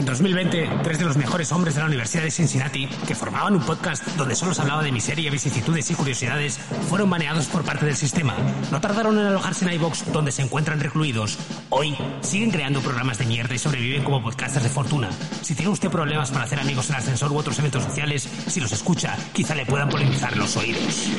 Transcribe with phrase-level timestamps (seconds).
[0.00, 3.60] En 2020, tres de los mejores hombres de la Universidad de Cincinnati, que formaban un
[3.60, 6.56] podcast donde solo se hablaba de miseria, vicisitudes y curiosidades,
[6.88, 8.34] fueron baneados por parte del sistema.
[8.70, 11.38] No tardaron en alojarse en iVox, donde se encuentran recluidos.
[11.68, 15.10] Hoy siguen creando programas de mierda y sobreviven como podcasters de fortuna.
[15.42, 18.72] Si tiene usted problemas para hacer amigos en ascensor u otros eventos sociales, si los
[18.72, 21.10] escucha, quizá le puedan polinizar los oídos.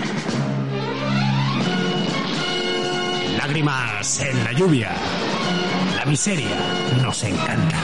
[3.37, 4.89] Lágrimas en la lluvia.
[5.97, 6.57] La miseria
[7.03, 7.77] nos encanta.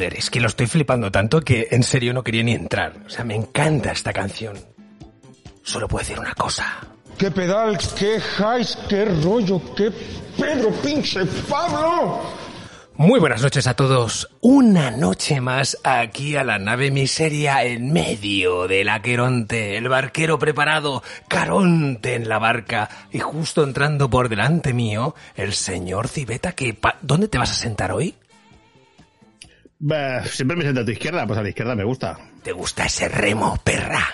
[0.00, 2.94] Joder, es que lo estoy flipando tanto que en serio no quería ni entrar.
[3.04, 4.56] O sea, me encanta esta canción.
[5.62, 6.78] Solo puedo decir una cosa.
[7.18, 9.90] ¡Qué pedals, qué highs, qué rollo, qué
[10.38, 12.18] Pedro pinche Pablo!
[12.94, 14.26] Muy buenas noches a todos.
[14.40, 19.76] Una noche más aquí a la nave miseria en medio del Aqueronte.
[19.76, 26.08] El barquero preparado, Caronte en la barca y justo entrando por delante mío, el señor
[26.08, 26.72] Cibeta que...
[26.72, 28.14] pa- ¿Dónde te vas a sentar hoy?
[29.82, 32.18] Bah, siempre me siento a tu izquierda, pues a la izquierda me gusta.
[32.42, 34.06] ¿Te gusta ese remo, perra?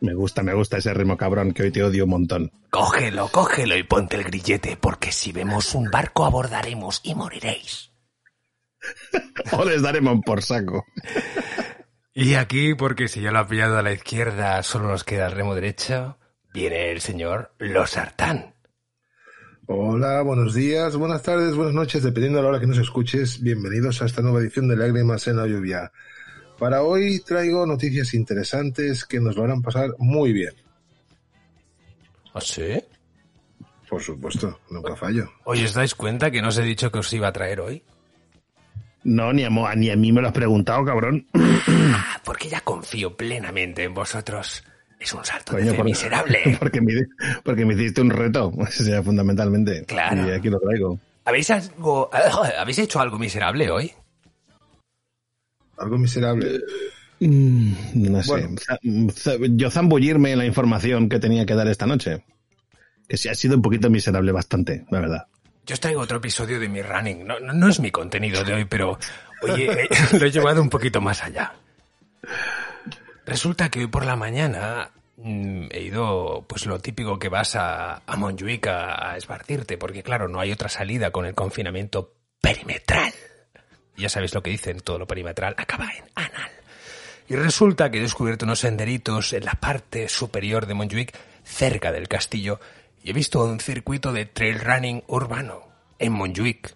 [0.00, 2.52] Me gusta, me gusta ese ritmo cabrón que hoy te odio un montón.
[2.70, 7.92] Cógelo, cógelo y ponte el grillete, porque si vemos un barco abordaremos y moriréis.
[9.52, 10.84] O les daremos por saco.
[12.18, 15.32] Y aquí, porque si ya lo ha pillado a la izquierda, solo nos queda el
[15.32, 16.16] remo derecho,
[16.54, 18.54] viene el señor Losartán.
[19.68, 23.42] Hola, buenos días, buenas tardes, buenas noches, dependiendo de la hora que nos escuches.
[23.42, 25.90] Bienvenidos a esta nueva edición de Lágrimas en la lluvia.
[26.58, 30.54] Para hoy traigo noticias interesantes que nos lo harán pasar muy bien.
[32.32, 32.80] ¿Ah, sí?
[33.88, 35.30] Por supuesto, nunca fallo.
[35.44, 37.82] Oye, ¿os dais cuenta que no os he dicho que os iba a traer hoy?
[39.04, 41.26] No, ni a, mo- ni a mí me lo has preguntado, cabrón.
[41.34, 44.64] Ah, porque ya confío plenamente en vosotros.
[45.06, 46.56] Es un salto de Coño, fe por- miserable.
[46.58, 46.92] Porque me,
[47.44, 49.84] porque me hiciste un reto, sea fundamentalmente.
[49.84, 50.28] Claro.
[50.28, 50.98] Y aquí lo traigo.
[51.24, 52.10] ¿Habéis, algo,
[52.58, 53.92] ¿Habéis hecho algo miserable hoy?
[55.78, 56.60] Algo miserable.
[57.20, 58.48] Mm, No sé.
[58.82, 59.12] Bueno.
[59.50, 62.24] Yo zambullirme en la información que tenía que dar esta noche.
[63.08, 65.26] Que sí ha sido un poquito miserable bastante, la verdad.
[65.66, 67.24] Yo os traigo otro episodio de mi running.
[67.26, 68.98] No, no, no es mi contenido de hoy, pero
[69.42, 71.52] oye, eh, lo he llevado un poquito más allá.
[73.24, 78.16] Resulta que hoy por la mañana he ido, pues lo típico que vas a, a
[78.16, 79.18] a, a
[79.78, 83.12] porque claro, no hay otra salida con el confinamiento perimetral.
[83.96, 86.50] Ya sabéis lo que dicen, todo lo perimetral acaba en anal.
[87.28, 92.08] Y resulta que he descubierto unos senderitos en la parte superior de Montjuic, cerca del
[92.08, 92.60] castillo,
[93.02, 95.62] y he visto un circuito de trail running urbano
[95.98, 96.74] en Montjuic.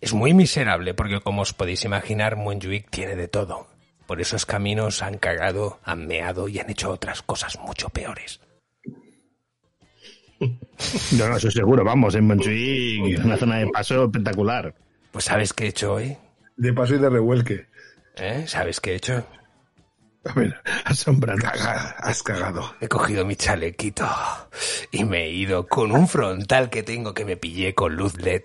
[0.00, 3.71] Es muy miserable porque, como os podéis imaginar, Montjuic tiene de todo.
[4.06, 8.40] Por esos caminos han cagado, han meado y han hecho otras cosas mucho peores.
[11.16, 14.74] No, no, eso seguro, vamos, en Montjuic, una zona de paso espectacular.
[15.12, 16.16] Pues ¿sabes qué he hecho hoy?
[16.56, 17.66] De paso y de revuelque.
[18.16, 18.44] ¿Eh?
[18.48, 19.24] ¿Sabes qué he hecho?
[20.24, 21.42] A ver, Asombrante.
[21.44, 22.74] caga, has cagado.
[22.80, 24.08] He cogido mi chalequito
[24.90, 28.42] y me he ido con un frontal que tengo que me pillé con luz LED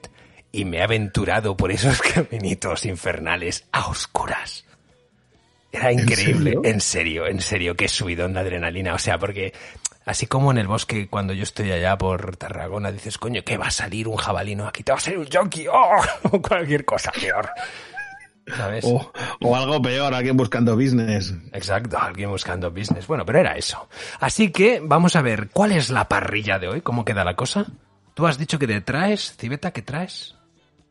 [0.51, 4.66] y me he aventurado por esos caminitos infernales a oscuras.
[5.77, 6.61] Era increíble, serio?
[6.63, 8.93] en serio, en serio, que he subido en la adrenalina.
[8.93, 9.53] O sea, porque
[10.05, 13.67] así como en el bosque cuando yo estoy allá por Tarragona dices, coño, que va
[13.67, 16.01] a salir un jabalino, aquí te va a salir un junkie, ¡oh!
[16.31, 17.49] o cualquier cosa peor.
[18.55, 18.85] ¿Sabes?
[18.85, 19.11] O,
[19.41, 21.33] o algo peor, alguien buscando business.
[21.51, 23.05] Exacto, alguien buscando business.
[23.05, 23.89] Bueno, pero era eso.
[24.21, 26.81] Así que vamos a ver, ¿cuál es la parrilla de hoy?
[26.81, 27.66] ¿Cómo queda la cosa?
[28.13, 30.36] Tú has dicho que te traes, Cibeta, ¿qué traes?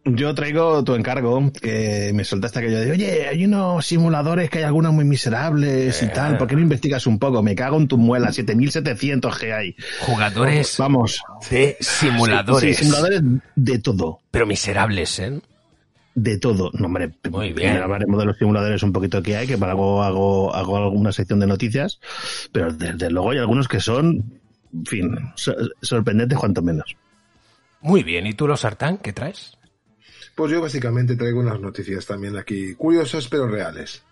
[0.08, 4.64] Yo traigo tu encargo, que me soltaste aquello de, oye, hay unos simuladores que hay
[4.64, 7.42] algunos muy miserables y tal, ¿por qué no investigas un poco?
[7.42, 9.74] Me cago en tu muela, 7700 que hay.
[10.02, 11.20] Jugadores Vamos.
[11.50, 12.76] de simuladores.
[12.76, 13.20] Sí, simuladores
[13.56, 14.20] de todo.
[14.30, 15.40] Pero miserables, ¿eh?
[16.14, 16.70] De todo.
[16.74, 17.76] No, hombre, Muy bien.
[17.76, 21.40] hablaremos de los simuladores un poquito que hay, que para algo hago, hago alguna sección
[21.40, 21.98] de noticias,
[22.52, 24.22] pero desde luego hay algunos que son,
[24.72, 26.96] en fin, so- sorprendentes cuanto menos.
[27.80, 29.55] Muy bien, ¿y tú, los Sartán, qué traes?
[30.36, 34.04] Pues yo básicamente traigo unas noticias también aquí, curiosas pero reales,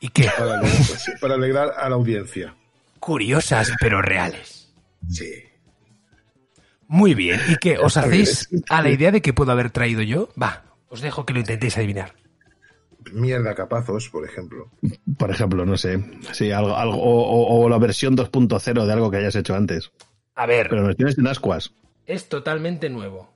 [0.00, 0.28] ¿Y qué?
[0.36, 2.56] para, alegrar- para alegrar a la audiencia.
[2.98, 4.72] curiosas pero reales.
[5.08, 5.30] Sí.
[6.88, 7.40] Muy bien.
[7.48, 7.78] ¿Y qué?
[7.78, 10.28] ¿Os hacéis a la idea de que puedo haber traído yo?
[10.40, 12.14] Va, os dejo que lo intentéis adivinar.
[13.12, 14.70] Mierda capazos, por ejemplo.
[15.18, 16.02] Por ejemplo, no sé.
[16.32, 19.92] Sí, algo, algo o, o- o la versión 2.0 de algo que hayas hecho antes.
[20.34, 21.72] A ver, Pero nos tienes en ascuas.
[22.06, 23.33] es totalmente nuevo.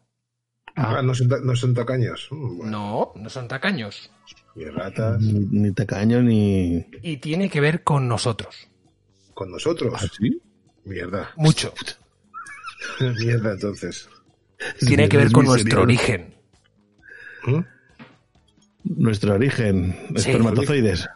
[0.81, 2.29] Ah, no son, no son tacaños.
[2.31, 4.11] Mm, Bueno, No, no son tacaños.
[4.55, 5.21] y ratas.
[5.21, 6.87] Ni, ni tacaño ni.
[7.03, 8.69] Y tiene que ver con nosotros.
[9.35, 9.93] Con nosotros.
[9.97, 10.41] ¿Ah, sí?
[10.85, 11.31] Mierda.
[11.37, 11.73] Mucho.
[13.01, 14.09] Mierda, entonces.
[14.81, 15.83] Tiene que ver con nuestro serio.
[15.83, 16.35] origen.
[17.47, 17.61] ¿Mm?
[18.85, 19.97] Nuestro origen.
[20.11, 20.15] Sí.
[20.31, 21.09] Espermatozoides.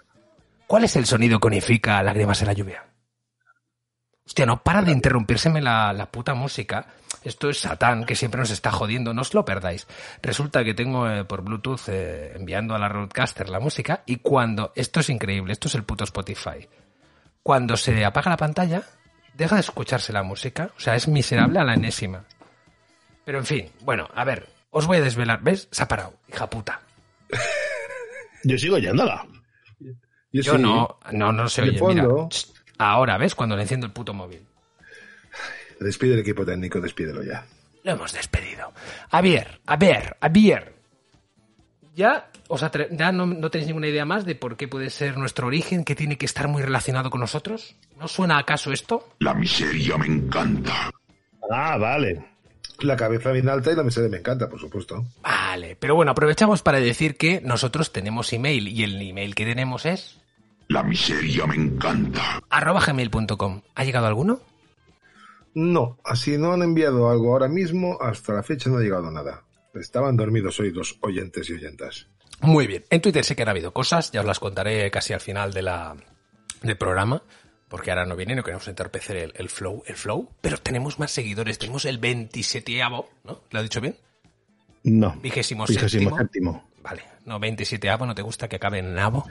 [0.67, 2.85] ¿Cuál es el sonido que unifica lágrimas en la lluvia?
[4.27, 6.87] Hostia, no para de interrumpírseme la, la puta música.
[7.25, 9.13] Esto es Satán, que siempre nos está jodiendo.
[9.15, 9.87] No os lo perdáis.
[10.23, 14.73] Resulta que tengo eh, por Bluetooth eh, enviando a la Roadcaster la música y cuando...
[14.75, 16.69] Esto es increíble, esto es el puto Spotify.
[17.43, 18.83] Cuando se apaga la pantalla,
[19.35, 20.71] deja de escucharse la música.
[20.77, 22.25] O sea, es miserable a la enésima.
[23.25, 25.43] Pero en fin, bueno, a ver, os voy a desvelar.
[25.43, 25.69] ¿Ves?
[25.71, 26.81] Se ha parado, hija puta.
[28.45, 29.27] Yo sigo oyéndola.
[30.33, 30.59] Yo sí.
[30.59, 31.81] no, no, no se oye.
[31.81, 32.09] Mira,
[32.91, 33.35] ahora, ¿ves?
[33.35, 34.41] Cuando le enciendo el puto móvil.
[35.81, 37.45] Despide el equipo técnico, despídelo ya.
[37.85, 38.73] Lo hemos despedido.
[39.11, 40.75] A ver, a ver, a ver.
[41.95, 45.19] Ya, os atre- ya no, no tenéis ninguna idea más de por qué puede ser
[45.19, 47.75] nuestro origen, que tiene que estar muy relacionado con nosotros.
[47.99, 49.09] ¿No suena acaso esto?
[49.19, 50.91] La miseria me encanta.
[51.51, 52.25] Ah, vale.
[52.81, 55.05] La cabeza bien alta y la miseria me encanta, por supuesto.
[55.23, 59.85] Vale, pero bueno, aprovechamos para decir que nosotros tenemos email y el email que tenemos
[59.85, 60.19] es
[60.73, 62.41] La miseria me encanta.
[62.49, 63.61] arroba gmail.com.
[63.75, 64.41] ¿Ha llegado alguno?
[65.55, 69.45] No, así no han enviado algo ahora mismo, hasta la fecha no ha llegado nada.
[69.75, 72.09] Estaban dormidos hoy los oyentes y oyentas.
[72.41, 72.85] Muy bien.
[72.91, 75.63] En Twitter sí que han habido cosas, ya os las contaré casi al final de
[75.63, 75.95] la,
[76.63, 77.23] del programa,
[77.69, 81.11] porque ahora no viene, no queremos entorpecer el, el flow, el flow, pero tenemos más
[81.11, 83.43] seguidores, tenemos el 27avo, ¿no?
[83.51, 83.97] ¿Lo he dicho bien?
[84.85, 85.17] No.
[85.23, 86.19] Vigésimo Vigésimo séptimo.
[86.19, 86.71] séptimo.
[86.83, 89.27] Vale, no, 27avo, ¿no te gusta que acabe en nabo?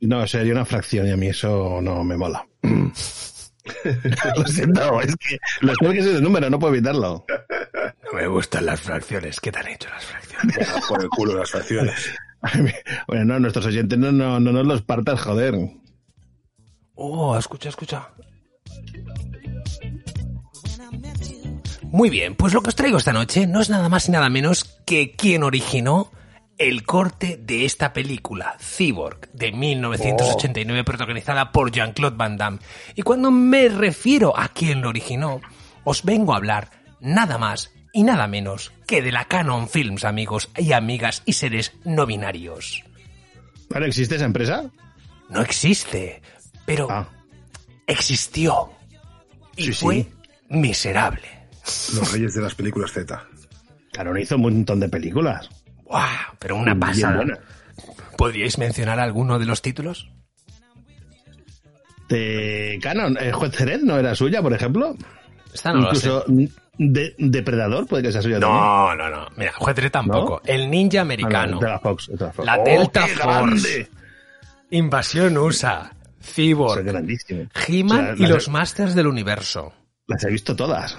[0.00, 2.46] No, sería una fracción y a mí eso no me mola.
[4.36, 7.24] lo siento, es que lo tengo que ser el número, no puedo evitarlo.
[8.04, 10.68] No me gustan las fracciones, ¿qué te han hecho las fracciones?
[10.88, 12.14] Por el culo las fracciones.
[13.08, 15.56] Bueno, no, nuestros oyentes no, no, no nos los partas, joder.
[16.94, 18.08] Oh, escucha, escucha.
[21.82, 24.28] Muy bien, pues lo que os traigo esta noche no es nada más y nada
[24.28, 26.12] menos que quien originó
[26.58, 32.58] el corte de esta película, Cyborg, de 1989, protagonizada por Jean-Claude Van Damme.
[32.94, 35.40] Y cuando me refiero a quien lo originó,
[35.84, 36.70] os vengo a hablar
[37.00, 41.72] nada más y nada menos que de la Canon Films, amigos y amigas y seres
[41.84, 42.84] no binarios.
[43.72, 44.70] ¿Ahora existe esa empresa?
[45.28, 46.22] No existe,
[46.64, 47.08] pero Ah,
[47.86, 48.70] existió.
[49.56, 49.84] Y Sí, sí.
[49.84, 50.06] fue
[50.48, 51.28] miserable.
[51.94, 53.26] Los reyes de las películas Z.
[53.92, 55.48] Canon hizo un montón de películas.
[55.86, 56.06] ¡Guau!
[56.38, 57.24] Pero una pasada.
[58.18, 60.08] ¿Podríais mencionar alguno de los títulos?
[62.08, 64.94] De Canon, eh, Juez Jerez no era suya, por ejemplo.
[65.52, 66.50] Esta no Incluso lo sé.
[66.78, 68.60] de, Depredador puede que sea suya también.
[68.62, 69.26] No, no, no.
[69.36, 70.40] Mira, Juez Dredd tampoco.
[70.44, 71.52] El ninja Ah, americano.
[71.54, 72.46] no, de la Fox, de la Fox.
[72.46, 73.88] La ¡Oh, Delta Force.
[74.70, 75.90] Invasión USA.
[76.22, 76.86] Cyborg.
[77.66, 79.72] He-Man O sea, y los Masters del Universo.
[80.06, 80.96] Las he visto todas.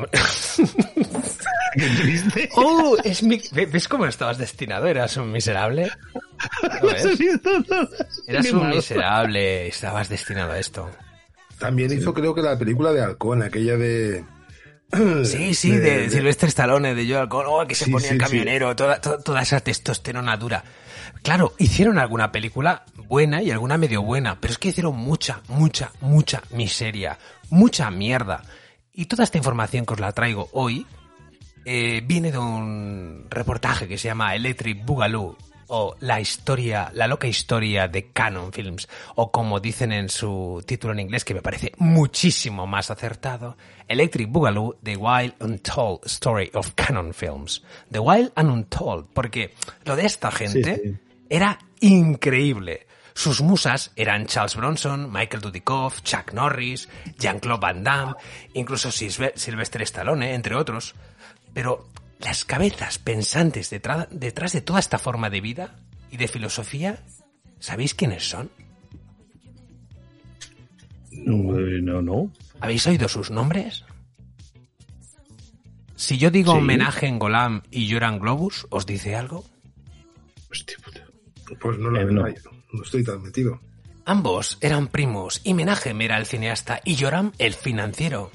[1.74, 2.48] Qué triste.
[2.56, 2.96] ¡Oh!
[3.04, 3.40] Es mi...
[3.52, 4.86] ¿Ve- ¿Ves cómo estabas destinado?
[4.86, 5.90] Eras un miserable.
[8.26, 9.68] Eras un miserable.
[9.68, 10.90] Estabas destinado a esto.
[11.58, 14.24] También hizo, creo que la película de Halcón, aquella de.
[15.24, 18.20] Sí, sí, de, Silvestre Stallone, de Joe Alcón, oh, que se Sí, ponía sí, el
[18.20, 20.62] camionero, toda, to- toda esa testosterona dura.
[21.22, 25.92] Claro, hicieron alguna película buena y alguna medio buena, pero es que hicieron mucha, mucha,
[26.00, 27.16] mucha miseria,
[27.48, 28.42] mucha mierda.
[28.94, 30.86] Y toda esta información que os la traigo hoy
[31.64, 35.36] eh, viene de un reportaje que se llama Electric Boogaloo
[35.68, 40.92] o la historia, la loca historia de Canon Films o como dicen en su título
[40.92, 43.56] en inglés que me parece muchísimo más acertado,
[43.88, 47.62] Electric Boogaloo The Wild Untold Story of Canon Films.
[47.90, 49.54] The Wild and Untold, porque
[49.86, 50.96] lo de esta gente sí.
[51.30, 52.86] era increíble.
[53.14, 56.88] Sus musas eran Charles Bronson, Michael Dudikoff, Chuck Norris,
[57.18, 58.14] Jean-Claude Van Damme,
[58.54, 60.94] incluso Silve- Sylvester Stallone, entre otros.
[61.52, 61.88] Pero
[62.20, 65.76] las cabezas pensantes detrás, detrás de toda esta forma de vida
[66.10, 67.02] y de filosofía,
[67.60, 68.50] ¿sabéis quiénes son?
[71.12, 71.52] No,
[71.82, 72.32] no, no.
[72.60, 73.84] ¿Habéis oído sus nombres?
[75.96, 76.58] Si yo digo Sí.
[76.58, 79.44] homenaje en Golam y Joran Globus, ¿os dice algo?
[80.50, 81.00] Hostia puta.
[81.60, 82.24] Pues no la Eh, no.
[82.72, 83.60] No estoy tan metido.
[84.04, 88.30] Ambos eran primos y Menachem era el cineasta y Joram el financiero.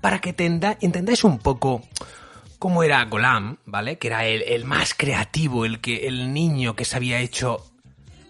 [0.00, 1.82] Para que tenda- entendáis un poco
[2.58, 3.98] cómo era Golam, ¿vale?
[3.98, 7.66] Que era el, el más creativo, el que el niño que se había hecho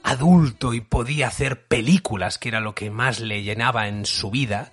[0.02, 4.73] adulto y podía hacer películas, que era lo que más le llenaba en su vida.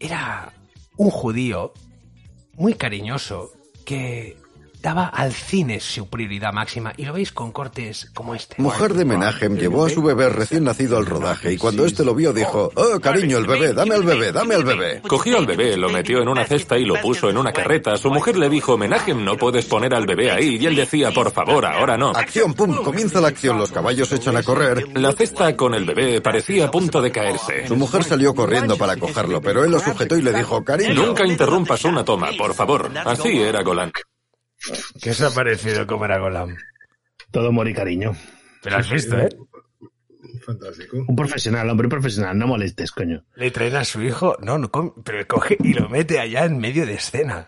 [0.00, 0.52] Era
[0.96, 1.72] un judío
[2.54, 3.52] muy cariñoso
[3.86, 4.36] que
[4.84, 8.60] daba al cine su prioridad máxima y lo veis con cortes como este.
[8.60, 12.14] Mujer de Menachem llevó a su bebé recién nacido al rodaje y cuando este lo
[12.14, 15.00] vio dijo, oh cariño, el bebé, dame al bebé, dame al bebé.
[15.08, 17.96] Cogió al bebé, lo metió en una cesta y lo puso en una carreta.
[17.96, 20.58] Su mujer le dijo, Menachem, no puedes poner al bebé ahí.
[20.60, 22.10] Y él decía, por favor, ahora no.
[22.10, 24.86] Acción, pum, comienza la acción, los caballos echan a correr.
[24.98, 27.66] La cesta con el bebé parecía a punto de caerse.
[27.66, 30.92] Su mujer salió corriendo para cogerlo, pero él lo sujetó y le dijo, cariño.
[30.92, 32.90] Nunca interrumpas una toma, por favor.
[33.06, 33.90] Así era Golan.
[35.00, 36.56] ¿Qué os ha parecido cómo era Golam?
[37.30, 38.16] Todo amor y cariño.
[38.62, 39.28] Pero has visto, ¿eh?
[40.44, 41.04] Fantástico.
[41.06, 43.24] Un profesional, hombre, un profesional, no molestes, coño.
[43.36, 44.70] Le traen a su hijo, no, no,
[45.04, 47.46] pero coge y lo mete allá en medio de escena.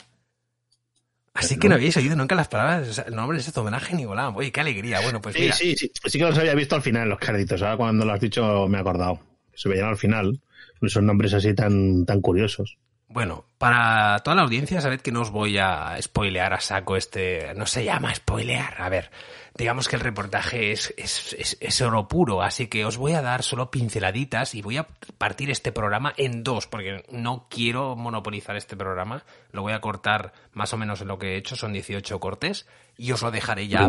[1.35, 4.05] Así que no habéis oído nunca las palabras, o sea, el nombre este homenaje ni
[4.05, 4.35] Golam.
[4.37, 5.01] Oye, qué alegría.
[5.03, 5.93] Bueno, pues Sí, mira, sí, sí.
[6.07, 7.61] Sí que los había visto al final en los créditos.
[7.61, 9.21] Ahora cuando lo has dicho me he acordado.
[9.55, 10.41] Se veían al final.
[10.81, 12.79] Esos nombres así tan, tan curiosos.
[13.17, 17.55] Bueno, para toda la audiencia, sabed que no os voy a spoilear a saco este.
[17.55, 18.75] No se llama spoilear.
[18.79, 19.11] A ver,
[19.55, 23.23] digamos que el reportaje es, es, es- es oro puro, así que os voy a
[23.23, 28.55] dar solo pinceladitas y voy a partir este programa en dos, porque no quiero monopolizar
[28.57, 29.23] este programa.
[29.51, 32.67] Lo voy a cortar más o menos en lo que he hecho, son 18 cortes,
[32.99, 33.89] y os lo dejaré ya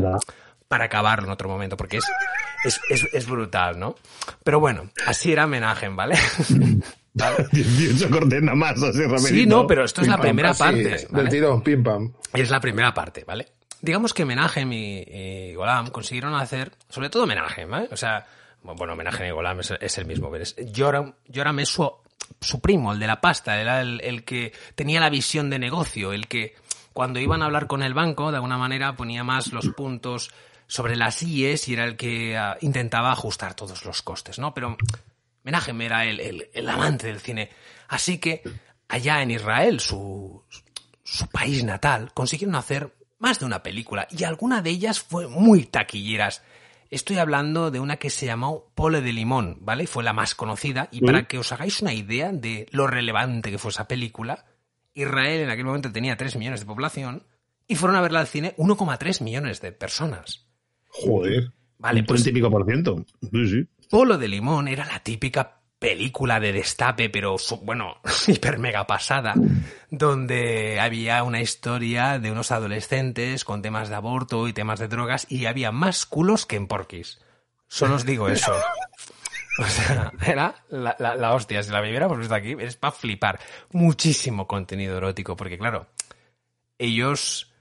[0.70, 2.06] para acabarlo en otro momento, porque es,
[2.64, 3.96] es, es, es brutal, ¿no?
[4.46, 6.16] Pero bueno, así era homenaje, ¿vale?
[7.18, 7.48] ¿Vale?
[7.52, 9.28] 18 cortes nada más, así rapidito.
[9.28, 11.08] Sí, no, pero esto es la pam, primera parte.
[11.10, 12.14] Del tirón, pim pam.
[12.34, 13.48] Es la primera parte, ¿vale?
[13.82, 17.90] Digamos que Menachem y, y Golam consiguieron hacer, sobre todo Menachem, ¿vale?
[17.92, 18.26] O sea,
[18.64, 21.92] bueno, Menachem y Golam es, es el mismo, pero es, Joram, Joram es su,
[22.42, 26.12] su primo, el de la pasta, era el, el que tenía la visión de negocio,
[26.12, 26.56] el que
[26.94, 30.32] cuando iban a hablar con el banco, de alguna manera ponía más los puntos
[30.66, 34.54] sobre las IES y era el que ah, intentaba ajustar todos los costes, ¿no?
[34.54, 34.76] Pero
[35.48, 37.50] Menachem era el, el- el amante del cine.
[37.88, 38.44] Así que
[38.90, 40.44] allá en Israel, su,
[41.04, 45.64] su país natal, consiguieron hacer más de una película y alguna de ellas fue muy
[45.64, 46.44] taquilleras.
[46.90, 49.84] Estoy hablando de una que se llamó Pole de Limón, ¿vale?
[49.84, 50.88] Y Fue la más conocida.
[50.92, 54.46] Y para que os hagáis una idea de lo relevante que fue esa película,
[54.94, 57.24] Israel en aquel momento tenía 3 millones de población
[57.68, 60.46] y fueron a verla al cine 1,3 millones de personas.
[60.90, 61.52] Joder.
[61.80, 63.06] Vale, un pues 30 y pico por ciento.
[63.22, 63.68] Sí, sí.
[63.90, 69.36] Polo de Limón era la típica película de destape, pero bueno, hiper mega pasada,
[69.90, 75.28] donde había una historia de unos adolescentes con temas de aborto y temas de drogas
[75.30, 77.20] y había más culos que en Porquis.
[77.68, 78.54] Solo os digo eso.
[79.60, 81.64] O sea, era la, la, la hostia.
[81.64, 83.40] Si la viviéramos visto aquí, es para flipar.
[83.72, 85.88] Muchísimo contenido erótico, porque claro,
[86.78, 87.52] ellos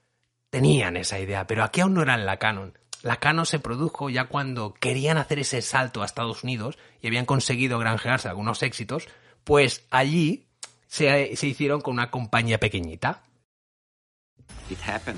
[0.50, 2.78] tenían esa idea, pero aquí aún no eran la canon.
[3.06, 7.24] La canon se produjo ya cuando querían hacer ese salto a Estados Unidos y habían
[7.24, 9.06] conseguido granjearse algunos éxitos,
[9.44, 10.48] pues allí
[10.88, 13.22] se, se hicieron con una compañía pequeñita.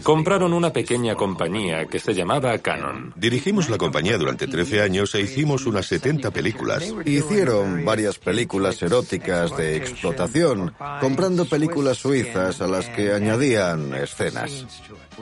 [0.02, 3.14] Compraron una pequeña compañía que se llamaba Canon.
[3.16, 6.84] Dirigimos la compañía durante 13 años e hicimos unas 70 películas.
[7.04, 14.66] Hicieron varias películas eróticas de explotación, comprando películas suizas a las que añadían escenas.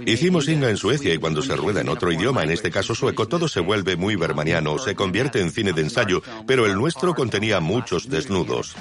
[0.04, 3.28] Hicimos Inga en Suecia y cuando se rueda en otro idioma, en este caso sueco,
[3.28, 7.60] todo se vuelve muy bermaniano, se convierte en cine de ensayo, pero el nuestro contenía
[7.60, 8.76] muchos desnudos.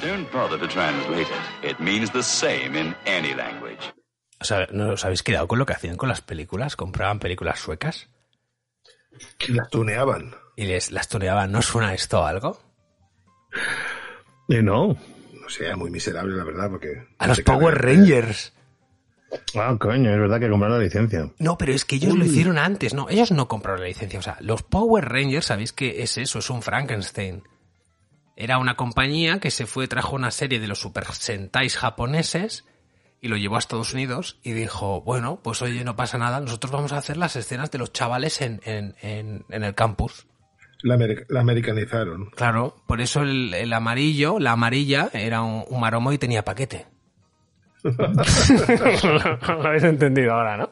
[4.46, 6.76] O sea, ¿no os habéis quedado con lo que hacían con las películas?
[6.76, 8.10] Compraban películas suecas
[9.40, 10.36] Que las tuneaban.
[10.56, 11.52] y les las tuneaban.
[11.52, 12.60] ¿No suena esto a algo?
[14.50, 14.90] Eh, no.
[14.90, 17.08] No sé, muy miserable, la verdad, porque...
[17.18, 18.54] A los Power Rangers.
[19.56, 21.32] Ah, coño, es verdad que compraron la licencia.
[21.40, 24.20] No, pero es que ellos lo hicieron antes, no, ellos no compraron la licencia.
[24.20, 26.40] O sea, los Power Rangers, ¿sabéis qué es eso?
[26.40, 27.44] Es un Frankenstein.
[28.36, 32.66] Era una compañía que se fue, trajo una serie de los Super Sentais japoneses
[33.26, 36.72] y lo llevó a Estados Unidos y dijo, bueno, pues oye, no pasa nada, nosotros
[36.72, 40.28] vamos a hacer las escenas de los chavales en, en, en, en el campus.
[40.84, 42.26] La, amer- la americanizaron.
[42.36, 46.86] Claro, por eso el, el amarillo, la amarilla, era un, un maromo y tenía paquete.
[47.86, 50.70] lo habéis entendido ahora, ¿no?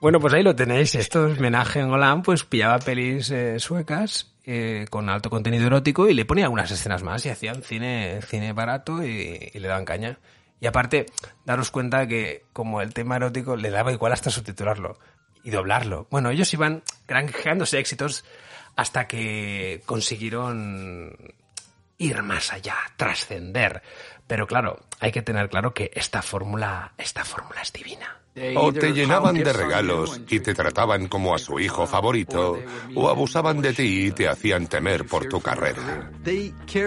[0.00, 0.94] Bueno, pues ahí lo tenéis.
[0.94, 6.08] Esto es homenaje en Golan, pues pillaba pelis eh, suecas eh, con alto contenido erótico
[6.08, 9.84] y le ponía algunas escenas más y hacían cine, cine barato y, y le daban
[9.84, 10.18] caña.
[10.60, 11.06] Y aparte,
[11.44, 14.98] daros cuenta que como el tema erótico le daba igual hasta subtitularlo
[15.44, 16.06] y doblarlo.
[16.10, 18.24] Bueno, ellos iban granjeándose éxitos
[18.76, 21.16] hasta que consiguieron
[21.98, 23.82] ir más allá, trascender.
[24.26, 28.17] Pero claro, hay que tener claro que esta fórmula, esta fórmula es divina.
[28.56, 32.58] O te llenaban de regalos y te trataban como a su hijo favorito,
[32.94, 36.10] o abusaban de ti y te hacían temer por tu carrera.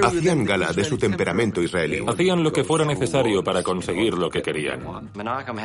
[0.04, 2.04] Hacían gala de su temperamento israelí.
[2.08, 5.12] Hacían lo que fuera necesario para conseguir lo que querían.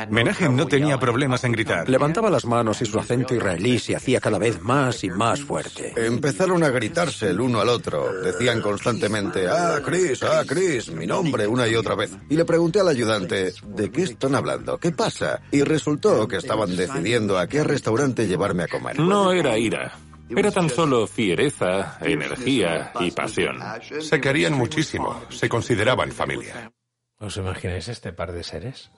[0.09, 1.89] Menachem no tenía problemas en gritar.
[1.89, 5.93] Levantaba las manos y su acento israelí se hacía cada vez más y más fuerte.
[5.95, 8.21] Empezaron a gritarse el uno al otro.
[8.21, 12.11] Decían constantemente, ah, Chris, ah, Chris, mi nombre, una y otra vez.
[12.29, 14.77] Y le pregunté al ayudante, ¿de qué están hablando?
[14.77, 15.41] ¿Qué pasa?
[15.51, 18.99] Y resultó que estaban decidiendo a qué restaurante llevarme a comer.
[18.99, 19.93] No era ira.
[20.27, 23.59] Era tan solo fiereza, energía y pasión.
[23.99, 26.71] Se querían muchísimo, se consideraban familia.
[27.19, 28.89] ¿Os imagináis este par de seres?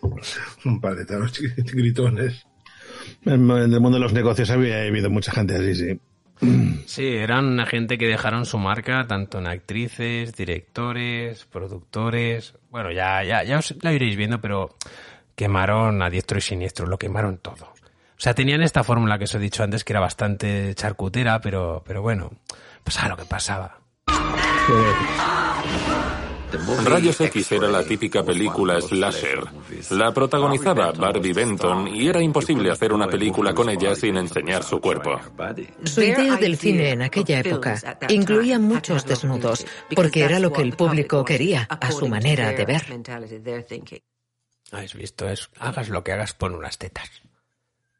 [0.64, 2.46] Un par de taros gritones.
[3.26, 6.00] En el mundo de los negocios había habido mucha gente así, sí.
[6.86, 12.54] Sí, eran una gente que dejaron su marca tanto en actrices, directores, productores.
[12.70, 14.76] Bueno, ya, ya, ya os la iréis viendo, pero
[15.36, 17.66] quemaron a diestro y siniestro, lo quemaron todo.
[17.66, 21.82] O sea, tenían esta fórmula que os he dicho antes que era bastante charcutera, pero,
[21.86, 22.30] pero bueno,
[22.84, 23.78] pasaba lo que pasaba.
[26.84, 29.44] Rayos X era la típica película slasher.
[29.90, 34.80] La protagonizaba Barbie Benton y era imposible hacer una película con ella sin enseñar su
[34.80, 35.20] cuerpo.
[35.84, 37.76] Su idea del cine en aquella época
[38.08, 42.82] incluía muchos desnudos, porque era lo que el público quería, a su manera de ver.
[44.72, 45.28] ¿Habéis visto?
[45.28, 47.10] Es, hagas lo que hagas, pon unas tetas.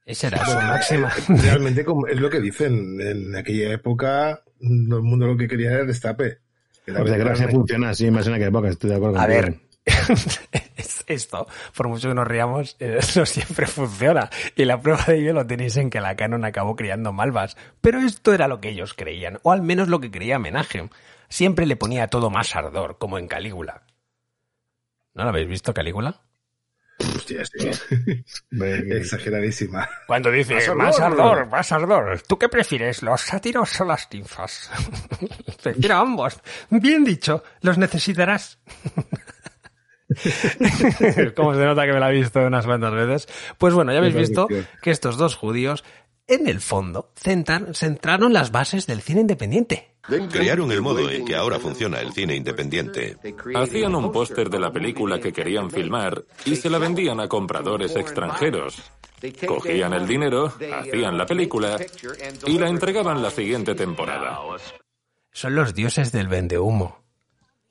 [0.04, 1.12] Esa era su máxima.
[1.42, 3.00] Realmente es lo que dicen.
[3.00, 6.38] En aquella época, todo el mundo lo que quería era destape.
[6.98, 9.18] Por desgracia funciona así más en aquella época, estoy de acuerdo.
[9.18, 9.60] A ver,
[10.76, 14.30] es- esto, por mucho que nos riamos, eh, no siempre funciona.
[14.56, 17.56] Y la prueba de ello lo tenéis en que la Canon acabó criando malvas.
[17.80, 20.88] Pero esto era lo que ellos creían, o al menos lo que creía Menagem.
[21.28, 23.82] Siempre le ponía todo más ardor, como en Calígula.
[25.14, 26.20] ¿No lo habéis visto, Calígula?
[27.16, 27.70] Hostia, sí.
[28.90, 29.88] Exageradísima.
[30.06, 31.20] Cuando dice, Más más ardor".
[31.38, 32.22] ardor, más ardor.
[32.26, 34.70] ¿Tú qué prefieres, los sátiros o las ninfas?
[35.62, 36.40] Prefiero ambos.
[36.70, 38.58] Bien dicho, los necesitarás.
[41.36, 43.28] Como se nota que me la he visto unas cuantas veces.
[43.58, 44.48] Pues bueno, ya habéis visto
[44.82, 45.84] que estos dos judíos,
[46.30, 49.96] en el fondo, centraron las bases del cine independiente.
[50.32, 53.16] Crearon el modo en que ahora funciona el cine independiente.
[53.54, 57.94] Hacían un póster de la película que querían filmar y se la vendían a compradores
[57.96, 58.80] extranjeros.
[59.46, 61.78] Cogían el dinero, hacían la película
[62.46, 64.38] y la entregaban la siguiente temporada.
[65.32, 66.99] Son los dioses del vendehumo.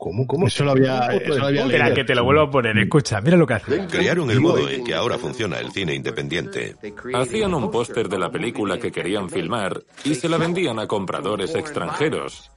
[0.01, 0.47] ¿Cómo, cómo?
[0.47, 2.77] Eso lo había, eso lo había Espera, que te lo vuelvo a poner.
[2.77, 3.85] Escucha, mira lo que hacen.
[3.87, 6.77] Crearon el modo en que ahora funciona el cine independiente.
[7.13, 11.53] Hacían un póster de la película que querían filmar y se la vendían a compradores
[11.53, 12.49] extranjeros.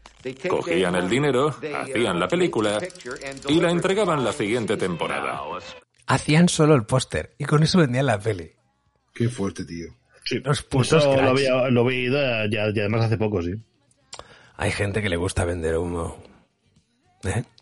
[0.48, 2.78] Cogían el dinero, hacían la película
[3.48, 5.40] y la entregaban la siguiente temporada.
[6.06, 8.52] Hacían solo el póster y con eso vendían la peli.
[9.12, 9.88] Qué fuerte, tío.
[10.24, 13.50] Sí, Los putos eso lo había, lo había oído ya, ya- además hace poco, sí.
[14.56, 16.22] Hay gente que le gusta vender humo.
[17.24, 17.44] ¿Eh?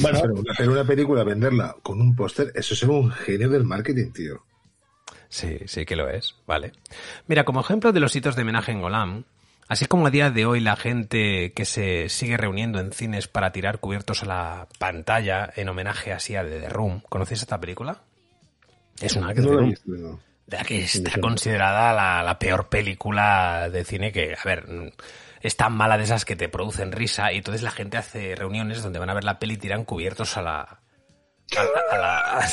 [0.00, 0.18] Bueno,
[0.50, 4.42] hacer una película, venderla con un póster, eso es ser un genio del marketing, tío.
[5.28, 6.72] Sí, sí que lo es, vale.
[7.28, 9.24] Mira, como ejemplo de los hitos de homenaje en Golan,
[9.68, 13.52] así como a día de hoy la gente que se sigue reuniendo en cines para
[13.52, 18.02] tirar cubiertos a la pantalla en homenaje así a The Room, ¿conocéis esta película?
[19.00, 24.12] Es una que, No de la que está considerada la, la peor película de cine
[24.12, 24.92] que, a ver,
[25.44, 28.82] es tan mala de esas que te producen risa y entonces la gente hace reuniones
[28.82, 30.60] donde van a ver la peli y tiran cubiertos a la,
[31.56, 32.48] a la, a la-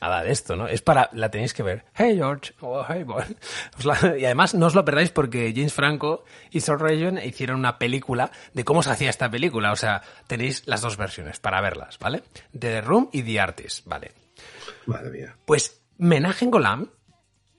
[0.00, 0.66] a la de esto, ¿no?
[0.66, 1.84] Es para, la tenéis que ver.
[1.94, 3.22] Hey George, o hey boy.
[3.84, 7.78] La- y además no os lo perdáis porque James Franco y Saul Region hicieron una
[7.78, 9.70] película de cómo se hacía esta película.
[9.72, 12.22] O sea, tenéis las dos versiones para verlas, ¿vale?
[12.58, 14.12] The Room y The Artist, ¿vale?
[14.86, 15.36] Madre mía.
[15.44, 16.90] Pues Menaje Golam,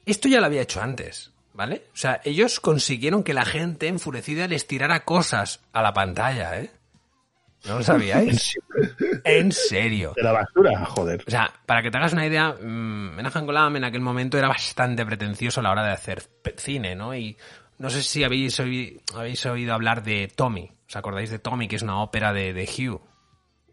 [0.08, 1.84] esto ya lo había hecho antes, ¿vale?
[1.94, 6.72] O sea, ellos consiguieron que la gente enfurecida les tirara cosas a la pantalla, ¿eh?
[7.66, 8.58] ¿No lo sabíais?
[9.24, 10.14] en serio.
[10.16, 11.24] de la basura, joder.
[11.28, 14.48] O sea, para que te hagas una idea, mm, Menaje Golam en aquel momento era
[14.48, 16.24] bastante pretencioso a la hora de hacer
[16.58, 17.14] cine, ¿no?
[17.14, 17.38] Y
[17.78, 20.72] no sé si habéis oído, habéis oído hablar de Tommy.
[20.90, 23.02] ¿Os acordáis de Tommy, que es una ópera de, de Hugh?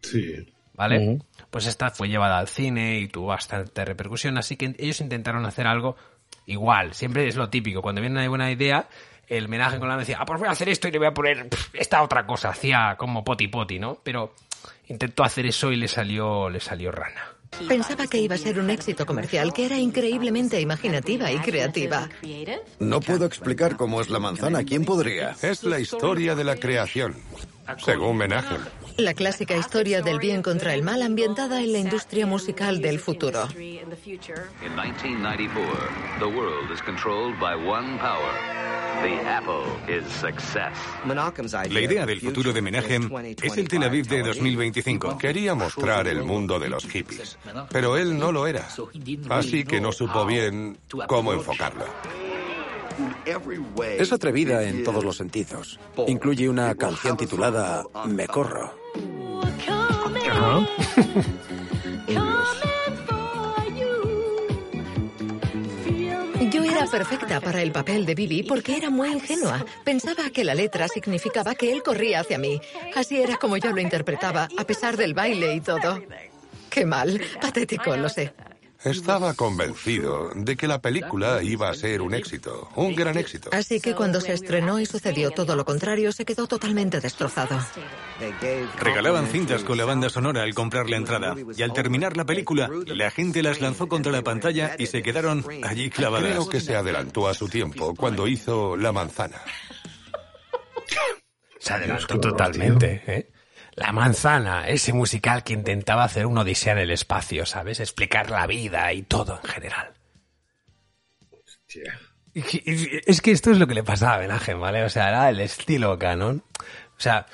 [0.03, 0.45] Sí.
[0.79, 1.19] ¿vale?
[1.49, 5.67] Pues esta fue llevada al cine y tuvo bastante repercusión, así que ellos intentaron hacer
[5.67, 5.97] algo
[6.49, 6.93] igual.
[6.93, 8.87] Siempre es lo típico, cuando viene una buena idea,
[9.27, 11.13] el menaje con la decía, ah, pues voy a hacer esto y le voy a
[11.13, 13.99] poner pff, esta otra cosa, hacía como poti poti, ¿no?
[14.03, 14.33] Pero
[14.87, 17.21] intentó hacer eso y le salió, le salió rana.
[17.67, 22.07] Pensaba que iba a ser un éxito comercial, que era increíblemente imaginativa y creativa.
[22.79, 24.63] No puedo explicar cómo es la manzana.
[24.63, 25.35] ¿Quién podría?
[25.41, 27.15] Es la historia de la creación,
[27.77, 28.61] según Menachem.
[28.97, 33.47] La clásica historia del bien contra el mal ambientada en la industria musical del futuro.
[33.55, 38.59] In 1994, the world is controlled by one power.
[39.01, 40.73] The apple is success.
[41.71, 43.09] La idea del futuro de Menachem
[43.41, 45.17] es el Tel Aviv de 2025.
[45.17, 47.37] Quería mostrar el mundo de los hippies,
[47.71, 48.67] pero él no lo era.
[49.29, 50.77] Así que no supo bien
[51.07, 51.85] cómo enfocarlo.
[53.97, 55.79] Es atrevida en todos los sentidos.
[56.07, 58.73] Incluye una canción titulada Me corro.
[66.51, 69.63] Yo era perfecta para el papel de Billy porque era muy ingenua.
[69.83, 72.59] Pensaba que la letra significaba que él corría hacia mí.
[72.95, 76.01] Así era como yo lo interpretaba, a pesar del baile y todo.
[76.69, 78.33] Qué mal, patético, lo sé.
[78.83, 83.49] Estaba convencido de que la película iba a ser un éxito, un gran éxito.
[83.51, 87.59] Así que cuando se estrenó y sucedió todo lo contrario, se quedó totalmente destrozado.
[88.79, 91.35] Regalaban cintas con la banda sonora al comprar la entrada.
[91.57, 95.45] Y al terminar la película, la gente las lanzó contra la pantalla y se quedaron
[95.63, 96.31] allí clavadas.
[96.31, 99.41] Creo que se adelantó a su tiempo cuando hizo La Manzana.
[101.59, 103.31] Se adelantó totalmente, ¿eh?
[103.79, 107.79] La manzana, ese musical que intentaba hacer una odisea en el espacio, ¿sabes?
[107.79, 109.93] Explicar la vida y todo en general.
[112.33, 114.83] Y- Es que esto es lo que le pasaba a Menachem, ¿vale?
[114.83, 116.43] O sea, era el estilo canon.
[116.97, 117.25] O sea,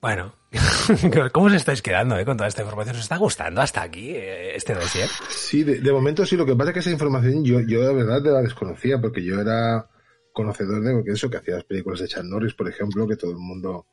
[0.00, 0.34] bueno,
[1.32, 2.96] ¿cómo os estáis quedando eh, con toda esta información?
[2.96, 5.08] ¿Os está gustando hasta aquí eh, este dossier?
[5.30, 6.36] Sí, de, de momento sí.
[6.36, 9.40] Lo que pasa es que esa información yo, yo de verdad la desconocía porque yo
[9.40, 9.88] era
[10.32, 13.30] conocedor de que eso, que hacía las películas de Chuck Norris, por ejemplo, que todo
[13.30, 13.86] el mundo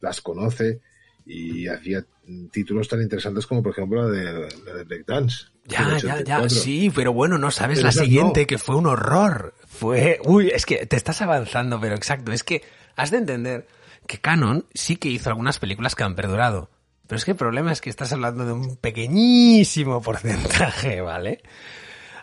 [0.00, 0.80] las conoce
[1.26, 2.04] y hacía
[2.50, 5.46] títulos tan interesantes como, por ejemplo, la de, la de Breakdance.
[5.66, 6.48] Ya, ya, ya, 84.
[6.50, 8.46] sí, pero bueno, no sabes Pero la siguiente, no.
[8.46, 9.54] que fue un horror.
[9.66, 12.62] Fue, uy, es que te estás avanzando, pero exacto, es que
[12.96, 13.66] has de entender
[14.06, 16.70] que Canon sí que hizo algunas películas que han perdurado.
[17.06, 21.42] Pero es que el problema es que estás hablando de un pequeñísimo porcentaje, ¿vale?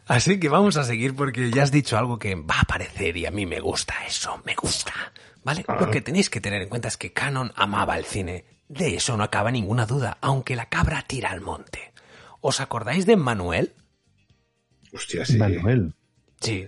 [0.07, 3.25] Así que vamos a seguir porque ya has dicho algo que va a aparecer y
[3.25, 4.93] a mí me gusta eso, me gusta.
[5.43, 5.65] ¿Vale?
[5.79, 8.45] Lo que tenéis que tener en cuenta es que Canon amaba el cine.
[8.71, 11.91] De eso no acaba ninguna duda, aunque la cabra tira al monte.
[12.39, 13.73] ¿Os acordáis de Manuel?
[14.93, 15.37] Hostia, sí.
[15.37, 15.93] Manuel.
[16.39, 16.67] Sí,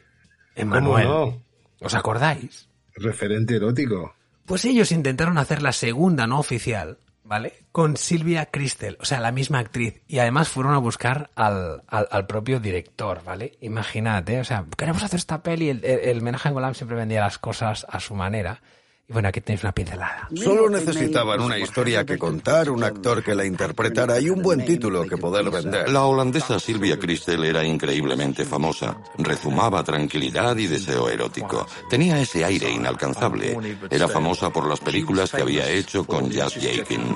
[0.56, 1.08] ¿Cómo Emanuel.
[1.08, 1.44] no?
[1.82, 2.68] ¿Os acordáis?
[2.96, 4.14] Referente erótico.
[4.46, 7.54] Pues ellos intentaron hacer la segunda no oficial, ¿vale?
[7.72, 10.02] Con Silvia Cristel, o sea, la misma actriz.
[10.08, 13.58] Y además fueron a buscar al, al, al propio director, ¿vale?
[13.62, 15.70] Imagínate, o sea, queremos hacer esta peli.
[15.70, 18.62] El, el, el Menachem Golan siempre vendía las cosas a su manera.
[19.06, 20.30] Y bueno, aquí tenéis una pincelada.
[20.34, 25.06] Solo necesitaban una historia que contar, un actor que la interpretara y un buen título
[25.06, 25.90] que poder vender.
[25.90, 28.96] La holandesa Silvia Christel era increíblemente famosa.
[29.18, 31.68] Rezumaba tranquilidad y deseo erótico.
[31.90, 33.78] Tenía ese aire inalcanzable.
[33.92, 37.14] Era famosa por las películas que había hecho con Jazz Jakin.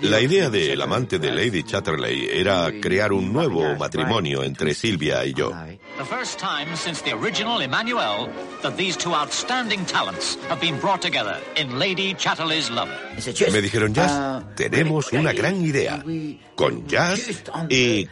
[0.00, 5.22] La idea de El amante de Lady Chatterley era crear un nuevo matrimonio entre Silvia
[5.26, 5.52] y yo.
[5.98, 8.28] The first time since the original Emmanuel
[8.62, 12.98] that these two outstanding talents have been brought together in Lady Chatterley's Lover.
[13.52, 16.02] Me dijeron, Jazz, tenemos una gran idea.
[16.54, 18.08] Con Jazz y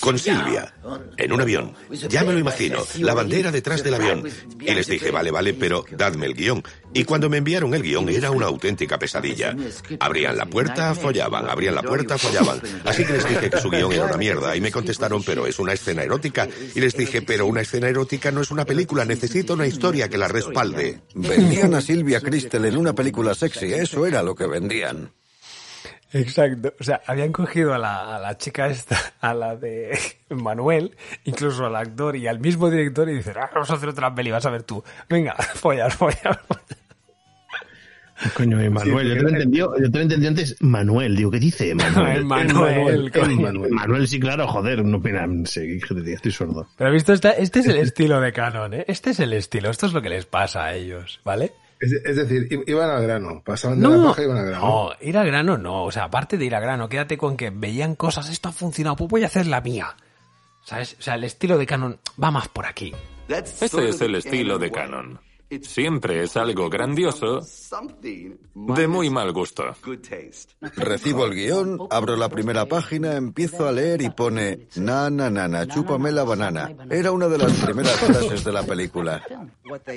[0.00, 0.74] con Silvia,
[1.16, 1.74] en un avión.
[2.08, 4.28] Ya me lo imagino, la bandera detrás del avión.
[4.60, 6.62] Y les dije, vale, vale, pero dadme el guion.
[6.94, 9.54] Y cuando me enviaron el guion era una auténtica pesadilla.
[10.00, 12.60] Abrían la puerta, follaban, abrían la puerta, follaban.
[12.84, 15.58] Así que les dije que su guion era una mierda y me contestaron, pero es
[15.58, 16.48] una escena erótica.
[16.74, 20.18] Y les dije, pero una escena erótica no es una película, necesito una historia que
[20.18, 21.00] la respalde.
[21.14, 25.12] Vendían a Silvia Cristel en una película sexy, eso era lo que vendían.
[26.12, 26.74] Exacto.
[26.80, 29.98] O sea, habían cogido a la, a la chica esta, a la de
[30.30, 34.14] Manuel, incluso al actor y al mismo director y dicen, ah, vamos a hacer otra
[34.14, 34.82] peli, vas a ver tú.
[35.08, 36.78] Venga, follar, follar, follar.
[38.34, 41.72] Coño, Manuel, yo te lo entendí, yo te lo entendí antes Manuel, digo, ¿qué dice
[41.76, 42.24] Manuel?
[42.24, 43.12] Manuel.
[43.14, 45.00] Manuel, Manuel, sí, claro, joder, no
[45.44, 46.66] sí, joder, estoy sordo.
[46.76, 48.84] Pero visto, esta, este es el estilo de Canon, ¿eh?
[48.88, 51.52] Este es el estilo, esto es lo que les pasa a ellos, ¿vale?
[51.80, 54.66] Es, es decir, iban al grano, pasaban de No, la paja y iban al grano.
[54.66, 57.50] no, ir al grano no, o sea, aparte de ir al grano, quédate con que
[57.50, 59.96] veían cosas, esto ha funcionado, pues voy a hacer la mía.
[60.62, 60.96] ¿Sabes?
[60.98, 62.92] O sea, el estilo de Canon va más por aquí.
[63.28, 65.20] Ese es el estilo de Canon.
[65.62, 67.40] Siempre es algo grandioso
[68.54, 69.64] de muy mal gusto.
[70.76, 75.48] Recibo el guion, abro la primera página, empiezo a leer y pone na na na
[75.48, 76.70] na, chúpame la banana.
[76.90, 79.22] Era una de las primeras frases de la película.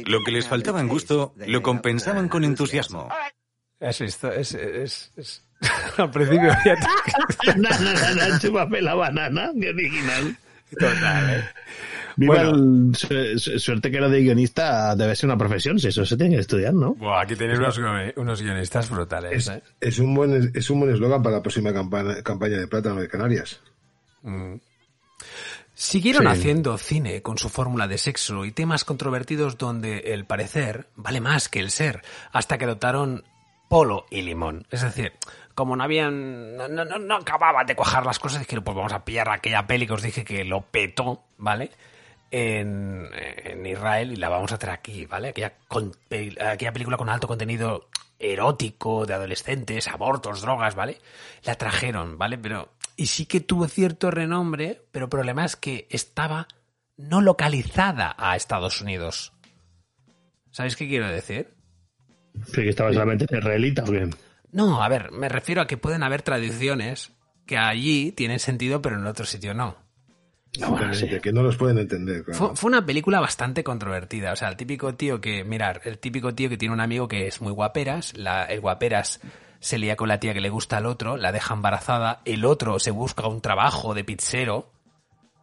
[0.05, 3.09] Lo que les faltaba en gusto lo compensaban con entusiasmo.
[3.79, 5.43] Es, esto, es, es, es-
[5.97, 6.75] Al principio había...
[7.55, 10.37] no, no, no, chúpame la banana, qué original.
[10.71, 11.43] Total, ¿eh?
[12.15, 12.49] Viva Bueno.
[12.51, 16.17] el- su- su- suerte que lo de guionista debe ser una profesión, si eso se
[16.17, 16.93] tiene que estudiar, ¿no?
[16.95, 17.79] Buah, aquí tenéis unos,
[18.15, 19.61] unos guionistas brutales, Es, ¿eh?
[19.79, 23.07] es un buen es un buen eslogan para la próxima campaña, campaña de plátano de
[23.07, 23.59] Canarias.
[24.23, 24.55] Mm.
[25.73, 26.27] Siguieron Sí.
[26.29, 31.49] haciendo cine con su fórmula de sexo y temas controvertidos donde el parecer vale más
[31.49, 33.23] que el ser, hasta que adoptaron
[33.67, 34.67] polo y limón.
[34.69, 35.13] Es decir,
[35.55, 38.93] como no habían, no, no, no- no acababan de cuajar las cosas, dijeron, pues vamos
[38.93, 41.71] a pillar aquella peli que os dije que lo petó, ¿vale?
[42.31, 45.29] En, en Israel y la vamos a traer aquí, ¿vale?
[45.29, 50.99] Aquella, con- pe- aquella película con alto contenido erótico, de adolescentes, abortos, drogas, ¿vale?
[51.43, 52.37] La trajeron, ¿vale?
[52.37, 56.47] Pero, y sí que tuvo cierto renombre, pero el problema es que estaba
[56.97, 59.33] no localizada a Estados Unidos.
[60.51, 61.53] ¿Sabéis qué quiero decir?
[62.45, 64.09] Sí, que estaba solamente en israelita, ¿o qué?
[64.51, 67.11] No, a ver, me refiero a que pueden haber tradiciones
[67.45, 69.77] que allí tienen sentido, pero en otro sitio no.
[70.51, 72.23] Simplemente, que no los pueden entender.
[72.23, 72.37] claro.
[72.37, 74.33] Fue, fue una película bastante controvertida.
[74.33, 77.27] O sea, el típico tío que, mirar, el típico tío que tiene un amigo que
[77.27, 79.21] es muy guaperas, la, el guaperas
[79.61, 82.79] se lía con la tía que le gusta al otro, la deja embarazada, el otro
[82.79, 84.71] se busca un trabajo de pizzero,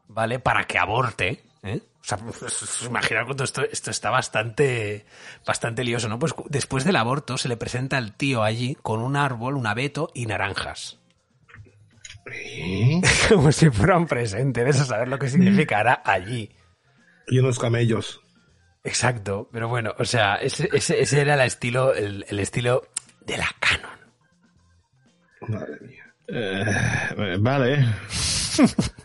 [0.09, 0.41] ¿vale?
[0.41, 1.81] Para que aborte, ¿eh?
[2.01, 2.19] O sea,
[2.87, 5.07] imaginar cuando esto, esto está bastante,
[5.47, 6.19] bastante lioso, ¿no?
[6.19, 10.11] Pues después del aborto se le presenta al tío allí con un árbol, un abeto
[10.15, 10.99] y naranjas.
[13.29, 16.51] Como si fuera un presente, de eso saber lo que significará allí.
[17.29, 18.21] Y unos camellos.
[18.85, 22.89] Exacto, pero bueno, o sea, ese, ese, ese era el estilo, el, el estilo
[23.27, 23.99] de la canon.
[25.49, 26.15] Madre mía.
[26.29, 27.87] Eh, vale.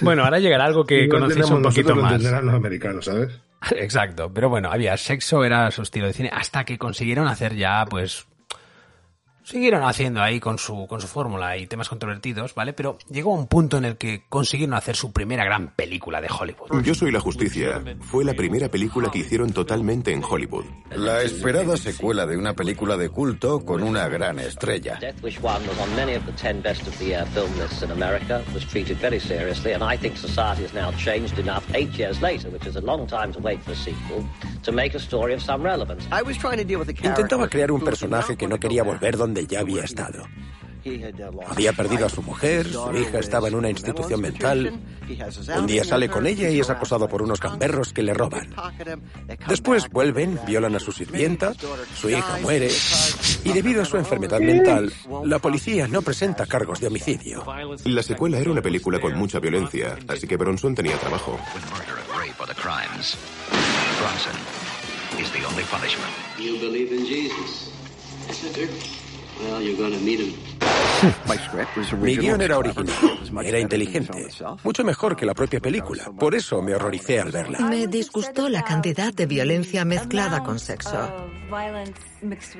[0.00, 2.22] Bueno, ahora llegará algo que conocéis un poquito lo más.
[2.22, 3.40] los americanos, ¿sabes?
[3.76, 7.84] Exacto, pero bueno, había sexo, era su estilo de cine, hasta que consiguieron hacer ya,
[7.88, 8.26] pues,
[9.46, 12.72] siguieron haciendo ahí con su, con su fórmula y temas controvertidos, ¿vale?
[12.72, 16.82] Pero llegó un punto en el que consiguieron hacer su primera gran película de Hollywood.
[16.82, 17.80] Yo soy la justicia.
[18.00, 20.64] Fue la primera película que hicieron totalmente en Hollywood.
[20.90, 24.98] La esperada secuela de una película de culto con una gran estrella.
[25.00, 27.82] Death Wish 1 was on many of the 10 best of the year film lists
[27.82, 31.96] in America, was treated very seriously, and I think society has now changed enough eight
[31.96, 34.24] years later, which is a long time to wait for a sequel,
[34.64, 36.04] to make a story of some relevance.
[37.02, 40.24] Intentaba crear un personaje que no quería volver donde ya había estado.
[41.48, 44.80] Había perdido a su mujer, su hija estaba en una institución mental.
[45.58, 48.54] Un día sale con ella y es acosado por unos gamberros que le roban.
[49.48, 51.54] Después vuelven, violan a su sirvienta,
[51.94, 52.70] su hija muere
[53.44, 54.92] y debido a su enfermedad mental,
[55.24, 57.44] la policía no presenta cargos de homicidio.
[57.84, 61.38] La secuela era una película con mucha violencia, así que Bronson tenía trabajo.
[63.98, 64.36] Bronson
[65.18, 66.12] is the only punishment.
[66.38, 67.72] You believe in Jesus?
[69.40, 70.34] Well, you're going to meet him.
[72.00, 74.28] Mi guion era original, era inteligente,
[74.64, 76.10] mucho mejor que la propia película.
[76.18, 77.58] Por eso me horroricé al verla.
[77.60, 81.28] Me disgustó la cantidad de violencia mezclada con sexo.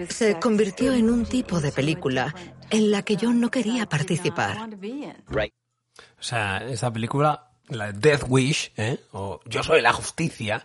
[0.09, 2.35] Se convirtió en un tipo de película
[2.71, 4.69] en la que yo no quería participar.
[6.19, 9.01] O sea, esta película, la Death Wish, ¿eh?
[9.12, 10.65] o Yo soy la justicia,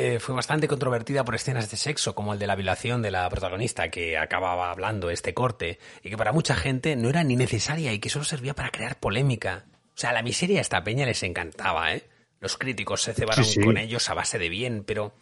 [0.00, 3.28] eh, fue bastante controvertida por escenas de sexo, como el de la violación de la
[3.28, 7.92] protagonista que acababa hablando este corte, y que para mucha gente no era ni necesaria
[7.92, 9.64] y que solo servía para crear polémica.
[9.88, 12.08] O sea, la miseria a esta peña les encantaba, ¿eh?
[12.38, 13.60] Los críticos se cebaron Sí, sí.
[13.60, 15.14] con ellos a base de bien, pero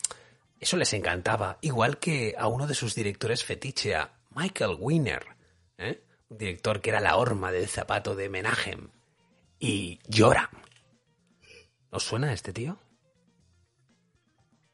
[0.61, 1.57] eso les encantaba.
[1.62, 5.25] Igual que a uno de sus directores fetiche, a Michael Winner,
[5.79, 6.03] ¿eh?
[6.29, 8.91] un director que era la horma del zapato de Menachem.
[9.59, 10.51] Y llora.
[11.89, 12.79] ¿Os suena este tío?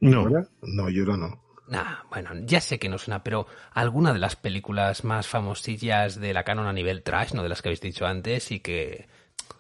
[0.03, 0.29] No.
[0.63, 1.41] No, yo no.
[1.69, 6.35] Nah, bueno, ya sé que no suena, pero alguna de las películas más famosillas de
[6.35, 9.07] la canon a nivel trash, no de las que habéis dicho antes, y que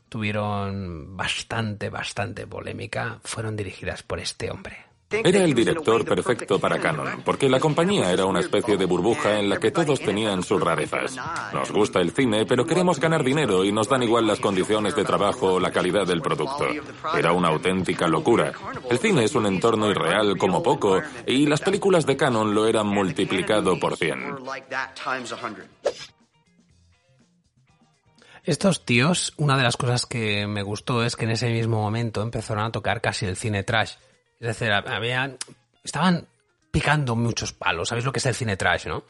[0.08, 4.91] tuvieron bastante, bastante polémica, fueron dirigidas por este hombre.
[5.12, 9.48] Era el director perfecto para Canon, porque la compañía era una especie de burbuja en
[9.48, 11.16] la que todos tenían sus rarezas.
[11.52, 15.04] Nos gusta el cine, pero queremos ganar dinero y nos dan igual las condiciones de
[15.04, 16.66] trabajo o la calidad del producto.
[17.16, 18.52] Era una auténtica locura.
[18.90, 22.86] El cine es un entorno irreal como poco, y las películas de Canon lo eran
[22.86, 24.36] multiplicado por 100.
[28.44, 32.22] Estos tíos, una de las cosas que me gustó es que en ese mismo momento
[32.22, 33.92] empezaron a tocar casi el cine trash.
[34.42, 35.38] Es decir, habían,
[35.84, 36.26] estaban
[36.72, 37.88] picando muchos palos.
[37.88, 39.04] ¿Sabéis lo que es el cine trash, no?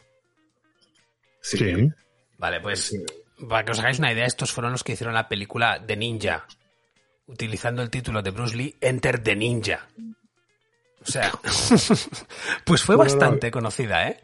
[1.40, 1.88] Sí.
[2.36, 2.94] Vale, pues
[3.48, 6.46] para que os hagáis una idea, estos fueron los que hicieron la película de Ninja,
[7.26, 9.88] utilizando el título de Bruce Lee, Enter the Ninja.
[11.00, 11.32] O sea,
[12.64, 13.18] pues fue Bueno, no.
[13.18, 14.22] bastante conocida, ¿eh?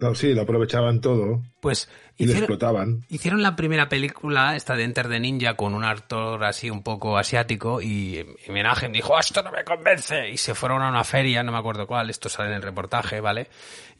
[0.00, 1.42] No, sí, lo aprovechaban todo.
[1.60, 3.04] Pues y lo hicieron, explotaban.
[3.08, 7.18] hicieron la primera película, esta de Enter the Ninja, con un actor así un poco
[7.18, 10.28] asiático y, Menahem dijo, esto no me convence.
[10.28, 13.20] Y se fueron a una feria, no me acuerdo cuál, esto sale en el reportaje,
[13.20, 13.48] ¿vale?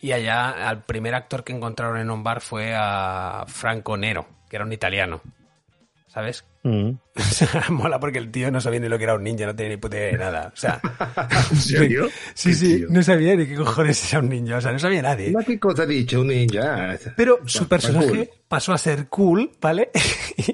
[0.01, 4.57] Y allá al primer actor que encontraron en un bar fue a Franco Nero, que
[4.57, 5.21] era un italiano.
[6.09, 6.45] ¿Sabes?
[6.63, 6.91] Mm.
[7.71, 9.77] Mola porque el tío no sabía ni lo que era un ninja, no tenía ni
[9.79, 10.53] puta idea de nada.
[10.53, 10.81] O sea,
[11.51, 12.09] ¿En serio?
[12.35, 12.87] sí, ¿Qué sí, tío?
[12.91, 15.31] no sabía ni qué cojones era un ninja, o sea, no sabía nadie.
[15.31, 16.99] ¿Ma ¿Qué cosa ha dicho un ninja?
[17.17, 18.31] Pero su personaje cool.
[18.49, 19.91] pasó a ser cool, ¿vale?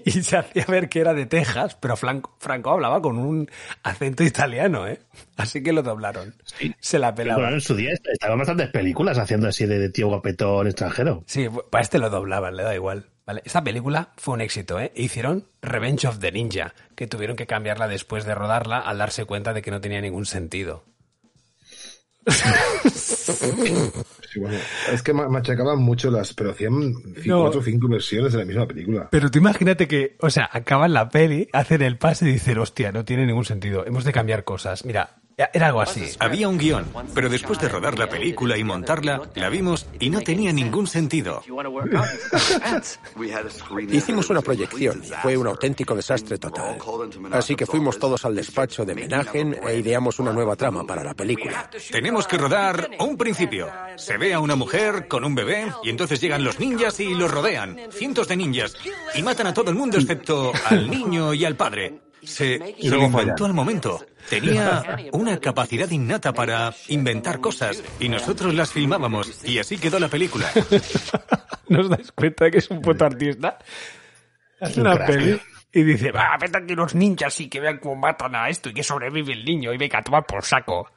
[0.04, 3.48] y se hacía ver que era de Texas, pero Franco, Franco hablaba con un
[3.82, 5.00] acento italiano, ¿eh?
[5.36, 6.34] Así que lo doblaron.
[6.80, 7.50] Se la Pero pelaba.
[7.52, 11.24] en su día estaban bastantes películas haciendo así de, de tío guapetón extranjero.
[11.26, 13.06] Sí, para este lo doblaban, le da igual.
[13.26, 13.42] ¿Vale?
[13.44, 14.92] Esta película fue un éxito, ¿eh?
[14.94, 19.24] E hicieron Revenge of the Ninja, que tuvieron que cambiarla después de rodarla al darse
[19.24, 20.84] cuenta de que no tenía ningún sentido.
[24.28, 24.58] Sí, bueno,
[24.92, 26.92] es que ma- machacaban mucho las, pero hacían
[27.24, 27.40] No.
[27.42, 29.08] cuatro o cinco versiones de la misma película.
[29.10, 32.92] Pero tú imagínate que, o sea, acaban la peli, hacen el pase y dicen, hostia,
[32.92, 34.84] no tiene ningún sentido, hemos de cambiar cosas.
[34.84, 36.06] Mira, era algo así.
[36.18, 40.22] Había un guion, pero después de rodar la película y montarla, la vimos y no
[40.22, 41.42] tenía ningún sentido.
[43.90, 46.78] Hicimos una proyección y fue un auténtico desastre total.
[47.32, 51.12] Así que fuimos todos al despacho de Menagen e ideamos una nueva trama para la
[51.12, 51.68] película.
[51.90, 53.70] Tenemos que rodar un principio.
[53.96, 57.30] Se ve a una mujer con un bebé y entonces llegan los ninjas y los
[57.30, 57.78] rodean.
[57.90, 58.74] Cientos de ninjas.
[59.14, 62.05] Y matan a todo el mundo excepto al niño y al padre.
[62.26, 64.04] Se, inventó al momento.
[64.28, 70.08] Tenía una capacidad innata para inventar cosas y nosotros las filmábamos y así quedó la
[70.08, 70.50] película.
[71.68, 73.58] ¿No os dais cuenta de que es un puto artista?
[74.60, 75.40] Un una peli
[75.72, 78.74] y dice, va, vete aquí los ninjas y que vean cómo matan a esto y
[78.74, 80.88] que sobrevive el niño y venga a tomar por saco.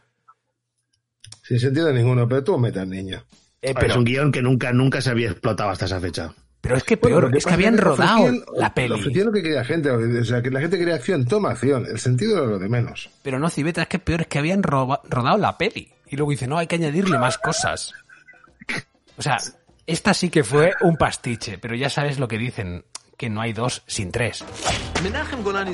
[1.43, 3.23] Sin sentido ninguno, pero tú metas niña.
[3.61, 6.33] Eh, Es un guion que nunca, nunca se había explotado hasta esa fecha.
[6.61, 8.93] Pero es que peor, es que habían rodado ofrecían- la peli.
[8.93, 11.85] Ofrecían lo que quería gente, o sea, que la gente quería acción, toma acción.
[11.85, 13.09] El sentido era lo de menos.
[13.23, 15.93] Pero no, Cibeta, es que peor es que habían roba- rodado la peli.
[16.07, 17.93] Y luego dice, no, hay que añadirle más cosas.
[19.17, 19.37] O sea,
[19.87, 22.83] esta sí que fue un pastiche, pero ya sabes lo que dicen,
[23.17, 24.43] que no hay dos sin tres.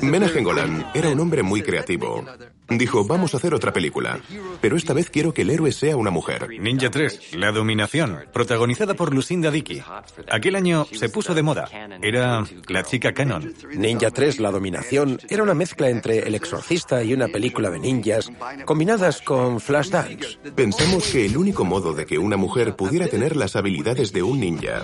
[0.04, 2.26] Menahem Golan era un hombre muy creativo.
[2.70, 4.20] Dijo, vamos a hacer otra película,
[4.60, 6.48] pero esta vez quiero que el héroe sea una mujer.
[6.60, 9.84] Ninja 3, La Dominación, protagonizada por Lucinda Dickey.
[10.32, 11.70] Aquel año se puso de moda.
[12.02, 13.54] Era la chica canon.
[13.76, 18.32] Ninja 3, La Dominación, era una mezcla entre El Exorcista y una película de ninjas,
[18.66, 20.40] combinadas con Flashdance.
[20.56, 24.40] Pensamos que el único modo de que una mujer pudiera tener las habilidades de un
[24.40, 24.82] ninja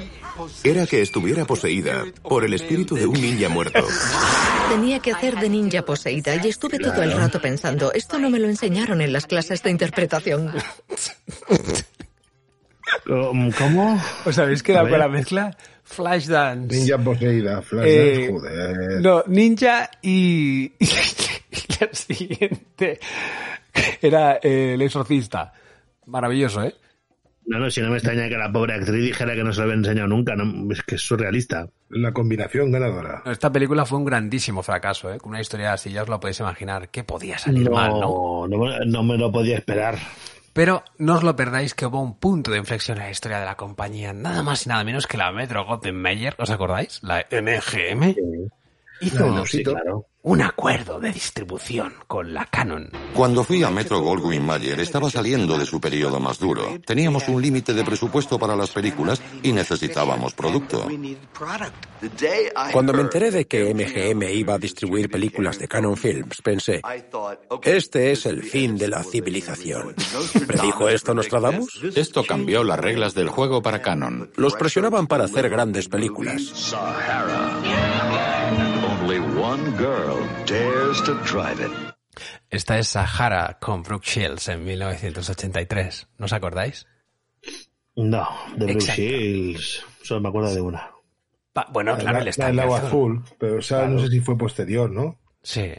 [0.63, 3.85] era que estuviera poseída por el espíritu de un ninja muerto.
[4.69, 8.39] Tenía que hacer de ninja poseída y estuve todo el rato pensando, esto no me
[8.39, 10.51] lo enseñaron en las clases de interpretación.
[13.57, 14.01] ¿Cómo?
[14.25, 15.55] ¿Os habéis quedado con la mezcla?
[15.83, 16.75] Flashdance.
[16.75, 19.01] Ninja poseída, Flashdance, Eh, joder.
[19.01, 20.79] No, ninja y, y
[21.79, 22.99] la siguiente
[24.01, 25.53] era eh, el exorcista.
[26.05, 26.75] Maravilloso, ¿eh?
[27.51, 29.63] No, no, si no me extraña que la pobre actriz dijera que no se lo
[29.65, 31.67] había enseñado nunca, no, es que es surrealista.
[31.89, 33.23] La combinación ganadora.
[33.25, 35.17] Esta película fue un grandísimo fracaso, ¿eh?
[35.17, 36.87] Con una historia así, ya os lo podéis imaginar.
[36.89, 38.47] ¿Qué podía salir mal, no?
[38.47, 39.97] no, me- no me lo podía esperar.
[40.53, 43.45] Pero no os lo perdáis que hubo un punto de inflexión en la historia de
[43.45, 46.99] la compañía, nada más y nada menos que la Metro Goldwyn Mayer, ¿os acordáis?
[47.03, 48.15] La MGM.
[49.01, 49.43] Hizo
[50.23, 52.91] un acuerdo de distribución con la Canon.
[53.15, 56.79] Cuando fui a Metro Goldwyn Mayer estaba saliendo de su periodo más duro.
[56.85, 60.87] Teníamos un límite de presupuesto para las películas y necesitábamos producto.
[62.71, 66.81] Cuando me enteré de que MGM iba a distribuir películas de Canon Films, pensé,
[67.63, 69.95] este es el fin de la civilización.
[70.45, 71.81] ¿Predijo esto Nostradamus?
[71.95, 74.29] Esto cambió las reglas del juego para Canon.
[74.35, 76.75] Los presionaban para hacer grandes películas.
[79.11, 81.69] Only one girl dares to drive it.
[82.49, 86.07] Esta es Sahara con Brooke Shields en 1983.
[86.17, 86.87] ¿No os acordáis?
[87.97, 89.01] No, de Exacto.
[89.01, 89.85] Shields.
[90.01, 90.89] Solo me acuerdo de una.
[91.51, 92.87] Pa- bueno, claro, el La- estadio el agua azul.
[93.21, 95.19] azul, pero o sea, no sé si fue posterior, ¿no?
[95.43, 95.73] Sí.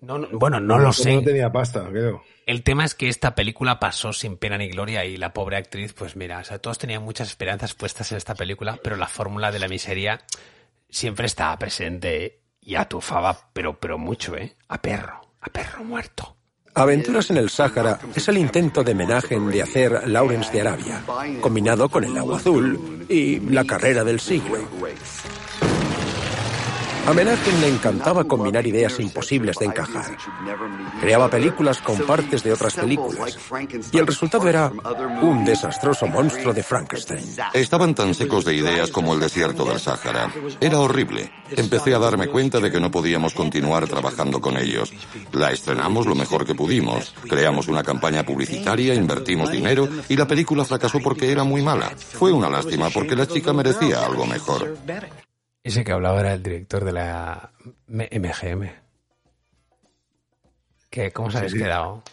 [0.00, 1.14] No, no- bueno, no lo sé.
[1.14, 2.24] No tenía pasta, creo.
[2.46, 5.92] El tema es que esta película pasó sin pena ni gloria y la pobre actriz,
[5.92, 9.52] pues mira, o sea, todos tenían muchas esperanzas puestas en esta película, pero la fórmula
[9.52, 10.20] de la miseria
[10.90, 14.56] siempre estaba presente y atufaba, pero, pero mucho, ¿eh?
[14.68, 16.36] A perro, a perro muerto.
[16.74, 21.02] Aventuras en el Sáhara es el intento de Menagen de hacer Lawrence de Arabia,
[21.40, 24.58] combinado con el agua azul y la carrera del siglo.
[27.06, 30.16] A Menachem le encantaba combinar ideas imposibles de encajar.
[31.00, 33.38] Creaba películas con partes de otras películas.
[33.92, 34.72] Y el resultado era
[35.22, 37.24] un desastroso monstruo de Frankenstein.
[37.54, 40.32] Estaban tan secos de ideas como el desierto del Sáhara.
[40.60, 41.30] Era horrible.
[41.50, 44.92] Empecé a darme cuenta de que no podíamos continuar trabajando con ellos.
[45.32, 47.14] La estrenamos lo mejor que pudimos.
[47.28, 51.90] Creamos una campaña publicitaria, invertimos dinero y la película fracasó porque era muy mala.
[51.96, 54.76] Fue una lástima porque la chica merecía algo mejor.
[55.66, 57.50] Ese que hablaba era el director de la
[57.88, 58.68] MGM.
[60.88, 61.10] ¿Qué?
[61.10, 61.64] ¿Cómo se habéis Sí, sí.
[61.64, 62.04] quedado?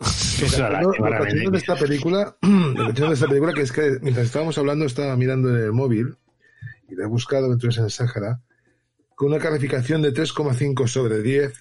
[0.00, 4.86] Eso No, la de esta película, de esta película, que es que mientras estábamos hablando
[4.86, 6.16] estaba mirando en el móvil
[6.88, 8.40] y lo he buscado dentro de Sáhara
[9.14, 11.52] con una calificación de 3,5 sobre 10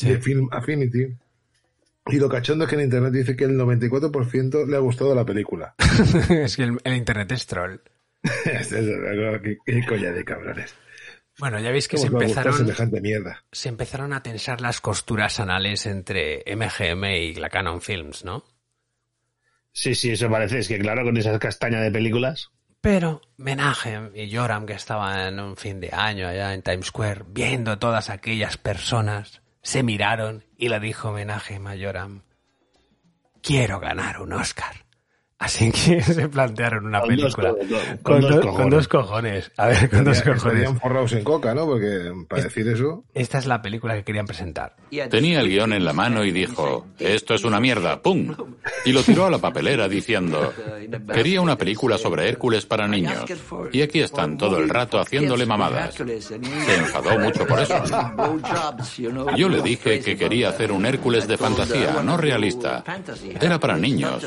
[0.00, 1.14] de Film Affinity.
[2.06, 5.26] Y lo cachondo es que en internet dice que el 94% le ha gustado la
[5.26, 5.74] película.
[6.30, 7.76] es que el, el internet es troll.
[9.42, 10.74] Qué, qué coña de cabrones.
[11.38, 13.44] Bueno, ya veis que se ¿Cómo os va a gustar empezaron, semejante mierda?
[13.52, 18.44] se empezaron a tensar las costuras anales entre MGM y la Canon Films, ¿no?
[19.72, 20.58] Sí, sí, eso parece.
[20.58, 22.50] Es que claro, con esas castañas de películas.
[22.80, 27.24] Pero Menachem y Joram, que estaban en un fin de año allá en Times Square,
[27.28, 32.22] viendo todas aquellas personas, se miraron y le dijo Menachem a Joram,
[33.42, 34.86] quiero ganar un Oscar.
[35.40, 37.50] Así que se plantearon una Con dos película.
[37.50, 37.58] co-
[38.02, 38.56] con con, dos do- cojones.
[38.60, 39.52] con dos cojones.
[39.56, 40.70] A ver, con dos cojones.
[40.80, 41.64] Forrados en coca, ¿no?
[41.64, 43.04] Porque para decir eso...
[43.14, 44.74] Esta es la película que querían presentar.
[45.10, 48.34] Tenía el guion en la mano y dijo, esto es una mierda, ¡pum!
[48.84, 50.52] Y lo tiró a la papelera diciendo,
[51.12, 53.24] quería una película sobre Hércules para niños.
[53.72, 55.94] Y aquí están todo el rato haciéndole mamadas.
[55.94, 57.74] Se enfadó mucho por eso.
[59.36, 62.82] Yo le dije que quería hacer un Hércules de fantasía, no realista.
[63.40, 64.26] Era para niños.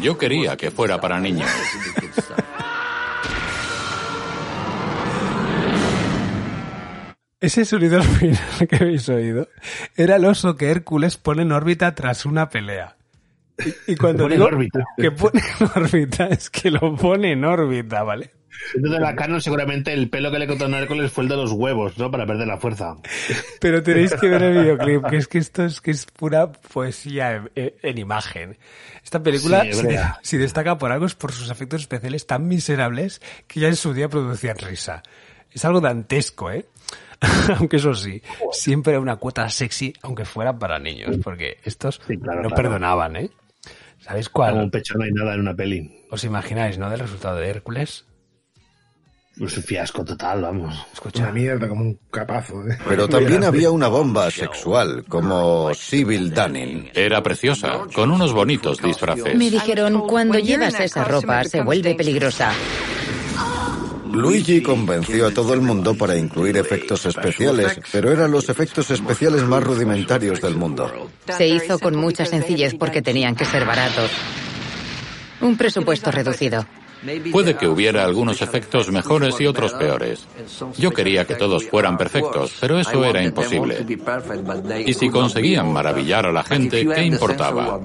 [0.00, 1.48] Yo quería que fuera para niños.
[7.40, 8.38] Ese sonido al final
[8.68, 9.48] que habéis oído
[9.96, 12.96] era el oso que Hércules pone en órbita tras una pelea.
[13.86, 14.84] Y, y cuando Pone en digo órbita.
[14.96, 18.32] que pone en órbita es que lo pone en órbita, ¿vale?
[18.74, 21.52] Entonces la Canon seguramente el pelo que le cortó a Hércules fue el de los
[21.52, 22.10] huevos, ¿no?
[22.10, 22.96] Para perder la fuerza.
[23.60, 27.32] Pero tenéis que ver el videoclip, que es que esto es que es pura poesía
[27.36, 28.58] en, en- en imagen.
[29.04, 29.86] Esta película, Sí,
[30.22, 33.94] si, destaca por algo, es por sus efectos especiales tan miserables que ya en su
[33.94, 35.02] día producían risa.
[35.52, 36.66] Es algo dantesco, ¿eh?
[37.56, 38.20] aunque eso sí,
[38.52, 42.50] siempre era una cuota sexy, aunque fuera para niños, porque estos no claro.
[42.50, 43.30] perdonaban, ¿eh?
[44.00, 44.52] ¿Sabéis cuál?
[44.52, 46.04] Como un pecho no hay nada en una peli.
[46.10, 46.90] ¿Os imagináis, no?
[46.90, 48.04] Del resultado de Hércules.
[49.38, 50.86] Pues un fiasco total, vamos.
[50.94, 51.24] Escucha.
[51.24, 52.66] Una mierda, como un capazo.
[52.66, 52.78] ¿eh?
[52.88, 56.90] Pero también había una bomba sexual, como Sybil Dunning.
[56.94, 59.36] Era preciosa, con unos bonitos disfraces.
[59.36, 62.52] Me dijeron, cuando llevas esa ropa se vuelve peligrosa.
[64.10, 69.42] Luigi convenció a todo el mundo para incluir efectos especiales, pero eran los efectos especiales
[69.42, 71.10] más rudimentarios del mundo.
[71.36, 74.10] Se hizo con mucha sencillez porque tenían que ser baratos.
[75.42, 76.64] Un presupuesto reducido.
[77.32, 80.26] Puede que hubiera algunos efectos mejores y otros peores.
[80.78, 83.84] Yo quería que todos fueran perfectos, pero eso era imposible.
[84.84, 87.80] Y si conseguían maravillar a la gente, ¿qué importaba?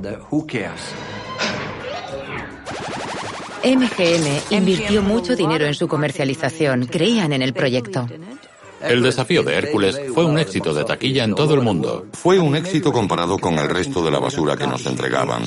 [3.63, 6.87] MGM invirtió mucho dinero en su comercialización.
[6.87, 8.07] Creían en el proyecto.
[8.81, 12.07] El desafío de Hércules fue un éxito de taquilla en todo el mundo.
[12.13, 15.43] Fue un éxito comparado con el resto de la basura que nos entregaban.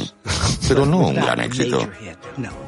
[0.68, 1.88] Pero no un gran éxito.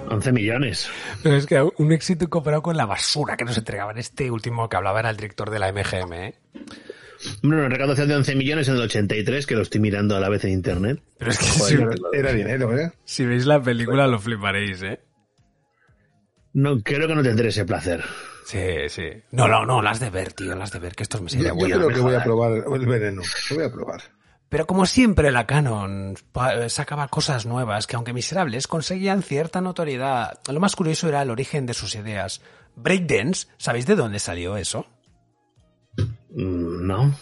[0.09, 0.89] 11 millones.
[1.23, 3.99] Pero es que un éxito comparado con la basura que nos entregaban.
[3.99, 6.35] Este último que hablaba era el director de la MGM, ¿eh?
[7.43, 10.29] Bueno, una recaudación de 11 millones en el 83, que lo estoy mirando a la
[10.29, 11.01] vez en internet.
[11.19, 12.93] Pero es que Joder, si, Era dinero, ¿eh?
[13.05, 15.01] si veis la película lo fliparéis, ¿eh?
[16.53, 18.03] No, creo que no tendré ese placer.
[18.47, 19.09] Sí, sí.
[19.33, 21.67] No, no, no, las de ver, tío, las de ver, que esto me sería Yo,
[21.67, 23.23] yo creo que voy a probar el veneno.
[23.51, 24.03] Lo voy a probar.
[24.49, 30.39] Pero como siempre la Canon pa- sacaba cosas nuevas que aunque miserables conseguían cierta notoriedad.
[30.51, 32.41] Lo más curioso era el origen de sus ideas.
[32.77, 34.87] Breakdance, ¿sabéis de dónde salió eso?
[36.31, 37.15] Mm, No.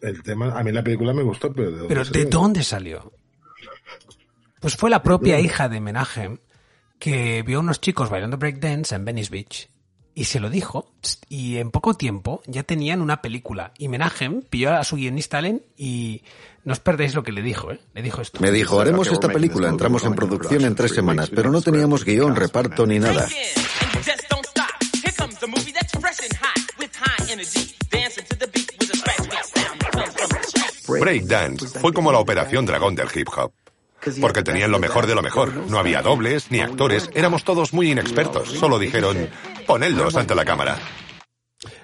[0.00, 2.28] El tema, a mí la película me gustó, pero ¿de dónde Pero ¿de salió?
[2.30, 3.12] dónde salió?
[4.60, 6.38] Pues fue la propia hija de Menachem
[6.98, 9.68] que vio a unos chicos bailando breakdance en Venice Beach
[10.20, 10.92] y se lo dijo
[11.30, 15.62] y en poco tiempo ya tenían una película y Menachem pilló a su guionista Allen
[15.78, 16.20] y
[16.62, 17.80] no os perdéis lo que le dijo, ¿eh?
[17.94, 18.38] Le dijo esto.
[18.38, 22.36] Me dijo, haremos esta película, entramos en producción en tres semanas, pero no teníamos guion,
[22.36, 23.26] reparto ni nada.
[30.86, 33.52] Breakdance fue como la operación dragón del hip hop.
[34.20, 35.52] Porque tenían lo mejor de lo mejor.
[35.68, 37.10] No había dobles ni actores.
[37.14, 38.48] Éramos todos muy inexpertos.
[38.50, 39.28] Solo dijeron,
[39.70, 40.76] ponedlos ante la cámara.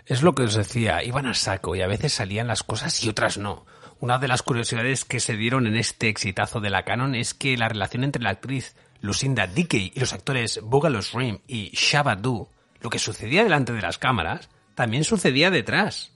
[0.07, 3.09] Es lo que os decía, iban a saco y a veces salían las cosas y
[3.09, 3.65] otras no.
[4.01, 7.57] Una de las curiosidades que se dieron en este exitazo de la Canon es que
[7.57, 12.49] la relación entre la actriz Lucinda Dickey y los actores Boogaloo Shrimp y Shabba-Doo,
[12.81, 16.11] lo que sucedía delante de las cámaras, también sucedía detrás.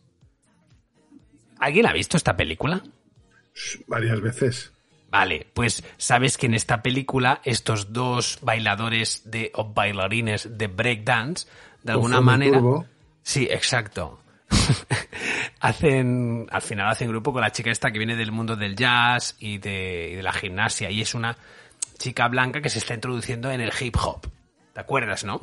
[1.61, 2.83] ¿Alguien ha visto esta película?
[3.87, 4.73] Varias veces.
[5.11, 11.47] Vale, pues sabes que en esta película estos dos bailadores de o bailarines de breakdance,
[11.83, 12.87] de alguna manera, turbo.
[13.23, 14.21] sí, exacto,
[15.61, 19.37] hacen, al final hacen grupo con la chica esta que viene del mundo del jazz
[19.39, 21.37] y de, y de la gimnasia y es una
[21.99, 24.27] chica blanca que se está introduciendo en el hip hop.
[24.73, 25.41] ¿Te acuerdas, no?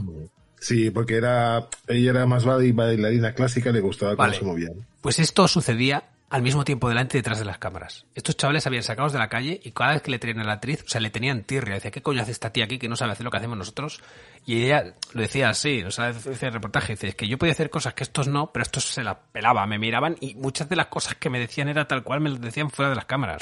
[0.59, 4.39] Sí, porque era ella era más bail- bailarina clásica, le gustaba cómo Vale.
[4.39, 4.73] se movían.
[5.01, 8.05] Pues esto sucedía al mismo tiempo delante y detrás de las cámaras.
[8.13, 10.53] Estos chavales habían sacados de la calle y cada vez que le tenían a la
[10.53, 11.75] actriz, o sea, le tenían tirria.
[11.75, 14.01] Decía, ¿qué coño hace esta tía aquí que no sabe hacer lo que hacemos nosotros?
[14.45, 17.53] Y ella lo decía así, o sea, dice el reportaje, dice, es que yo podía
[17.53, 20.75] hacer cosas que estos no, pero estos se las pelaba, me miraban y muchas de
[20.75, 23.41] las cosas que me decían era tal cual me lo decían fuera de las cámaras.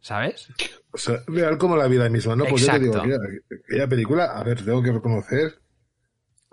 [0.00, 0.48] ¿Sabes?
[0.92, 2.46] O sea, real como la vida misma, ¿no?
[2.46, 3.18] Pues yo te digo, aquella,
[3.66, 5.60] aquella película, a ver, tengo que reconocer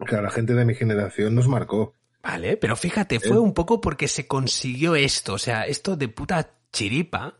[0.05, 1.93] que a la gente de mi generación nos marcó.
[2.27, 6.49] Vale, pero fíjate, fue un poco porque se consiguió esto, o sea, esto de puta
[6.73, 7.35] chiripa,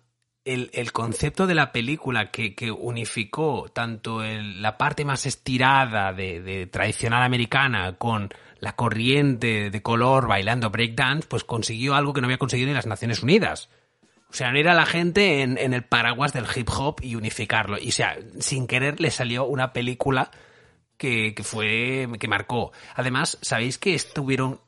[0.45, 6.13] el, el concepto de la película que, que unificó tanto el- la parte más estirada
[6.13, 8.29] de, de tradicional americana con
[8.61, 12.85] la corriente de color bailando breakdance, pues consiguió algo que no había conseguido ni las
[12.88, 13.69] Naciones Unidas.
[14.29, 17.77] O sea, no era la gente en, en el paraguas del hip hop y unificarlo.
[17.77, 20.31] Y o sea, sin querer le salió una película
[20.97, 22.71] que, que fue, que marcó.
[22.95, 24.61] Además, ¿sabéis que estuvieron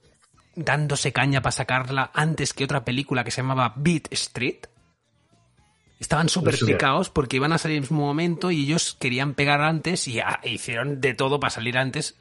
[0.64, 4.68] dándose caña para sacarla antes que otra película que se llamaba Beat Street?
[5.99, 6.66] Estaban súper Eso.
[6.66, 10.20] picados porque iban a salir en el mismo momento y ellos querían pegar antes y
[10.20, 12.16] ah, e hicieron de todo para salir antes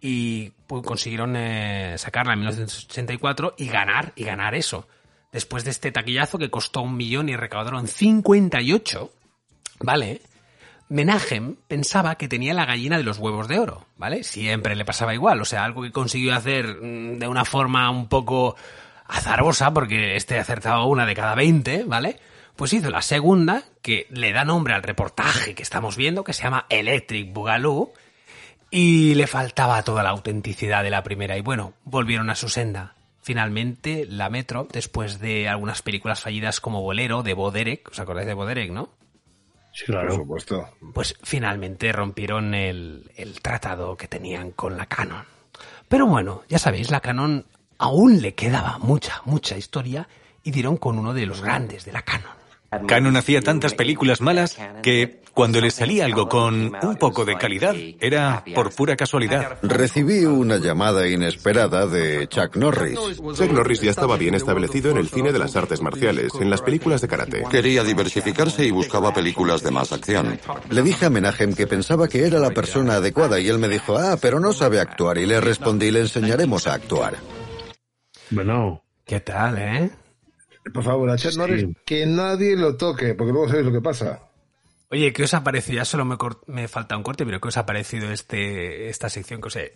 [0.00, 4.86] y pues, consiguieron eh, sacarla en 1984 y ganar, y ganar eso.
[5.32, 9.10] Después de este taquillazo que costó un millón y recaudaron 58,
[9.80, 10.20] ¿vale?
[10.88, 14.22] Menachem pensaba que tenía la gallina de los huevos de oro, ¿vale?
[14.22, 18.08] Siempre le pasaba igual, o sea, algo que consiguió hacer mm, de una forma un
[18.08, 18.56] poco
[19.06, 22.18] azarosa, porque este acertaba una de cada 20, ¿vale?
[22.56, 26.44] Pues hizo la segunda, que le da nombre al reportaje que estamos viendo, que se
[26.44, 27.92] llama Electric Boogaloo,
[28.70, 32.94] y le faltaba toda la autenticidad de la primera, y bueno, volvieron a su senda.
[33.22, 38.34] Finalmente, la Metro, después de algunas películas fallidas como Bolero, de Boderek, ¿os acordáis de
[38.34, 38.90] Boderek, no?
[39.74, 40.68] Sí, Por supuesto.
[40.94, 45.24] pues finalmente rompieron el, el tratado que tenían con la Canon.
[45.88, 47.44] Pero bueno, ya sabéis, la Canon
[47.78, 50.08] aún le quedaba mucha, mucha historia
[50.44, 52.32] y dieron con uno de los grandes de la Canon.
[52.86, 57.74] Canon hacía tantas películas malas que cuando les salía algo con un poco de calidad
[58.00, 59.58] era por pura casualidad.
[59.62, 62.98] Recibí una llamada inesperada de Chuck Norris.
[63.34, 66.62] Chuck Norris ya estaba bien establecido en el cine de las artes marciales, en las
[66.62, 67.44] películas de karate.
[67.50, 70.38] Quería diversificarse y buscaba películas de más acción.
[70.70, 73.96] Le dije a Menachem que pensaba que era la persona adecuada y él me dijo,
[73.96, 75.18] ah, pero no sabe actuar.
[75.18, 77.16] Y le respondí, le enseñaremos a actuar.
[78.30, 78.84] Bueno.
[79.04, 79.90] ¿Qué tal, eh?
[80.72, 81.38] Por favor, a Chuck Sí.
[81.38, 84.20] Norris, que nadie lo toque, porque luego sabéis lo que pasa.
[84.90, 85.76] Oye, ¿qué os ha parecido?
[85.76, 86.04] Ya solo
[86.46, 89.72] me, falta un corte, pero ¿qué os ha parecido este, esta sección que os he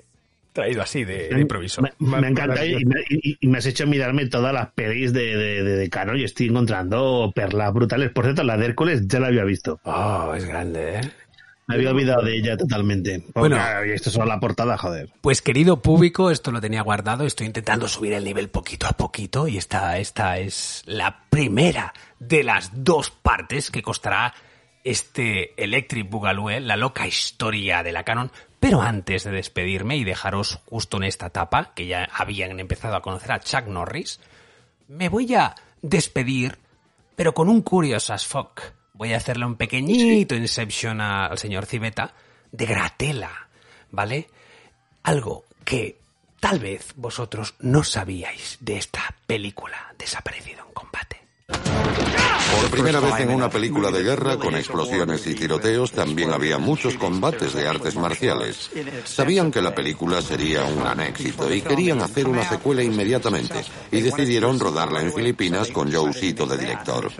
[0.53, 1.83] traído así de, de improviso?
[1.83, 5.37] Me, me encanta y me, y- y me has hecho mirarme todas las pelis de,
[5.37, 8.11] de, de, de Canon y estoy encontrando perlas brutales.
[8.11, 9.81] Por cierto, la de Hércules ya la había visto.
[9.85, 11.11] Oh, es grande, ¿eh?
[11.69, 13.21] Me había olvidado de ella totalmente.
[13.21, 13.59] Porque, Bueno.
[13.87, 15.11] y esto es solo la portada, joder.
[15.21, 19.47] Pues querido público, esto lo tenía guardado, estoy intentando subir el nivel poquito a poquito
[19.47, 24.33] y esta, esta es la primera de las dos partes que costará
[24.83, 26.61] este Electric Boogaloo, ¿eh?
[26.61, 28.33] la loca historia de la Canon.
[28.59, 33.03] Pero antes de despedirme y dejaros justo en esta etapa, que ya habían empezado a
[33.03, 34.21] conocer a Chuck Norris,
[34.89, 36.59] me voy a despedir,
[37.15, 38.63] pero con un Curious as Fuck.
[38.99, 42.13] Voy a hacerle un pequeñito Inception a- al señor Civeta
[42.51, 43.49] de Gratela,
[43.93, 44.29] ¿vale?
[45.05, 46.01] Algo que
[46.41, 51.21] tal vez vosotros no sabíais de esta película Desaparecido en combate.
[52.61, 56.95] Por primera vez en una película de guerra con explosiones y tiroteos también había muchos
[56.95, 58.71] combates de artes marciales.
[59.05, 64.01] Sabían que la película sería un gran éxito y querían hacer una secuela inmediatamente y
[64.01, 67.11] decidieron rodarla en Filipinas con Joe Sito de director.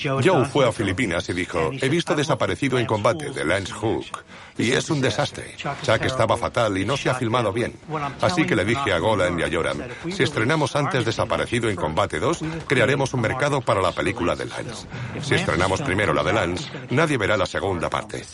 [0.00, 4.24] Joe fue a Filipinas y dijo, he visto desaparecido en combate de Lance Hook.
[4.56, 5.56] Y es un desastre.
[5.56, 7.74] Chuck estaba fatal y no se ha filmado bien.
[8.20, 12.20] Así que le dije a Golan y a Joram, si estrenamos antes desaparecido en combate
[12.20, 14.86] 2, crearemos un mercado para la película de Lance.
[15.20, 18.24] Si estrenamos primero la de Lance, nadie verá la segunda parte.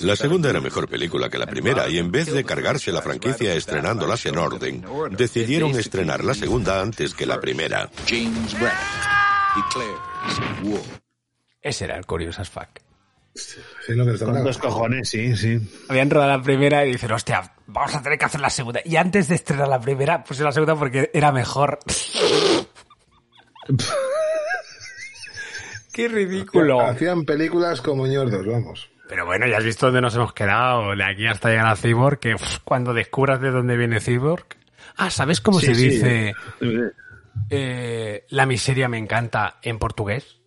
[0.00, 3.54] La segunda era mejor película que la primera y en vez de cargarse la franquicia
[3.54, 7.90] estrenándolas en orden, decidieron estrenar la segunda antes que la primera.
[11.62, 12.85] Ese era el Curious as Fuck.
[13.36, 15.60] Sí, lo que les da Con la dos cojones, sí, sí.
[15.88, 18.80] Habían rodado la primera y dicen, hostia, vamos a tener que hacer la segunda.
[18.84, 21.78] Y antes de estrenar la primera, puse la segunda porque era mejor.
[25.92, 26.80] Qué ridículo.
[26.80, 28.90] Hacían películas como ñordos, vamos.
[29.08, 30.94] Pero bueno, ya has visto dónde nos hemos quedado.
[30.94, 34.44] De aquí hasta llegar a Cyborg, que uf, cuando descubras de dónde viene Cyborg.
[34.96, 35.88] Ah, ¿sabes cómo Sí, se sí.
[35.90, 36.34] dice
[37.50, 40.38] eh, la miseria me encanta en portugués?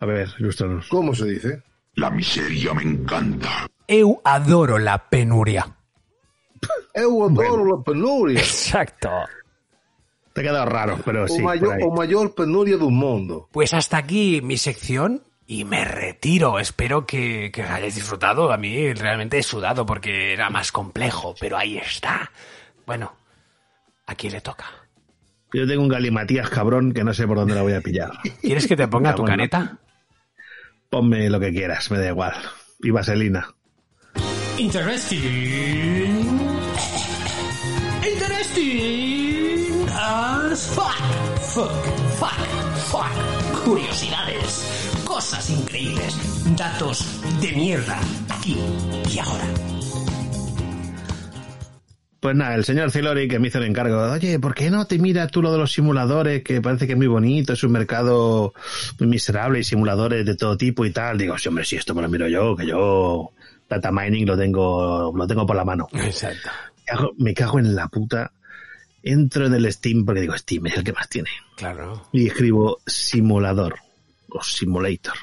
[0.00, 0.88] A ver, ilústranos.
[0.88, 1.62] ¿Cómo se dice?
[1.94, 3.66] La miseria me encanta.
[3.86, 5.66] Eu adoro la penuria.
[6.94, 8.38] Eu adoro la penuria.
[8.40, 9.10] Exacto.
[10.32, 11.42] Te ha quedado raro, pero o, sí.
[11.42, 13.48] mayor, o mayor penuria del mundo.
[13.52, 16.60] Pues hasta aquí mi sección y me retiro.
[16.60, 18.52] Espero que, que hayáis disfrutado.
[18.52, 22.30] A mí realmente he sudado porque era más complejo, pero ahí está.
[22.86, 23.12] Bueno,
[24.06, 24.66] ¿a quién le toca?
[25.52, 28.12] Yo tengo un galimatías cabrón que no sé por dónde la voy a pillar.
[28.40, 29.78] ¿Quieres que te ponga tu Bueno, caneta?
[30.90, 32.34] Ponme lo que quieras, me da igual.
[32.80, 33.54] Y vaselina.
[34.58, 36.50] Interesting.
[38.04, 40.98] Interesting as fuck.
[41.54, 41.72] Fuck,
[42.18, 42.46] fuck,
[42.90, 43.64] fuck.
[43.64, 46.16] Curiosidades, cosas increíbles,
[46.56, 48.56] datos de mierda, aquí
[49.12, 49.79] y ahora.
[52.20, 54.98] Pues nada, el señor Cilori que me hizo el encargo, oye, ¿por qué no te
[54.98, 56.42] miras tú lo de los simuladores?
[56.42, 58.52] Que parece que es muy bonito, es un mercado
[58.98, 61.16] muy miserable y simuladores de todo tipo y tal.
[61.16, 63.32] Digo, sí, hombre, si esto me lo miro yo, que yo
[63.66, 65.88] data mining lo tengo, lo tengo por la mano.
[65.94, 66.50] Exacto.
[66.76, 68.32] Me cago, me cago en la puta.
[69.02, 71.30] Entro en el Steam porque digo, Steam es el que más tiene.
[71.56, 72.06] Claro.
[72.12, 73.76] Y escribo simulador
[74.28, 75.14] o simulator.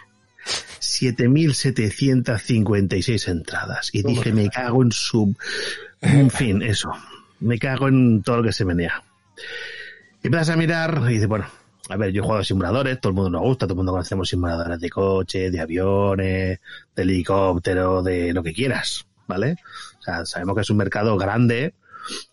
[0.80, 3.90] 7.756 entradas.
[3.94, 5.36] Y dije, me cago en su...
[6.02, 6.92] En fin, eso.
[7.40, 9.04] Me cago en todo lo que se menea.
[10.24, 11.48] Y empiezas a mirar y dices, bueno,
[11.90, 13.94] a ver, yo he jugado a simuladores, todo el mundo nos gusta, todo el mundo
[13.94, 16.60] conocemos simuladores de coche, de aviones,
[16.96, 19.56] de helicóptero, de lo que quieras, ¿vale?
[20.00, 21.74] O sea, sabemos que es un mercado grande,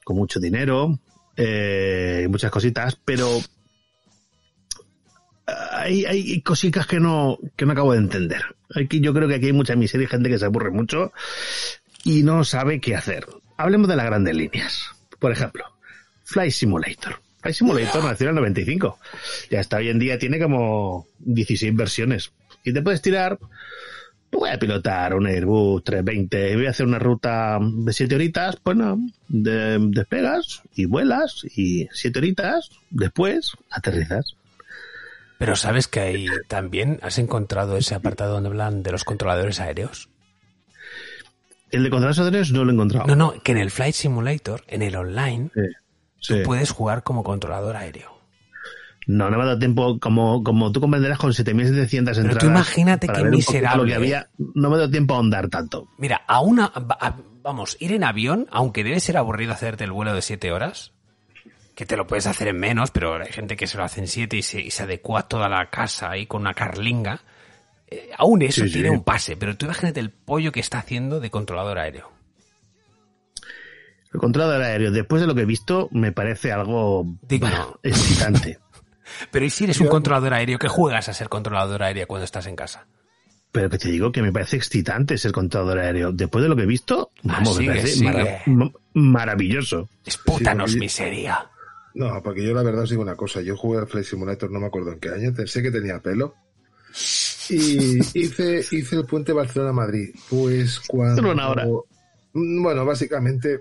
[0.03, 0.99] con mucho dinero,
[1.37, 3.29] eh, muchas cositas, pero
[5.47, 8.43] hay, hay cositas que no, que no acabo de entender.
[8.75, 11.13] Aquí, yo creo que aquí hay mucha miseria y gente que se aburre mucho
[12.05, 13.27] y no sabe qué hacer.
[13.57, 14.85] Hablemos de las grandes líneas.
[15.19, 15.65] Por ejemplo,
[16.25, 17.21] Flight Simulator.
[17.41, 18.99] Flight Simulator nació en el 95.
[19.51, 22.33] Y hasta hoy en día tiene como 16 versiones.
[22.65, 23.39] Y te puedes tirar,
[24.33, 28.57] voy a pilotar un Airbus 320 y voy a hacer una ruta de 7 horitas,
[28.65, 34.35] bueno, de- despegas y vuelas y 7 horitas, después aterrizas.
[35.45, 40.09] Pero ¿sabes que ahí también has encontrado ese apartado donde hablan de los controladores aéreos?
[41.71, 43.07] El de controladores aéreos no lo he encontrado.
[43.09, 45.51] No, no, que en el Flight Simulator, en el online,
[46.21, 46.37] Sí.
[46.45, 48.15] puedes jugar como controlador aéreo.
[49.07, 52.39] No, no me ha dado tiempo, como, como tú comprenderás, con 7.700 entradas.
[52.39, 53.83] tú imagínate qué miserable.
[53.83, 55.89] Lo que había, no me ha dado tiempo a ahondar tanto.
[55.99, 60.15] Mira, a una, a- vamos, ir en avión, aunque debe ser aburrido hacerte el vuelo
[60.15, 60.94] de siete horas,
[61.75, 64.09] que te lo puedes hacer en menos, pero hay gente que se lo hace en
[64.09, 67.21] siete y se, y se adecua toda la casa ahí con una carlinga.
[67.89, 68.95] Eh, aún eso Sí, tiene sí.
[68.95, 72.11] un pase, pero tú imagínate el pollo que está haciendo de controlador aéreo.
[74.13, 77.79] El controlador aéreo, después de lo que he visto, me parece algo Digno.
[77.83, 78.59] excitante.
[79.31, 80.59] Pero ¿y si eres un controlador aéreo?
[80.59, 82.87] ¿Qué juegas a ser controlador aéreo cuando estás en casa?
[83.53, 86.11] Pero que te digo que me parece excitante ser controlador aéreo.
[86.13, 87.77] Después de lo que he visto, vamos, Ah, sigue, me
[88.13, 88.65] parece
[88.95, 89.89] maravilloso.
[90.05, 91.51] Dispútanos Sí, miseria.
[91.95, 93.41] No, porque yo la verdad os digo una cosa.
[93.41, 95.33] Yo jugué al Flight Simulator, no me acuerdo en qué año.
[95.47, 96.35] Sé que tenía pelo.
[97.49, 100.11] Y hice, hice el puente Barcelona-Madrid.
[100.29, 101.17] Pues cuando...
[101.17, 101.67] Solo una hora.
[102.33, 103.61] Mm, Bueno, básicamente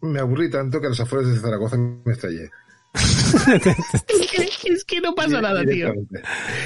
[0.00, 2.50] me aburrí tanto que a los afueras de Zaragoza me estrellé.
[2.94, 4.30] Es
[4.62, 5.92] que, es que no pasa nada, tío.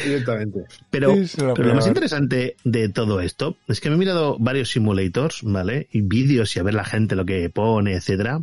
[0.04, 0.60] Directamente.
[0.90, 1.14] Pero,
[1.56, 5.88] pero lo más interesante de todo esto es que me he mirado varios simulators, ¿vale?
[5.90, 8.42] Y vídeos y a ver la gente lo que pone, etcétera.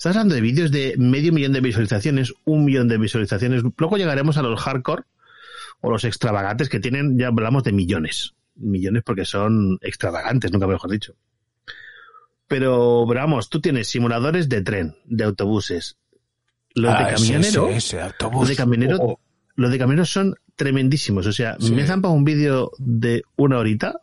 [0.00, 3.62] Estás hablando de vídeos de medio millón de visualizaciones, un millón de visualizaciones.
[3.76, 5.02] Luego llegaremos a los hardcore
[5.82, 8.32] o los extravagantes que tienen, ya hablamos de millones.
[8.54, 11.12] Millones porque son extravagantes, nunca mejor dicho.
[12.48, 15.98] Pero, pero vamos, tú tienes simuladores de tren, de autobuses.
[16.74, 17.68] Los Ah, de camionero.
[17.68, 18.40] ese, ese, autobús.
[18.40, 19.20] Los de camionero, oh.
[19.56, 21.26] los de camioneros son tremendísimos.
[21.26, 21.72] O sea, Sí.
[21.74, 24.00] me zampa un vídeo de una horita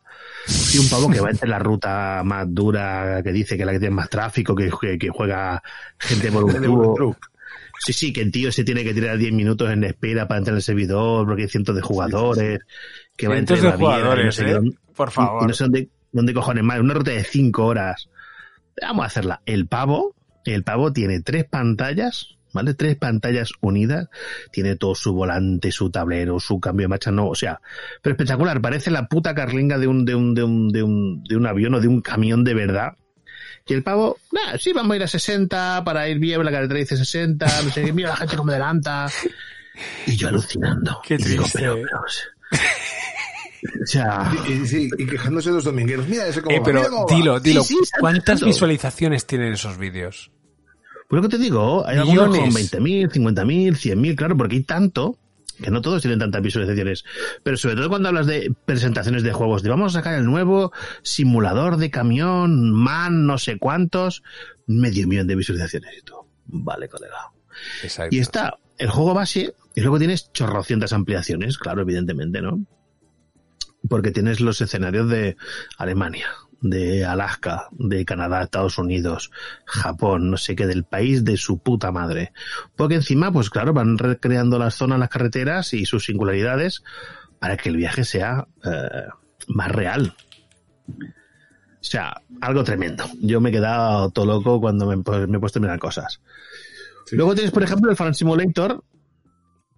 [0.74, 3.80] y un pavo que va entre la ruta más dura, que dice que la que
[3.80, 5.62] tiene más tráfico, que, que, que juega
[5.98, 7.18] gente por un tubo.
[7.80, 10.54] Sí, sí, que el tío se tiene que tirar 10 minutos en espera para entrar
[10.54, 12.60] en el servidor porque hay cientos de jugadores.
[13.16, 14.54] Que va entrar de en la vida, jugadores, no sé qué ¿eh?
[14.54, 15.44] dónde- Por y- favor.
[15.44, 16.80] Y no sé dónde, dónde cojones más.
[16.80, 18.10] Una ruta de 5 horas.
[18.82, 19.42] Vamos a hacerla.
[19.46, 22.74] El pavo, el pavo tiene tres pantallas, ¿vale?
[22.74, 24.10] Tres pantallas unidas.
[24.52, 27.60] Tiene todo su volante, su tablero, su cambio de marcha, no, o sea,
[28.02, 28.62] pero espectacular.
[28.62, 31.74] Parece la puta carlinga de un, de un, de un, de un, de un avión
[31.76, 32.94] o de un camión de verdad.
[33.66, 36.80] Y el pavo, nah, sí, vamos a ir a 60 para ir bien, la carretera
[36.80, 39.08] dice 60, no sé qué, mira la gente como adelanta.
[40.06, 41.02] Y yo alucinando.
[41.06, 41.60] Qué Y digo, triste.
[41.60, 42.02] pero, pero,
[43.84, 46.08] o sea, Y, y- sí, y quejándose de los domingueros.
[46.08, 47.16] Mira ese como Eh, va, pero mira cómo va.
[47.16, 50.32] dilo, dilo, Sí, sí, exacto, ¿cuántas visualizaciones tienen esos vídeos?
[51.08, 52.72] Pues lo que te digo, hay algunos con Millones.
[52.74, 55.18] 20.000, 50.000, 100.000, claro, porque hay tanto
[55.62, 57.04] que no todos tienen tantas visualizaciones.
[57.44, 60.72] Pero sobre todo cuando hablas de presentaciones de juegos, de vamos a sacar el nuevo
[61.02, 64.24] simulador de camión, man, no sé cuántos,
[64.68, 66.28] medio millón de visualizaciones y todo.
[66.46, 67.32] Vale, colega.
[67.84, 68.16] Exacto.
[68.16, 72.66] Y está el juego base y luego tienes chorrocientas ampliaciones, claro, evidentemente, ¿no?
[73.90, 75.38] Porque tienes los escenarios de
[75.78, 76.28] Alemania,
[76.62, 79.32] de Alaska, de Canadá, Estados Unidos,
[79.66, 82.32] Japón, no sé qué, del país de su puta madre.
[82.76, 86.84] Porque encima, pues claro, van recreando las zonas, las carreteras y sus singularidades
[87.40, 89.08] para que el viaje sea eh,
[89.48, 90.16] más real.
[90.90, 93.06] O sea, algo tremendo.
[93.22, 96.22] Yo me he quedado todo loco cuando me, pues, me he puesto a mirar cosas.
[97.12, 98.84] Luego tienes, por ejemplo, el Farm Simulator,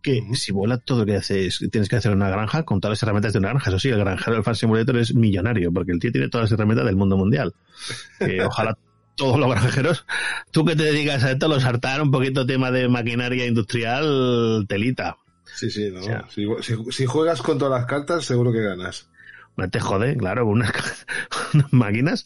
[0.01, 3.33] que simula todo lo que haces, tienes que hacer una granja con todas las herramientas
[3.33, 3.69] de una granja.
[3.69, 6.57] Eso sí, el granjero del Farm Simulator es millonario, porque el tío tiene todas las
[6.57, 7.53] herramientas del mundo mundial.
[8.19, 8.77] Que ojalá
[9.15, 10.05] todos los granjeros,
[10.51, 15.17] tú que te dedicas a esto, los hartar un poquito tema de maquinaria industrial, telita.
[15.55, 16.01] Sí, sí, no.
[16.29, 19.09] si, si- si juegas con todas las cartas, seguro que ganas.
[19.57, 20.71] No te jode, claro, con unas,
[21.53, 22.25] unas máquinas.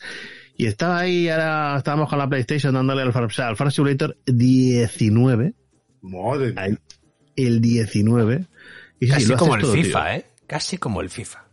[0.56, 5.54] Y estaba ahí, ahora estábamos con la PlayStation dándole al Farm, al Farm Simulator 19.
[6.04, 6.78] Madre mía.
[7.36, 8.46] El 19.
[9.00, 10.12] Y sí, Casi lo como el todo, FIFA, tío.
[10.14, 10.26] ¿eh?
[10.48, 11.44] Casi como el FIFA.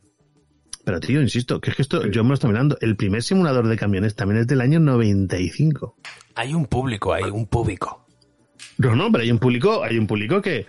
[0.84, 2.76] Pero tío, insisto, que es que esto, yo me lo estoy mirando.
[2.80, 5.96] El primer simulador de camiones también es del año 95.
[6.34, 8.06] Hay un público ahí, un público.
[8.78, 10.66] No, no, pero hay un público, hay un público que,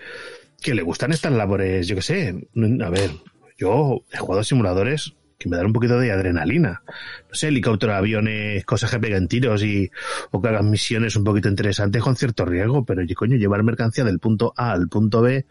[0.61, 2.49] que le gustan estas labores, yo qué sé.
[2.83, 3.11] A ver,
[3.57, 6.83] yo he jugado a simuladores que me dan un poquito de adrenalina.
[6.85, 9.89] No sé, helicóptero, aviones, cosas que pegan tiros y,
[10.29, 14.19] o que hagan misiones un poquito interesantes con cierto riesgo, pero coño, llevar mercancía del
[14.19, 15.45] punto A al punto B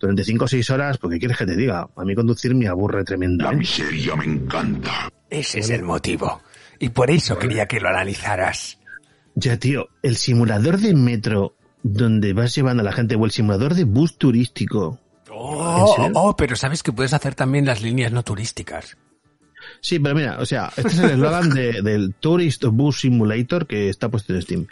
[0.00, 3.04] durante 5 o 6 horas, porque quieres que te diga, a mí conducir me aburre
[3.04, 3.44] tremendamente.
[3.44, 5.10] La miseria me encanta.
[5.28, 6.40] Ese es el motivo.
[6.78, 8.78] Y por eso quería que lo analizaras.
[9.34, 13.74] Ya, tío, el simulador de metro donde vas llevando a la gente o el simulador
[13.74, 15.00] de bus turístico.
[15.30, 18.96] Oh, oh, oh, pero sabes que puedes hacer también las líneas no turísticas.
[19.80, 23.88] Sí, pero mira, o sea, este es el eslogan de- del Tourist Bus Simulator que
[23.88, 24.66] está puesto en Steam.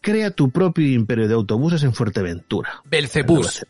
[0.00, 2.82] Crea tu propio imperio de autobuses en Fuerteventura.
[2.84, 3.64] Belcebús.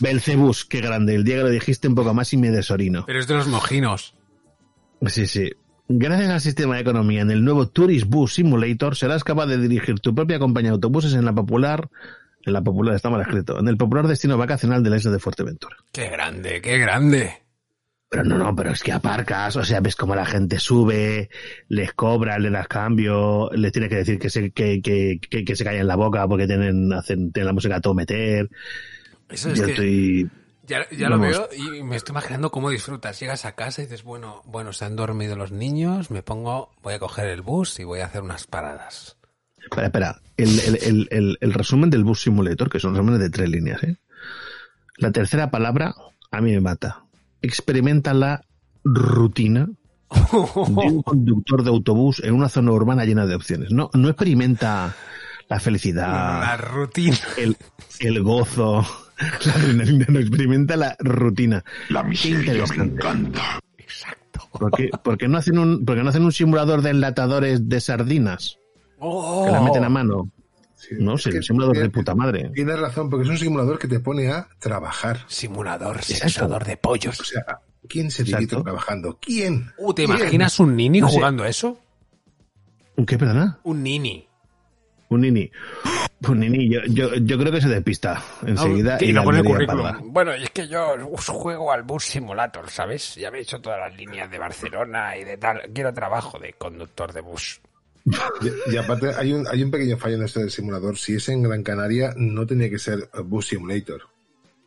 [0.00, 1.14] Belcebus, qué grande.
[1.14, 3.04] El día que lo dijiste un poco más y me desorino.
[3.06, 4.14] Pero es de los mojinos.
[5.06, 5.50] Sí, sí.
[5.88, 10.00] Gracias al sistema de economía en el nuevo Tourist Bus Simulator serás capaz de dirigir
[10.00, 11.90] tu propia compañía de autobuses en la popular,
[12.46, 15.18] en la popular está mal escrito, en el popular destino vacacional de la isla de
[15.18, 15.76] Fuerteventura.
[15.92, 17.43] Qué grande, qué grande.
[18.14, 21.30] Pero no, no, pero es que aparcas, o sea, ves cómo la gente sube,
[21.68, 25.56] les cobra, le das cambio, les tienes que decir que se, que, que, que, que
[25.56, 28.48] se callen la boca porque tienen, hacen, tienen la música a todo meter.
[29.28, 30.30] Eso es Yo que- estoy...
[30.66, 33.20] Ya, ya lo veo y me estoy imaginando cómo disfrutas.
[33.20, 36.94] Llegas a casa y dices, bueno, bueno, se han dormido los niños, me pongo, voy
[36.94, 39.18] a coger el bus y voy a hacer unas paradas.
[39.62, 40.20] Espera, espera.
[40.38, 43.82] El, el, el, el, el resumen del Bus Simulator, que son resúmenes de tres líneas,
[43.82, 43.96] ¿eh?
[44.96, 45.94] La tercera palabra
[46.30, 47.03] a mí me mata.
[47.44, 48.44] Experimenta la
[48.84, 50.36] rutina de
[50.86, 53.70] un conductor de autobús en una zona urbana llena de opciones.
[53.70, 54.94] No, no experimenta
[55.48, 57.18] la felicidad, La rutina.
[57.36, 57.56] el,
[58.00, 58.84] el gozo,
[59.44, 61.62] la adrenalina, no experimenta la rutina.
[61.90, 63.60] La miseria me encanta.
[64.58, 67.68] ¿Por qué, por qué no hacen un, por qué no hacen un simulador de enlatadores
[67.68, 68.58] de sardinas?
[68.98, 70.30] Que las meten a mano.
[70.98, 72.50] No sé, un simulador de puta madre.
[72.54, 75.20] Tienes razón, porque es un simulador que te pone a trabajar.
[75.28, 77.20] Simulador, sexuador de pollos.
[77.20, 79.18] O sea, ¿quién se divierte trabajando?
[79.20, 79.72] ¿Quién?
[79.78, 80.18] Uh, ¿Te ¿Quién?
[80.18, 81.14] imaginas un nini No sé.
[81.16, 81.78] jugando eso?
[82.96, 83.58] ¿Un qué, perdona?
[83.64, 84.26] Un nini.
[85.08, 85.50] Un nini.
[86.26, 88.96] Un nini, yo, yo, yo creo que se despista enseguida.
[89.00, 90.12] y y lo pone en el currículum.
[90.12, 93.14] Bueno, y es que yo juego al Bus Simulator, ¿sabes?
[93.16, 95.60] Ya me he hecho todas las líneas de Barcelona y de tal.
[95.74, 97.60] Quiero trabajo de conductor de bus.
[98.06, 100.98] Y, y aparte, hay un, hay un pequeño fallo en esto del simulador.
[100.98, 104.02] Si es en Gran Canaria, no tenía que ser Bus Simulator.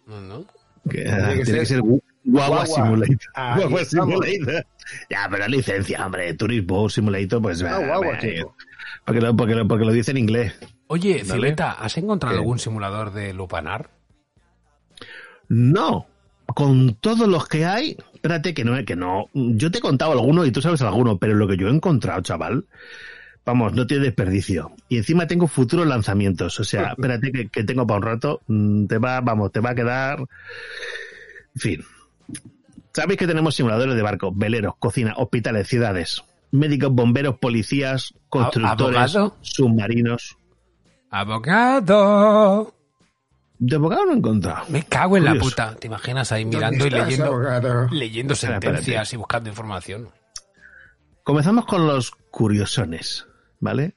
[0.07, 0.45] No, no.
[0.89, 2.75] Que, Tiene que tiene que ser ser Gu- Guagua, Guagua.
[2.75, 3.17] Simulator.
[3.35, 3.85] Ahí Guagua.
[3.85, 4.65] Simulator.
[5.09, 6.33] Ya, pero licencia, hombre.
[6.33, 7.61] Turismo Simulator, pues.
[7.61, 8.55] Ah, va, guagua, chico.
[9.05, 10.53] porque, lo, porque, lo, porque lo dice en inglés.
[10.87, 11.23] Oye.
[11.25, 12.39] Fileta, ¿has encontrado ¿Qué?
[12.39, 13.89] algún simulador de lupanar?
[15.49, 16.07] No.
[16.55, 19.25] Con todos los que hay, espérate que no, que no.
[19.33, 22.21] Yo te he contado alguno y tú sabes alguno, pero lo que yo he encontrado,
[22.21, 22.65] chaval,
[23.47, 24.71] vamos, no tiene desperdicio.
[24.89, 26.59] Y encima tengo futuros lanzamientos.
[26.59, 28.41] O sea, espérate que, que tengo para un rato.
[28.47, 30.19] mm, Te va, vamos, te va a quedar.
[30.19, 31.83] En fin.
[32.93, 39.37] Sabéis que tenemos simuladores de barcos, veleros, cocina, hospitales, ciudades, médicos, bomberos, policías, constructores, abogado?
[39.41, 40.37] submarinos.
[41.09, 42.73] ¡Abogado!
[43.59, 44.65] De abogado no he encontrado.
[44.69, 45.75] Me cago en la puta.
[45.75, 47.87] ¿Te imaginas ahí ¿Dónde mirando y leyendo, abogado?
[47.91, 49.15] leyendo sentencias espérate.
[49.15, 50.09] y buscando información?
[51.23, 53.25] Comenzamos con los curiosones,
[53.59, 53.93] ¿vale?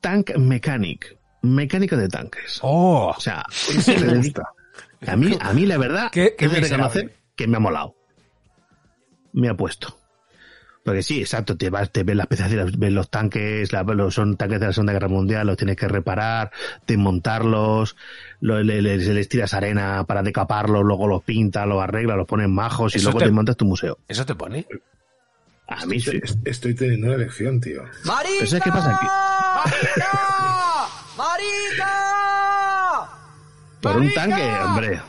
[0.00, 2.58] Tank Mechanic, mecánico de tanques.
[2.62, 3.12] ¡Oh!
[3.16, 4.42] O sea, Ese me gusta.
[5.06, 7.94] a mí, a mí la verdad, Qué- qué he de reconocer que me ha molado.
[9.32, 9.96] Me ha puesto.
[10.82, 14.38] Porque sí, exacto, te vas, te ves las piezas, ves los tanques, la- los, son
[14.38, 16.50] tanques de la Segunda Guerra Mundial, los tienes que reparar,
[16.86, 17.96] desmontarlos,
[18.40, 22.48] lo- le- le- les, tiras arena para decaparlos, luego los pintas, los arreglas, los pones
[22.48, 23.98] majos y luego te- te montas tu museo.
[24.08, 24.66] ¿Eso te pone?
[25.70, 26.20] A mí sí.
[26.22, 27.82] Est- Estoy teniendo una elección, tío.
[28.04, 29.06] Pero ¿sabes qué pasa aquí?
[33.80, 35.00] Por un tanque, hombre.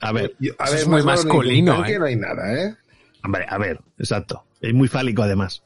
[0.00, 1.98] A ver, Yo- a ver, es muy masculino, tanque ¿eh?
[1.98, 2.74] No hay nada, ¿eh?
[3.22, 4.44] hombre, a ver, exacto.
[4.62, 5.62] Es muy fálico además.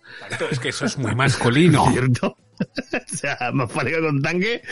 [0.50, 1.86] Es que eso es muy masculino.
[1.92, 2.36] ¿Cierto?
[2.58, 4.62] o sea, más fálico con tanque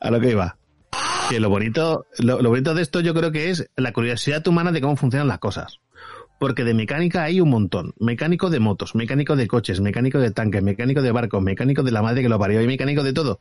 [0.00, 0.56] a lo que iba.
[1.28, 4.72] Que lo bonito, lo, lo bonito de esto yo creo que es la curiosidad humana
[4.72, 5.80] de cómo funcionan las cosas.
[6.38, 7.94] Porque de mecánica hay un montón.
[7.98, 12.02] Mecánico de motos, mecánico de coches, mecánico de tanques, mecánico de barcos, mecánico de la
[12.02, 13.40] madre que lo parió y mecánico de todo.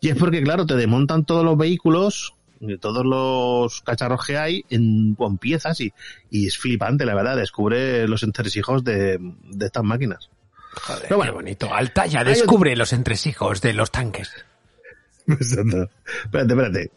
[0.00, 4.64] Y es porque, claro, te desmontan todos los vehículos, de todos los cacharros que hay
[4.70, 5.92] en, con piezas y,
[6.30, 7.36] y es flipante, la verdad.
[7.36, 10.30] Descubre los entresijos de, de estas máquinas.
[10.74, 11.32] Joder, Pero bueno.
[11.32, 11.74] qué bonito.
[11.74, 14.30] Altaya Hay descubre los entresijos de los tanques.
[15.26, 15.88] Exacto.
[16.24, 16.90] Espérate, espérate.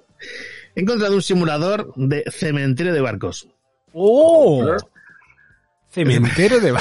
[0.76, 3.48] He encontrado un simulador de cementerio de barcos.
[3.94, 4.76] ¡Oh!
[6.20, 6.74] Cementerio de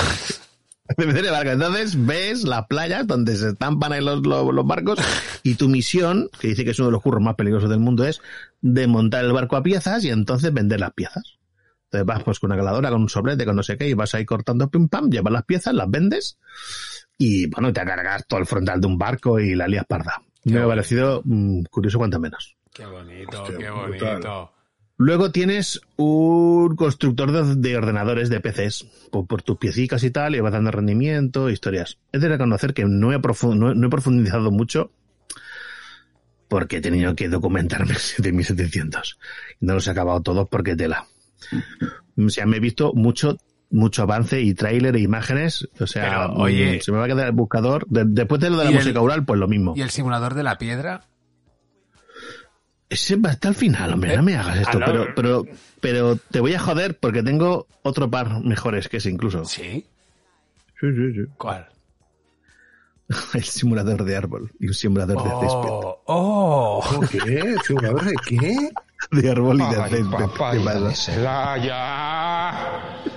[0.97, 1.53] Cementerio de barcos.
[1.53, 4.99] Entonces ves las playas donde se estampan ahí los, los- los barcos
[5.43, 8.05] y tu misión, que dice que es uno de los curros más peligrosos del mundo,
[8.07, 8.21] es
[8.61, 11.39] desmontar el barco a piezas y entonces vender las piezas.
[11.85, 14.15] Entonces vas pues con una caladora, con un sobrete, con no sé qué, y vas
[14.15, 16.39] ahí cortando pim pam, llevas las piezas, las vendes
[17.17, 20.23] y bueno, te cargas todo el frontal de un barco y la lías parda.
[20.45, 22.57] Me ha parecido mm, curioso cuanto menos.
[22.73, 24.49] Qué bonito, Hostia, qué brutal.
[25.01, 30.35] Luego tienes un constructor de, de ordenadores de PCs por, por tus piecicas y tal,
[30.35, 31.99] y vas dando rendimiento, historias.
[32.13, 34.91] He de reconocer que no he, profu- no, he- no he profundizado mucho
[36.49, 39.19] porque he tenido que documentarme de 1700.
[39.61, 41.07] No los he acabado todos porque tela.
[42.17, 43.37] O sea, me he visto mucho
[43.71, 45.69] mucho avance y tráiler e imágenes.
[45.79, 47.87] O sea, Pero, oye- se me va a quedar el buscador.
[47.89, 49.75] De- después de lo de la ¿Y el- música oral, pues lo mismo.
[49.77, 51.03] ¿Y el simulador de la piedra?
[52.91, 55.45] Ese va hasta el final, hombre, no me hagas esto, Ah, pero, pero,
[55.81, 59.45] pero te voy a joder porque tengo otro par mejores que ese incluso.
[59.45, 59.87] Sí.
[60.81, 61.21] Sí, sí, sí.
[61.37, 61.69] ¿Cuál?
[63.35, 65.69] El simulador de árbol y un simulador de césped.
[65.71, 66.85] Oh, oh.
[66.89, 67.57] ¿Cómo qué?
[67.67, 68.71] ¿Simulador de qué?
[69.11, 70.11] De árbol y de Ay, césped.
[70.19, 70.81] papá, ¿Qué ya pasa?
[70.81, 72.65] de Celaya.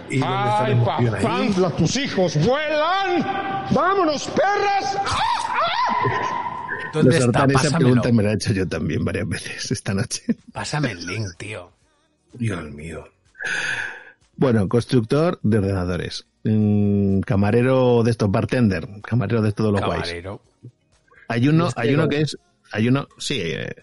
[0.09, 1.71] ¿Y dónde está la emoción ahí?
[1.77, 3.65] Tus hijos vuelan.
[3.73, 4.97] ¡Vámonos, perras!
[6.93, 7.45] ¿Dónde Los está?
[7.45, 10.23] Esa pregunta me la he hecho yo también varias veces esta noche.
[10.53, 11.71] Pásame el link, tío.
[12.33, 13.05] Dios mío.
[14.35, 16.25] Bueno, constructor de ordenadores.
[16.43, 18.87] Mm, camarero de estos, bartender.
[19.03, 20.01] Camarero de de los guays.
[20.03, 20.41] Camarero.
[21.27, 22.09] Hay uno, Este hay uno no.
[22.09, 22.37] que es,
[22.71, 23.73] hay uno, sí, eh,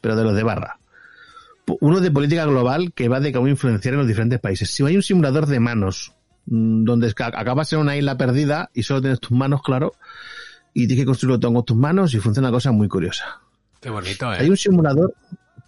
[0.00, 0.78] pero de los de barra.
[1.80, 4.70] Uno de política global que va de cómo influenciar en los diferentes países.
[4.70, 6.14] Si hay un simulador de manos,
[6.46, 9.94] mm, donde acabas en una isla perdida y solo tienes tus manos, claro,
[10.74, 13.40] y tienes que construirlo todo con tus manos y funciona una cosa muy curiosa.
[13.80, 14.38] Qué bonito, ¿eh?
[14.40, 15.14] Hay un simulador,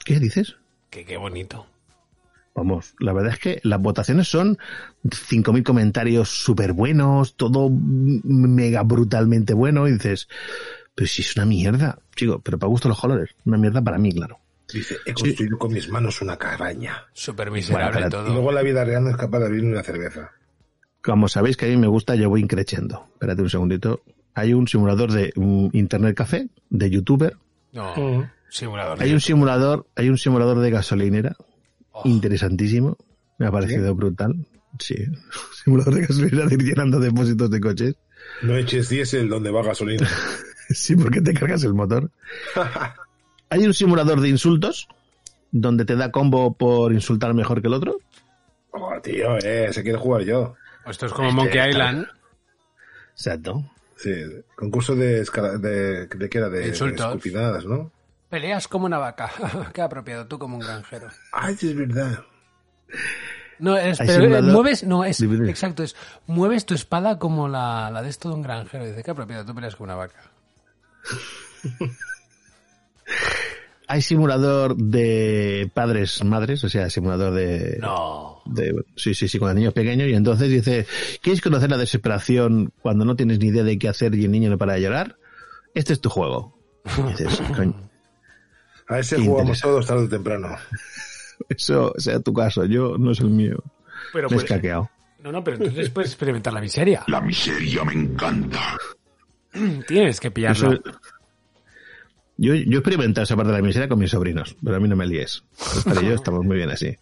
[0.05, 0.57] ¿qué dices?
[0.91, 1.67] Que qué bonito.
[2.55, 4.59] Vamos, la verdad es que las votaciones son
[5.05, 10.29] 5.000 comentarios súper buenos, todo mega brutalmente bueno, y dices,
[10.95, 14.13] pero si es una mierda, chico, pero para gusto los colores, una mierda para mí,
[14.13, 14.41] claro.
[14.73, 17.05] Dice, he construido con mis manos una cabaña.
[17.13, 18.33] Súper miserable Bueno, Y todo.
[18.33, 20.33] luego en la vida real no es capaz de abrir una cerveza.
[21.03, 23.09] Como sabéis que a mí me gusta, yo voy increciendo.
[23.15, 24.03] Espérate un segundito.
[24.35, 27.37] Hay un simulador de un internet café, de youtuber.
[27.72, 28.31] No, Mm.
[28.49, 28.99] simulador.
[28.99, 31.37] de Hay un simulador, hay un simulador de gasolinera.
[31.93, 32.03] Oh.
[32.05, 32.97] Interesantísimo.
[33.39, 34.35] Me ha parecido brutal.
[34.78, 34.95] Sí.
[35.64, 37.95] Simulador de gasolinera de ir llenando depósitos de coches.
[38.43, 40.07] No eches diésel donde va gasolina.
[40.72, 42.12] Sí, porque te cargas el motor.
[43.51, 44.87] Hay un simulador de insultos,
[45.51, 47.99] donde te da combo por insultar mejor que el otro.
[48.70, 50.55] Oh, tío, eh, se quiere jugar yo.
[50.87, 52.07] Esto es como Monkey Island.
[53.14, 53.68] Exacto.
[54.03, 54.15] Sí,
[54.57, 57.67] concurso de, escala- de, de qué era, de, de Insultos.
[57.67, 57.93] ¿no?
[58.31, 59.31] Peleas como una vaca.
[59.75, 61.09] Qué apropiado, tú como un granjero.
[61.33, 62.25] Ay, sí, es verdad.
[63.59, 65.95] No, es, pero eh, mueves, no, es, exacto, es,
[66.27, 68.87] mueves tu espada como la, la de esto de un granjero.
[68.87, 70.23] Dice, qué apropiado, tú peleas como una vaca.
[73.93, 77.76] Hay simulador de padres, madres, o sea, simulador de...
[77.80, 78.41] No.
[78.47, 80.07] de sí, sí, sí, con niños pequeños.
[80.07, 80.86] Y entonces dice,
[81.20, 84.49] ¿quieres conocer la desesperación cuando no tienes ni idea de qué hacer y el niño
[84.49, 85.16] no para de llorar?
[85.74, 86.57] Este es tu juego.
[87.09, 87.91] Dices, coño,
[88.86, 90.57] A ese jugamos todos tarde o temprano.
[91.49, 93.57] eso sea tu caso, yo no es el mío.
[94.12, 94.88] Pero Me he pues- escaqueado.
[95.18, 97.03] No, no, pero entonces puedes experimentar la miseria.
[97.09, 98.78] La miseria me encanta.
[99.88, 100.80] Tienes que pillarlo.
[102.41, 104.88] Yo, yo he experimentado esa parte de la miseria con mis sobrinos, pero a mí
[104.88, 105.43] no me líes.
[105.84, 106.97] Pero yo estamos muy bien así.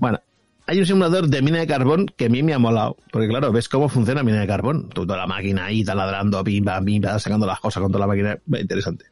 [0.00, 0.20] Bueno,
[0.66, 2.96] hay un simulador de mina de carbón que a mí me ha molado.
[3.10, 4.88] Porque claro, ves cómo funciona mina de carbón.
[4.90, 8.38] Toda la máquina ahí taladrando, pimba, pimba, sacando las cosas con toda la máquina.
[8.46, 9.06] Interesante.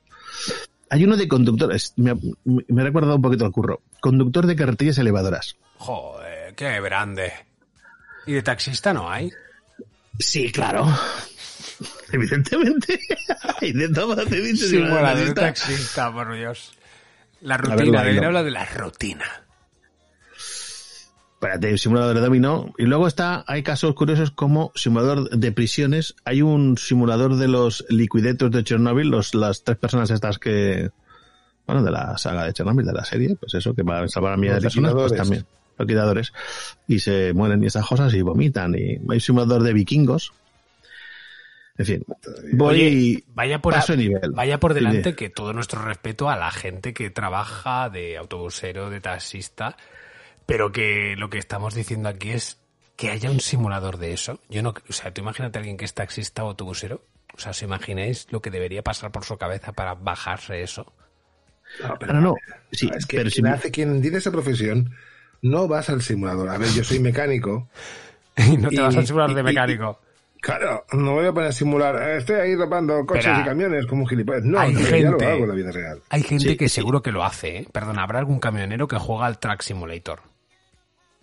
[0.91, 1.93] Hay uno de conductores.
[1.97, 3.81] Me, ha- me ha recordado un poquito al curro.
[4.01, 5.57] Conductor de carretillas elevadoras.
[5.79, 7.33] Joder, qué grande.
[8.27, 9.31] ¿Y de taxista no hay?
[10.19, 10.87] Sí, claro.
[12.13, 12.99] Evidentemente.
[14.57, 15.41] Simulador taxista.
[15.41, 16.73] taxista, por Dios.
[17.41, 19.25] La rutina, debería hablar de la rutina.
[21.35, 22.75] Espérate, simulador de dominó.
[22.79, 26.17] Y luego está, hay casos curiosos como simulador de prisiones.
[26.25, 30.91] Hay un simulador de los liquidetos de Chernobyl, los, las tres personas estas que,
[31.65, 34.33] bueno, de la saga de Chernobyl, de la serie, pues eso, que van a salvar
[34.33, 35.47] a miles de personas, pues también,
[35.79, 36.33] liquidadores.
[36.89, 38.75] Y se mueren y esas cosas y vomitan.
[38.75, 40.33] Y hay un simulador de vikingos.
[41.79, 42.05] En fin,
[42.55, 44.33] voy Oye, vaya por, paso de nivel.
[44.33, 49.01] vaya por delante que todo nuestro respeto a la gente que trabaja de autobusero, de
[49.01, 49.77] taxista,
[50.45, 52.59] pero que lo que estamos diciendo aquí es
[52.97, 54.41] que haya un simulador de eso.
[54.51, 57.01] Yo no, o sea, tú imagínate a alguien que es taxista o autobusero.
[57.33, 60.93] O sea, ¿os imagináis lo que debería pasar por su cabeza para bajarse eso?
[61.81, 62.35] No, Ah, no, no.
[62.73, 64.91] Sí, es que pero si quien, me- hace, quien tiene esa profesión
[65.43, 66.49] no vas al simulador.
[66.49, 67.69] A ver, yo soy mecánico.
[68.37, 70.01] Y no te Y- vas al simulador y- de y- mecánico.
[70.41, 71.97] Claro, no voy a poner a simular.
[72.13, 74.45] Estoy ahí rapando coches Pero y camiones como un gilipollas.
[74.45, 76.01] No, hay no, ya gente- lo hago en la vida real.
[76.11, 76.77] Hay gente Sí, que sí.
[76.77, 77.69] seguro que lo hace, ¿eh?
[77.73, 80.21] Perdona, habrá algún camionero que juega al Track Simulator.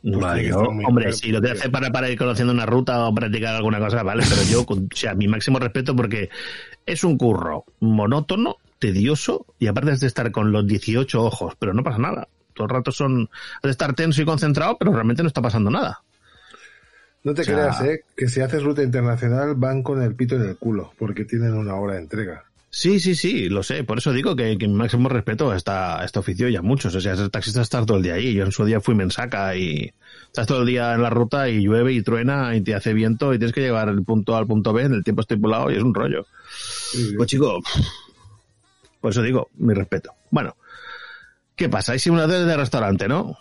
[0.04, 3.16] No, Pues yo, hombre, si lo que hace para, para ir conociendo una ruta o
[3.16, 6.30] practicar alguna cosa, vale, pero yo, con, o sea, mi máximo respeto porque
[6.86, 11.74] es un curro monótono, tedioso y aparte es de estar con los 18 ojos, pero
[11.74, 12.28] no pasa nada.
[12.54, 15.72] Todo el rato son has de estar tenso y concentrado, pero realmente no está pasando
[15.72, 16.04] nada.
[17.26, 18.04] No te O sea- creas, ¿eh?
[18.16, 21.76] Que si haces ruta internacional van con el pito en el culo, porque tienen una
[21.76, 22.46] hora de entrega.
[22.70, 23.84] Sí, sí, sí, lo sé.
[23.86, 26.62] Por eso digo que, que mi máximo respeto a, esta, a este oficio y a
[26.62, 26.94] muchos.
[26.94, 28.34] O sea, ser taxista estar todo el día ahí.
[28.34, 29.94] Yo en su día fui mensaca y
[30.28, 33.34] estás todo el día en la ruta y llueve y truena y te hace viento
[33.34, 35.76] y tienes que llevar el punto A al punto B en el tiempo estipulado y
[35.78, 36.28] es un rollo.
[37.18, 37.62] Pues chico,
[39.00, 40.12] por eso digo, mi respeto.
[40.30, 40.56] Bueno,
[41.56, 41.94] ¿qué pasa?
[41.94, 43.38] Hay simuladores de restaurante, ¿no?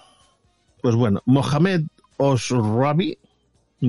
[0.81, 1.83] Pues bueno, Mohamed
[2.19, 3.19] Osrabi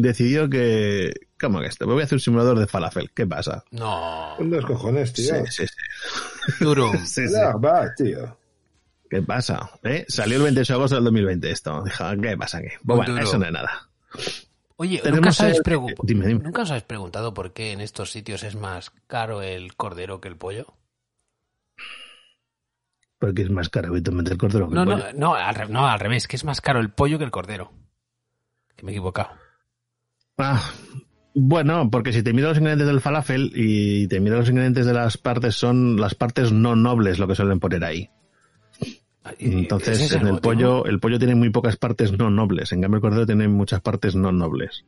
[0.02, 1.14] decidió que...
[1.40, 1.86] ¿Cómo que esto?
[1.88, 3.12] Me voy a hacer un simulador de falafel.
[3.12, 3.64] ¿Qué pasa?
[3.72, 4.34] No.
[4.38, 5.36] Con dos cojones, tío.
[5.46, 6.64] Sí, sí, sí.
[6.64, 6.92] Duro.
[7.06, 7.34] Sí, sí.
[7.34, 8.38] Ya, va, tío.
[9.10, 9.70] ¿Qué pasa?
[9.84, 10.06] ¿Eh?
[10.08, 11.84] Salió el 28 de agosto del 2020 esto.
[11.84, 12.70] Dijo, ¿qué pasa aquí?
[12.86, 13.24] Pues bueno, Duro.
[13.24, 13.90] eso no es nada.
[14.78, 16.44] Oye, ¿nunca os, habéis el- Dime, dime.
[16.44, 20.28] ¿nunca os habéis preguntado por qué en estos sitios es más caro el cordero que
[20.28, 20.74] el pollo?
[23.20, 25.14] Porque es más caro habitualmente el cordero que No, el no, pollo.
[25.16, 27.72] no, al, re- no, al revés, que es más caro el pollo que el cordero.
[28.76, 29.30] Que me he equivocado.
[30.38, 30.62] Ah,
[31.34, 34.94] bueno, porque si te miras los ingredientes del falafel y te miras los ingredientes de
[34.94, 38.10] las partes, son las partes no nobles lo que suelen poner ahí.
[39.40, 40.54] Entonces, ¿ese es el en el motivo?
[40.54, 42.72] pollo, el pollo tiene muy pocas partes no nobles.
[42.72, 44.86] En cambio, el cordero tiene muchas partes no nobles.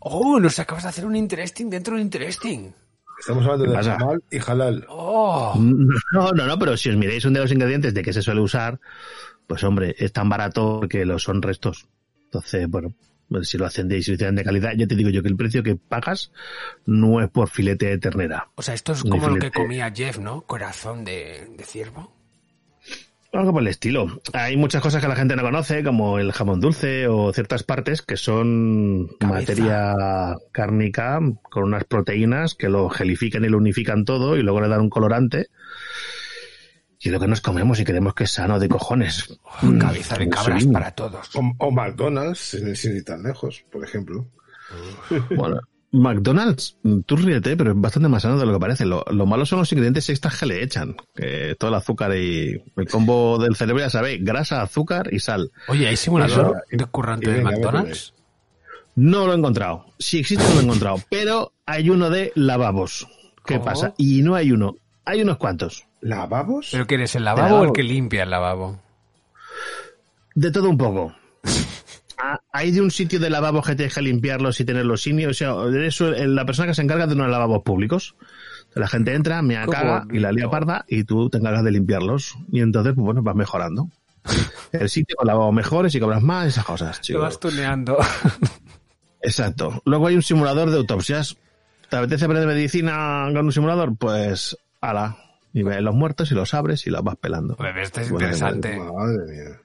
[0.00, 2.72] Oh, nos acabas de hacer un interesting dentro de un interesting.
[3.20, 4.86] Estamos hablando ¿Qué de jamal y halal.
[4.88, 5.54] Oh,
[6.12, 8.40] No, no, no, pero si os miráis un de los ingredientes de que se suele
[8.40, 8.80] usar,
[9.46, 11.86] pues hombre, es tan barato que lo son restos.
[12.24, 12.94] Entonces, bueno,
[13.42, 15.36] si lo hacen de, si lo hicieran de calidad, ya te digo yo que el
[15.36, 16.30] precio que pagas
[16.86, 18.48] no es por filete de ternera.
[18.54, 20.42] o sea, esto es como lo que comía Jeff, ¿no?
[20.42, 22.12] Corazón de, de ciervo.
[23.32, 24.20] Algo por el estilo.
[24.32, 28.00] Hay muchas cosas que la gente no conoce, como el jamón dulce o ciertas partes
[28.00, 29.40] que son Cabeza.
[29.40, 29.94] materia
[30.52, 31.18] cárnica
[31.50, 34.90] con unas proteínas que lo gelifican y lo unifican todo y luego le dan un
[34.90, 35.48] colorante.
[37.04, 39.38] Y lo que nos comemos y creemos que es sano de cojones.
[39.44, 40.68] Oh, cabeza de Mm, cabras sí.
[40.70, 41.28] para todos.
[41.36, 44.26] O, o McDonald's, sin, ir tan lejos, por ejemplo.
[45.36, 45.60] Bueno,
[45.92, 48.86] McDonald's, tú ríete, pero es bastante más sano de lo que parece.
[48.86, 50.96] Lo, lo malo son los ingredientes extras que le echan.
[51.14, 55.52] Que todo el azúcar y el combo del cerebro, ya sabéis, grasa, azúcar y sal.
[55.68, 58.14] Oye, ¿hay simulador de currante de McDonald's?
[58.96, 59.86] No lo he encontrado.
[59.98, 60.96] Si existe, no lo he encontrado.
[61.10, 63.06] Pero hay uno de lavabos.
[63.44, 63.66] ¿Qué ¿Cómo?
[63.66, 63.92] pasa?
[63.98, 64.76] Y no hay uno.
[65.04, 65.84] Hay unos cuantos.
[66.04, 66.68] ¿Lavabos?
[66.70, 68.78] ¿Pero qué eres, el lavabo o el que limpia el lavabo?
[70.34, 71.14] De todo un poco.
[72.16, 75.26] Ah, Hay de un sitio de lavabos que te deja limpiarlos y tenerlos sin...
[75.26, 78.14] O sea, eres la persona que se encarga de unos lavabos públicos.
[78.74, 82.36] La gente entra, me caga y la lía parda y tú te encargas de limpiarlos.
[82.52, 83.90] Y entonces, pues bueno, vas mejorando.
[84.72, 87.98] El sitio con lavabos mejores y cobras más, esas cosas, Te vas tuneando.
[89.20, 89.82] Exacto.
[89.84, 91.36] Luego hay un simulador de autopsias.
[91.90, 93.96] ¿Te apetece aprender medicina con un simulador?
[93.96, 95.23] Pues, ala.
[95.54, 97.56] Y ves los muertos y los abres y los vas pelando.
[97.56, 98.76] Pues este es Bueno, interesante.
[98.76, 99.60] Madre mía.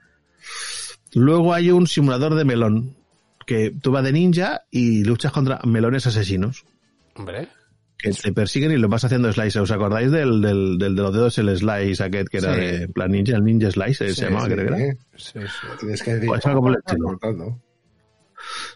[1.16, 2.96] Luego hay un simulador de melón.
[3.46, 6.66] Que tú vas de ninja y luchas contra melones asesinos.
[7.16, 7.48] Hombre.
[7.98, 9.60] Que te persiguen y los vas haciendo slice.
[9.60, 12.62] ¿Os acordáis del, del, del de los dedos, el slice aquel que era Sí.
[12.62, 13.36] de plan ninja?
[13.36, 14.94] El ninja slice Sí, se llamaba, sí, creo que era.
[15.18, 15.68] Sí, sí.
[15.80, 17.06] Tienes que decir, Pues algo por el estilo.
[17.08, 17.60] cortando.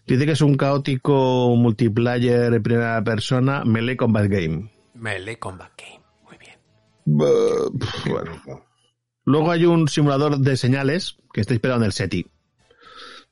[0.07, 4.71] Dice que es un caótico multiplayer en primera persona melee combat game.
[4.95, 6.02] Melee Combat Game.
[7.05, 7.29] Bien.
[8.09, 8.31] Bueno.
[9.25, 12.25] Luego hay un simulador de señales que está inspirado en el SETI.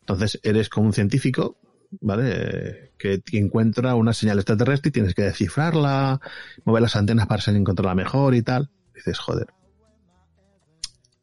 [0.01, 1.57] Entonces eres como un científico,
[1.99, 2.31] ¿vale?
[2.33, 6.19] Eh, Que encuentra una señal extraterrestre y tienes que descifrarla,
[6.65, 8.69] mover las antenas para ser encontrarla mejor y tal.
[8.95, 9.47] Dices, joder.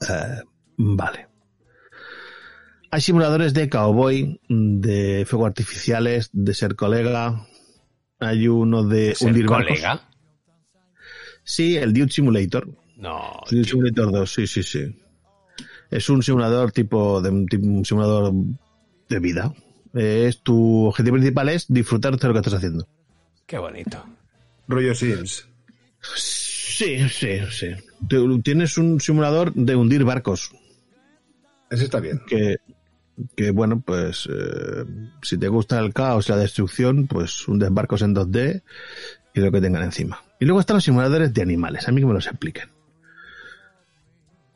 [0.09, 0.42] Eh,
[0.76, 1.28] vale.
[2.90, 7.46] Hay simuladores de cowboy, de fuego artificiales, de ser colega.
[8.18, 9.68] Hay uno de ¿Ser hundir barcos.
[9.68, 10.09] colega?
[11.49, 12.68] Sí, el Dude Simulator.
[12.96, 13.40] No.
[13.51, 14.94] Dude Simulator 2, sí, sí, sí.
[15.90, 18.34] Es un simulador tipo de tipo- un simulador
[19.09, 19.55] de vida.
[19.94, 22.86] Es tu objetivo principal es disfrutar de lo que estás haciendo.
[23.46, 24.05] Qué bonito.
[24.68, 25.49] Rollo Sims.
[26.03, 27.68] Sí, sí, sí.
[28.44, 30.51] Tienes un simulador de hundir barcos.
[31.70, 32.20] Ese está bien.
[32.28, 32.59] Que,
[33.34, 34.84] que bueno, pues eh,
[35.22, 38.62] si te gusta el caos y la destrucción, pues hundes barcos en 2D
[39.34, 40.22] y lo que tengan encima.
[40.41, 41.89] Y luego están los simuladores de animales.
[41.89, 42.68] A mí que me los expliquen.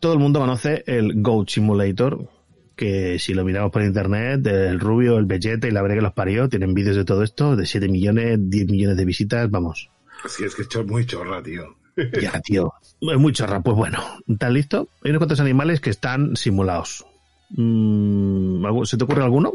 [0.00, 2.28] Todo el mundo conoce el Goat Simulator,
[2.76, 6.12] que si lo miramos por internet, el rubio, el bellete y la verga que los
[6.12, 9.90] parió, tienen vídeos de todo esto, de 7 millones, 10 millones de visitas, vamos.
[10.28, 11.76] Sí, es que es muy chorra, tío.
[12.20, 12.72] Ya, tío.
[13.00, 13.60] Es muy chorra.
[13.60, 14.88] Pues bueno, ¿estás listo?
[15.04, 17.04] Hay unos cuantos animales que están simulados.
[17.50, 19.52] Mm, ¿algú- ¿Se te ocurre alguno?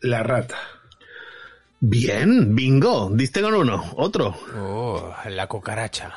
[0.00, 0.56] La rata.
[1.80, 3.10] Bien, bingo.
[3.12, 3.84] Diste con uno.
[3.96, 4.34] Otro.
[4.56, 6.12] Oh, la cucaracha.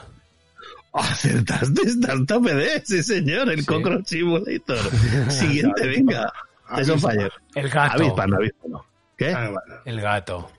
[0.92, 4.78] Acertaste, estás tope de sí señor, el Cockroach Simulator.
[5.30, 6.32] Siguiente, venga.
[6.78, 7.30] Eso falla.
[7.56, 7.94] El gato.
[8.02, 8.86] Avíspano, avíspano.
[9.18, 9.32] ¿Qué?
[9.34, 9.82] Ah, bueno.
[9.86, 10.50] El gato.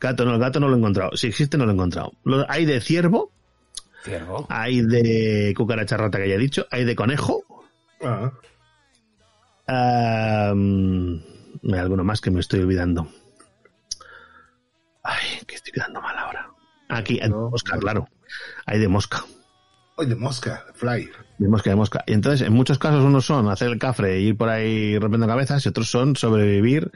[0.00, 1.16] Gato, no, el gato no lo he encontrado.
[1.16, 2.12] Si existe, no lo he encontrado.
[2.24, 3.30] Lo- hay de ciervo,
[4.04, 4.46] Ciervo.
[4.50, 7.42] hay de cucaracha rata que ya he dicho, hay de conejo.
[9.66, 13.08] Ah, hay alguno más que me estoy olvidando.
[15.02, 16.48] Ay, que estoy quedando mal ahora.
[16.88, 18.08] Aquí, hay de mosca, claro.
[18.66, 19.24] Hay de mosca.
[19.96, 21.10] Oye, mosca, fly.
[21.38, 22.04] De mosca, de mosca.
[22.06, 25.26] Y entonces, en muchos casos, unos son hacer el cafre e ir por ahí rompiendo
[25.26, 26.90] cabezas, y otros son sobrevivir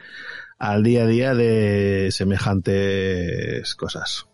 [0.59, 4.27] al día a día de semejantes cosas.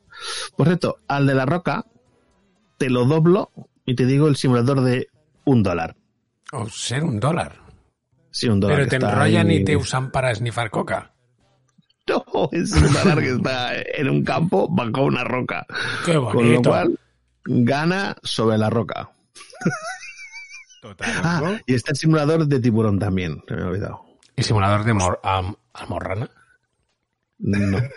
[0.57, 1.85] Por cierto, al de la roca,
[2.79, 3.51] te lo doblo
[3.85, 5.09] y te digo el simulador de
[5.45, 5.97] un dólar.
[6.53, 7.59] O ser un dólar.
[8.31, 8.77] Sí, un dólar.
[8.79, 11.12] Pero te enrollan ahí- y te usan para snifar coca.
[12.09, 15.65] No, es un dólar que está en un campo bajo una roca.
[16.05, 16.99] Qué Con lo cual,
[17.45, 19.09] gana sobre la roca.
[21.23, 24.05] Ah, y está el simulador de tiburón también, se me ha olvidado.
[24.37, 26.29] ¿Y simulador de mor am- almorrana?
[27.39, 27.79] No.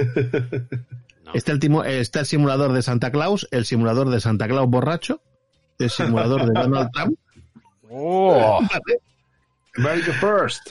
[1.33, 5.21] Está, el timo- está el simulador de Santa Claus, el simulador de Santa Claus borracho,
[5.79, 7.17] el simulador de Donald Trump.
[7.89, 8.59] ¡Oh!
[9.77, 10.69] America first.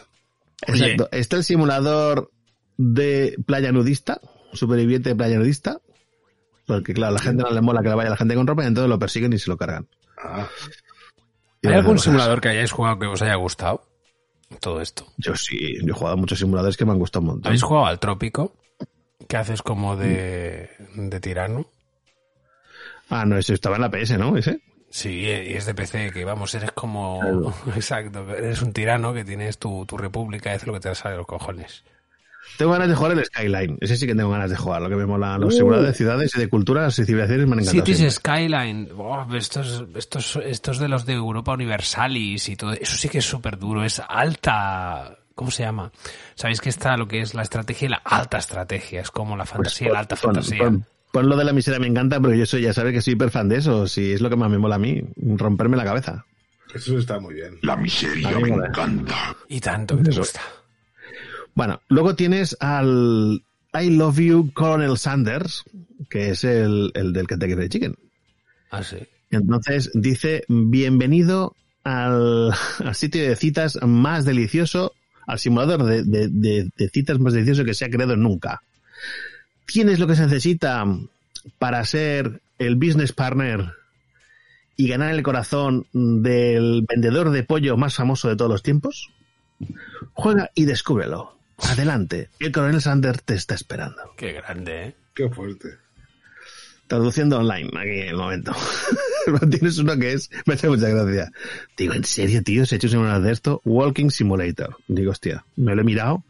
[0.67, 1.09] Exacto.
[1.11, 2.31] Está el simulador
[2.77, 4.21] de playa nudista,
[4.53, 5.81] superviviente de playa nudista.
[6.67, 8.65] Porque, claro, a la gente no le mola que la vaya la gente con ropa
[8.65, 9.87] y entonces lo persiguen y se lo cargan.
[10.19, 10.49] Ah,
[11.63, 13.87] ¿Hay algún simulador que hayáis jugado que os haya gustado?
[14.61, 15.07] Todo esto.
[15.17, 17.49] Yo sí, yo he jugado a muchos simuladores que me han gustado un montón.
[17.49, 18.55] ¿Habéis jugado al trópico?
[19.29, 21.67] Que haces como de, de tirano.
[23.09, 24.37] Ah, no, ese estaba en la PS, ¿no?
[24.37, 24.61] Ese.
[24.91, 27.21] Sí, y es de PC, que vamos, eres como...
[27.75, 31.15] Exacto, eres un tirano que tienes tu, tu república y haces lo que te sale
[31.15, 31.85] de los cojones.
[32.57, 33.79] Tengo ganas de jugar el Skyline.
[33.81, 34.81] Ese sí que tengo ganas de jugar.
[34.83, 35.37] Lo que me mola.
[35.39, 35.57] Los Uh.
[35.59, 37.85] simuladores de ciudades y de culturas y civilizaciones me han encantado.
[37.87, 38.15] Cities siempre.
[38.17, 43.19] Skyline, oh, estos, estos, estos de los de Europa Universalis y todo, eso sí que
[43.19, 45.91] es súper duro, es alta ¿Cómo se llama?
[46.37, 49.01] Sabéis que está lo que es la estrategia y la alta estrategia.
[49.01, 50.59] Es como la fantasía y la alta Pon- fantasía.
[50.59, 53.15] pon- pon lo de la miseria me encanta, pero yo soy, ya sabes que soy
[53.15, 53.89] hiper fan de eso.
[53.89, 56.25] Si es lo que más me mola a mí, romperme la cabeza.
[56.73, 57.59] Eso está muy bien.
[57.63, 58.67] La miseria me mola.
[58.69, 59.37] encanta.
[59.49, 60.21] Y tanto que te Eso.
[60.21, 60.41] gusta.
[61.55, 63.43] Bueno, luego tienes al
[63.81, 65.65] I Love You Colonel Sanders,
[66.11, 67.97] que es el, el del Kentucky Fried Chicken.
[68.71, 68.97] Ah, sí.
[69.31, 71.55] Entonces dice, bienvenido
[71.85, 72.51] al,
[72.85, 74.93] al sitio de citas más delicioso,
[75.27, 78.63] al simulador de, de- de- de citas más delicioso que se ha creado nunca.
[79.67, 80.85] ¿Tienes lo que se necesita
[81.59, 83.73] para ser el business partner
[84.77, 89.11] y ganar el corazón del vendedor de pollo más famoso de todos los tiempos?
[90.13, 91.37] Juega y descúbrelo.
[91.59, 93.97] Adelante, el coronel Sanders te está esperando.
[94.17, 94.95] Qué grande, ¿eh?
[95.15, 95.79] Qué fuerte.
[96.87, 98.53] Traduciendo online, aquí en el momento.
[99.51, 101.31] Tienes uno que es, me hace mucha gracia.
[101.77, 102.67] Digo, ¿en serio, tío?
[102.67, 103.63] ¿Se ha hecho un simulador de esto?
[103.65, 104.77] Walking Simulator.
[104.89, 106.23] Digo, hostia, me lo he mirado.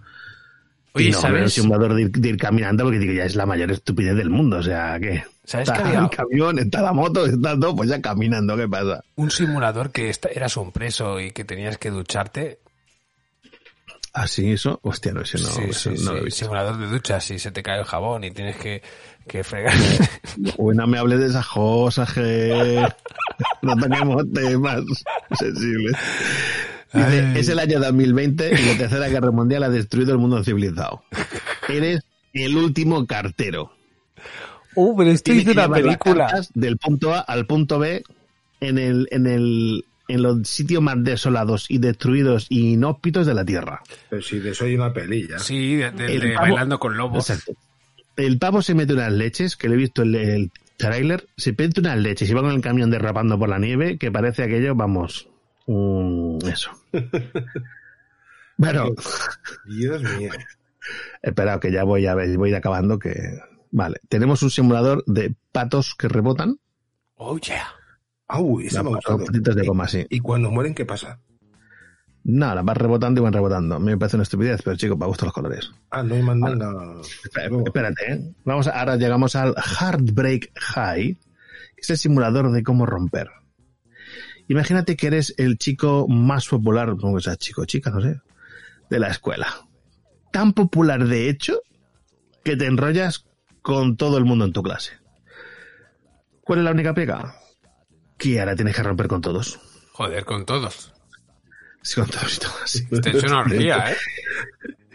[0.93, 1.39] Oye, y no, ¿sabes?
[1.47, 4.15] es un simulador de ir, de ir caminando porque digo, ya es la mayor estupidez
[4.15, 4.59] del mundo.
[4.59, 5.25] O sea, ¿qué?
[5.45, 8.69] ¿Sabes está que había- el camión, está la moto, está todo, pues ya caminando, ¿qué
[8.69, 9.03] pasa?
[9.17, 12.61] Un simulador que eras un preso y que tenías que ducharte.
[14.15, 16.45] Así, eso, hostia, no, ese no, sí, sí, no lo he visto.
[16.45, 18.81] Simulador de duchas y se te cae el jabón y tienes que,
[19.27, 19.75] que fregar.
[20.57, 22.87] No me hables de esas cosas que
[23.63, 24.83] no tenemos temas
[25.37, 25.97] sensibles.
[26.93, 31.03] Dice, es el año 2020 y la tercera guerra mundial ha destruido el mundo civilizado.
[31.69, 33.73] Eres el último cartero.
[34.77, 36.41] Uh, pero esto es una película.
[36.55, 38.05] del punto A al punto B
[38.61, 43.45] en el, en el, en los sitios más desolados y destruidos y inhóspitos de la
[43.45, 43.83] Tierra.
[44.11, 45.39] Pero si de eso hay una pelilla.
[45.39, 47.31] Sí, de, de- El de pavo- bailando con lobos.
[47.31, 47.53] Exacto.
[48.17, 51.81] El pavo se mete unas leches, que le he visto el, el trailer, se mete
[51.81, 55.29] unas leches y va con el camión derrapando por la nieve, que parece aquello, vamos,
[56.47, 56.71] eso.
[58.57, 58.87] bueno,
[59.67, 60.31] Dios mío.
[61.23, 63.15] espera, que ya voy a ver, voy a ir acabando, que...
[63.71, 66.59] Vale, tenemos un simulador de patos que rebotan.
[67.17, 67.67] Oh, yeah.
[68.37, 69.25] Au, ese me ha Patos, gustado.
[69.27, 70.07] patitas de goma, sí.
[70.11, 71.21] ¿Y cuando mueren qué pasa?
[72.25, 73.79] Nada, van rebotando y van rebotando.
[73.79, 75.71] Me parece una estupidez, pero chico, para gusto los colores.
[75.91, 77.01] Ah, no hay mandanga.
[77.23, 78.35] Espera- Espérate, ¿eh?
[78.45, 83.29] Vamos a- ahora llegamos al Heartbreak High, que es el simulador de cómo romper.
[84.49, 88.21] Imagínate que eres el chico más popular, como sea chico o chica, no sé,
[88.91, 89.47] de la escuela.
[90.33, 91.61] Tan popular, de hecho,
[92.43, 93.27] que te enrollas
[93.63, 94.93] con todo el mundo en tu clase.
[96.43, 97.35] ¿Cuál es la única pega?
[98.19, 99.59] Que ahora tienes que romper con todos.
[99.93, 100.93] Joder, con todos.
[101.83, 102.71] Sí, con todos y todas.
[102.71, 102.87] sí.
[102.87, 103.97] Te he hecho una orgía, ¿eh?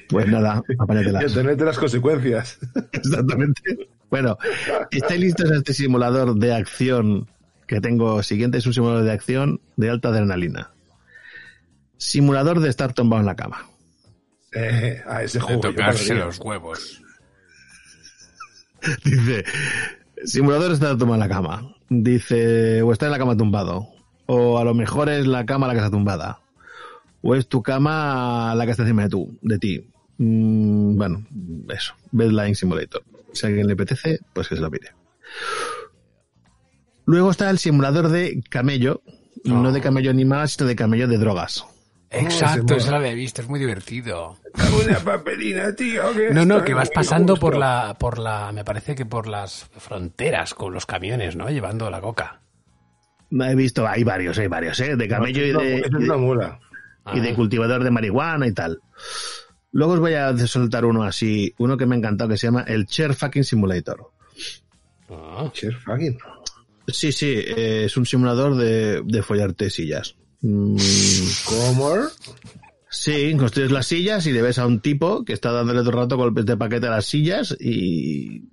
[0.10, 1.34] Pues nada, Y apáñatelas.
[1.34, 2.58] tenerte las consecuencias.
[2.92, 3.90] Exactamente.
[4.10, 4.38] Bueno,
[4.90, 7.30] ¿estáis listos a este simulador de acción
[7.68, 8.58] que tengo siguiente?
[8.58, 10.72] Es un simulador de acción de alta adrenalina.
[11.98, 13.68] Simulador de estar tumbado en la cama.
[14.52, 15.62] Eh, a ese De juego.
[15.62, 17.04] yo tocarse los huevos.
[19.04, 19.44] Dice,
[20.26, 21.76] simulador de estar tumbado en la cama.
[21.90, 23.88] Dice, o está en la cama tumbado.
[24.28, 26.40] O a lo mejor es la cama la que está tumbada.
[27.22, 29.90] O es tu cama la que está encima de, tú, de ti.
[30.18, 31.26] Mm, bueno,
[31.70, 31.94] eso.
[32.12, 33.04] Bedline Simulator.
[33.34, 34.92] Si a alguien le apetece, pues que se lo pide.
[37.06, 39.02] Luego está el simulador de camello.
[39.44, 41.66] No de camello animal, sino de camello de drogas.
[42.12, 44.38] Exacto, eso lo había visto, es muy divertido.
[44.84, 46.12] Una papelina, tío.
[46.14, 49.70] que No, no, que vas pasando por la, por la, me parece que por las
[49.78, 51.50] fronteras con los camiones, ¿no?
[51.50, 52.42] Llevando la coca.
[53.32, 54.96] He visto, hay varios, hay varios, ¿eh?
[54.96, 56.60] De camello y de, es y de- una mula.
[57.14, 58.80] y de cultivador de marihuana y tal.
[59.72, 62.64] Luego os voy a soltar uno así, uno que me ha encantado que se llama
[62.68, 64.10] el Chair Fucking Simulator.
[65.12, 66.18] Ah, Chair fucking.
[66.88, 70.16] Sí, sí, eh, es un simulador de, de follarte sillas.
[70.42, 70.78] Mm,
[71.46, 71.96] ¿Cómo?
[72.90, 75.98] sí, construyes las sillas y le ves a un tipo que está dándole todo el
[75.98, 78.44] rato golpes de paquete a las sillas y...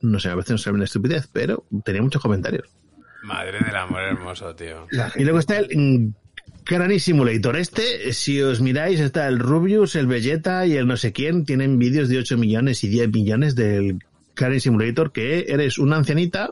[0.00, 2.68] No sé, a veces no se ve una estupidez, pero tenía muchos comentarios.
[3.24, 4.86] Madre del amor hermoso, tío.
[5.16, 6.14] Y luego está el mm,
[6.66, 7.56] Granny Simulator.
[7.56, 11.44] Este, si os miráis, está el Rubius, el Vegeta y el no sé quién.
[11.44, 13.98] Tienen vídeos de 8 millones y 10 millones del
[14.36, 16.50] Granny Simulator, que eres una ancianita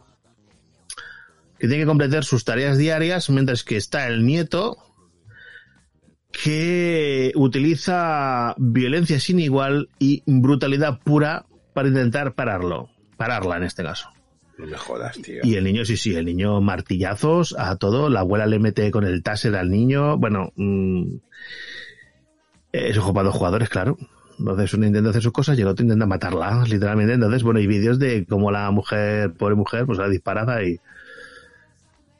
[1.59, 4.77] que tiene que completar sus tareas diarias, mientras que está el nieto
[6.43, 12.91] que utiliza violencia sin igual y brutalidad pura para intentar pararlo.
[13.17, 14.09] Pararla en este caso.
[14.59, 15.41] No me jodas, tío.
[15.43, 18.09] Y el niño, sí, sí, el niño martillazos a todo.
[18.09, 20.17] La abuela le mete con el taser al niño.
[20.19, 21.17] Bueno, mm,
[22.73, 23.97] es un para dos jugadores, claro.
[24.39, 27.15] Entonces uno intenta hacer sus cosas y el otro intenta matarla, literalmente.
[27.15, 30.81] Entonces, bueno, hay vídeos de cómo la mujer, pobre mujer, pues la disparada y...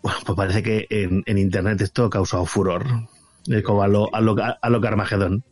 [0.05, 2.85] Bueno, pues parece que en, en internet esto ha causado furor.
[3.47, 5.43] Es como a lo, a lo, a lo Carmagedón.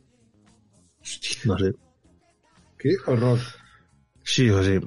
[1.46, 1.72] No sé.
[2.78, 3.38] Qué horror.
[4.22, 4.78] Sí o sí.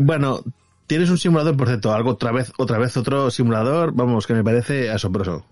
[0.00, 0.42] Bueno,
[0.86, 4.44] tienes un simulador, por cierto, algo otra vez, otra vez otro simulador, vamos, que me
[4.44, 5.46] parece asombroso.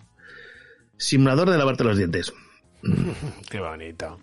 [0.99, 2.35] Simulador de lavarte los dientes.
[3.51, 4.21] Qué bonito.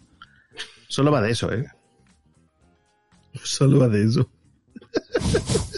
[0.88, 1.66] Solo va de eso, ¿eh?
[3.42, 4.30] Solo va de eso.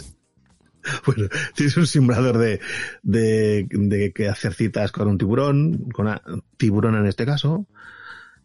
[1.06, 2.60] bueno, tienes un simulador de,
[3.02, 6.22] de, de que hacer citas con un tiburón, con una
[6.56, 7.66] tiburón en este caso.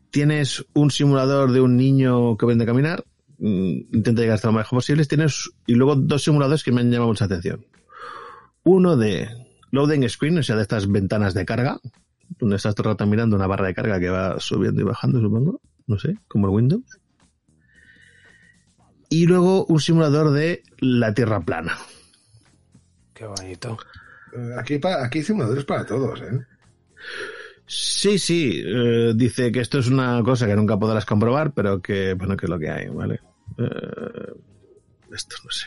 [0.09, 3.03] Tienes un simulador de un niño que vende a caminar.
[3.39, 5.05] mm, Intenta llegar hasta lo más lejos posible.
[5.05, 7.65] Tienes, y luego dos simuladores que me han llamado mucha atención.
[8.63, 9.29] Uno de
[9.71, 11.79] loading screen, o sea, de estas ventanas de carga,
[12.39, 15.19] donde estás todo el rato mirando una barra de carga que va subiendo y bajando,
[15.21, 15.61] supongo.
[15.87, 16.83] No sé, como el Windows.
[19.09, 21.77] Y luego un simulador de la Tierra plana.
[23.17, 23.77] Qué bonito.
[24.59, 26.45] Aquí, aquí hay simuladores para todos, ¿eh?
[27.65, 32.13] Sí, sí, eh, dice que esto es una cosa que nunca podrás comprobar, pero que,
[32.13, 33.19] bueno, que es lo que hay, ¿vale?
[33.57, 34.33] Eh,
[35.13, 35.65] esto no sé.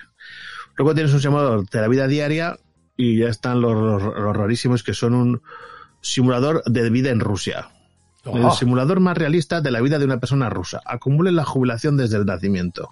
[0.77, 2.59] Luego tienes un simulador de la vida diaria
[2.97, 5.43] y ya están los, los- los rarísimos que son un
[6.01, 7.69] simulador de vida en Rusia.
[8.25, 8.37] Oh.
[8.37, 10.81] El simulador más realista de la vida de una persona rusa.
[10.85, 12.91] Acumule la jubilación desde el nacimiento.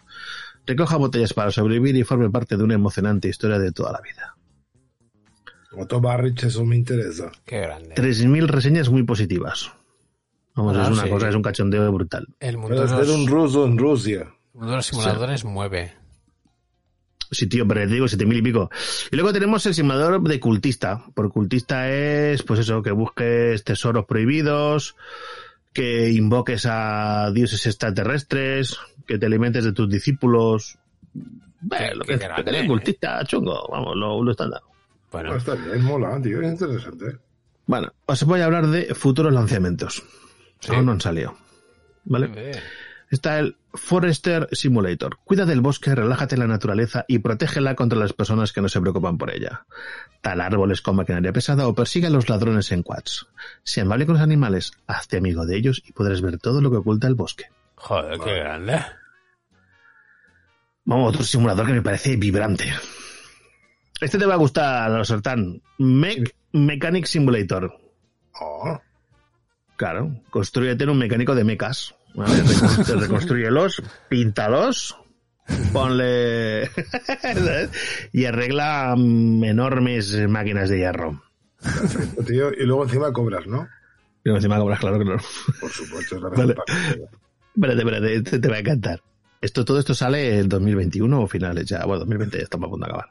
[0.66, 4.34] Recoja botellas para sobrevivir y forme parte de una emocionante historia de toda la vida.
[5.76, 7.30] Otto Barrich, eso me interesa.
[7.44, 7.94] Qué grande.
[7.94, 9.70] 3.000 reseñas muy positivas.
[10.54, 11.10] Vamos, Ah, es una sí.
[11.10, 12.26] cosa, es un cachondeo brutal.
[12.40, 14.20] El mundo, Pero es un ruso en Rusia.
[14.22, 15.92] el mundo de los simuladores mueve.
[17.30, 18.70] Sí, tío, pero te digo, siete mil y pico.
[19.12, 21.04] Y luego tenemos el simulador de cultista.
[21.14, 24.96] Por cultista es, pues eso, que busques tesoros prohibidos,
[25.74, 30.78] que invoques a dioses extraterrestres, que te alimentes de tus discípulos.
[31.60, 32.50] Bueno, lo que, grande.
[32.50, 34.62] que es cultista, chungo, vamos, lo, lo estándar.
[35.10, 37.18] Bueno, está bien, mola, tío, es interesante.
[37.66, 40.02] Bueno, os voy a hablar de futuros lanzamientos.
[40.68, 41.36] Aún no han salido.
[42.04, 42.30] ¿Vale?
[42.36, 42.60] eh,
[43.10, 45.18] Está el Forester Simulator.
[45.24, 48.80] Cuida del bosque, relájate en la naturaleza y protégela contra las personas que no se
[48.82, 49.64] preocupan por ella.
[50.20, 53.26] Tal árboles con maquinaria pesada o persigue a los ladrones en quads.
[53.62, 56.76] Sea amable con los animales, hazte amigo de ellos y podrás ver todo lo que
[56.78, 57.46] oculta el bosque.
[57.76, 58.78] joder, qué grande.
[60.84, 62.72] Vamos, otro simulador que me parece vibrante.
[64.00, 65.60] Este te va a gustar, Sartán.
[65.78, 67.72] Mech Mechanic Simulator.
[68.40, 68.80] Oh,
[69.76, 71.94] Claro, construyete un mecánico de mecas.
[72.14, 72.34] ¿vale?
[72.42, 74.96] Reconstru- Reconstrúyelos, píntalos,
[75.72, 76.68] ponle.
[78.12, 81.22] y arregla mm, enormes máquinas de hierro.
[81.62, 82.52] perfecto, tío.
[82.52, 83.68] Y luego encima cobras, ¿no?
[84.24, 85.16] Y encima cobras, claro que no.
[85.60, 86.54] Por supuesto, es la Vale.
[86.54, 86.72] parte.
[87.54, 89.00] Espérate, espérate, te, te va a encantar.
[89.40, 91.84] Esto, todo esto sale en 2021 o finales ya.
[91.84, 93.10] Bueno, 2020 ya estamos a punto de acabar.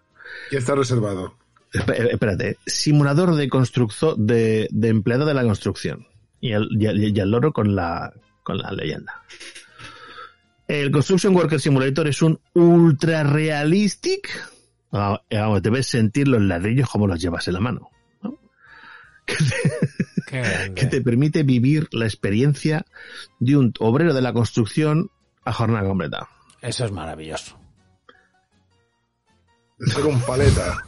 [0.52, 1.36] Ya está reservado.
[1.74, 6.08] Esp- Espérate, simulador de constructo de, de empleado de la construcción.
[6.40, 8.14] Y el, y el- y el loro con la,
[8.44, 9.24] con la leyenda.
[10.68, 14.30] El Construction Worker Simulator es un ultra realistic.
[14.92, 17.90] Ah, Vamos, debes sentir los ladrillos como los llevas en la mano.
[18.22, 18.38] ¿no?
[20.28, 20.74] Qué grande.
[20.76, 22.86] Que te permite vivir la experiencia
[23.40, 25.10] de un obrero de la construcción
[25.46, 26.28] a jornada completa.
[26.62, 27.57] Eso es maravilloso.
[30.02, 30.78] Con paleta.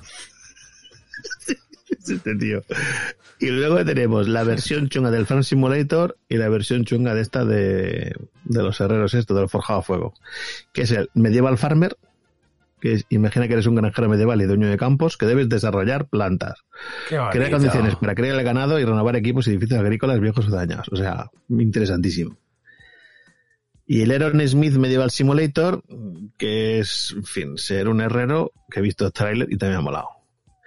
[1.90, 2.62] Es este tío.
[3.40, 7.46] Y luego tenemos la versión chunga del Farm Simulator y la versión chunga de esta
[7.46, 10.14] de, de los herreros, esto, del forjado a fuego.
[10.72, 11.98] Que es el Medieval Farmer,
[12.80, 16.08] que es, imagina que eres un granjero medieval y dueño de campos, que debes desarrollar
[16.08, 16.64] plantas,
[17.08, 20.90] crear condiciones para crear el ganado y renovar equipos y edificios agrícolas viejos o dañados.
[20.92, 22.38] O sea, interesantísimo.
[23.92, 25.84] Y el Aaron Smith Medieval Simulator,
[26.38, 29.82] que es, en fin, ser un herrero que he visto trailer y también me ha
[29.82, 30.10] molado.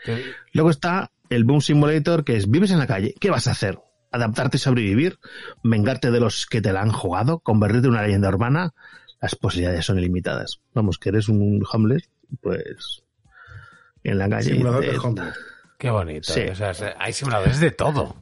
[0.04, 3.52] Qué- Luego está el Boom Simulator, que es vives en la calle, ¿qué vas a
[3.52, 3.78] hacer?
[4.10, 5.20] ¿Adaptarte y sobrevivir?
[5.62, 7.38] ¿Vengarte de los que te la han jugado?
[7.38, 8.74] ¿Convertirte en una leyenda urbana?
[9.20, 10.60] Las posibilidades son ilimitadas.
[10.74, 13.04] Vamos, que eres un homeless, pues
[14.02, 14.50] en la calle.
[14.50, 15.38] Simulador de homeless.
[15.78, 16.32] Qué bonito.
[16.32, 16.40] Sí.
[16.50, 18.16] O sea, se- hay simuladores de todo.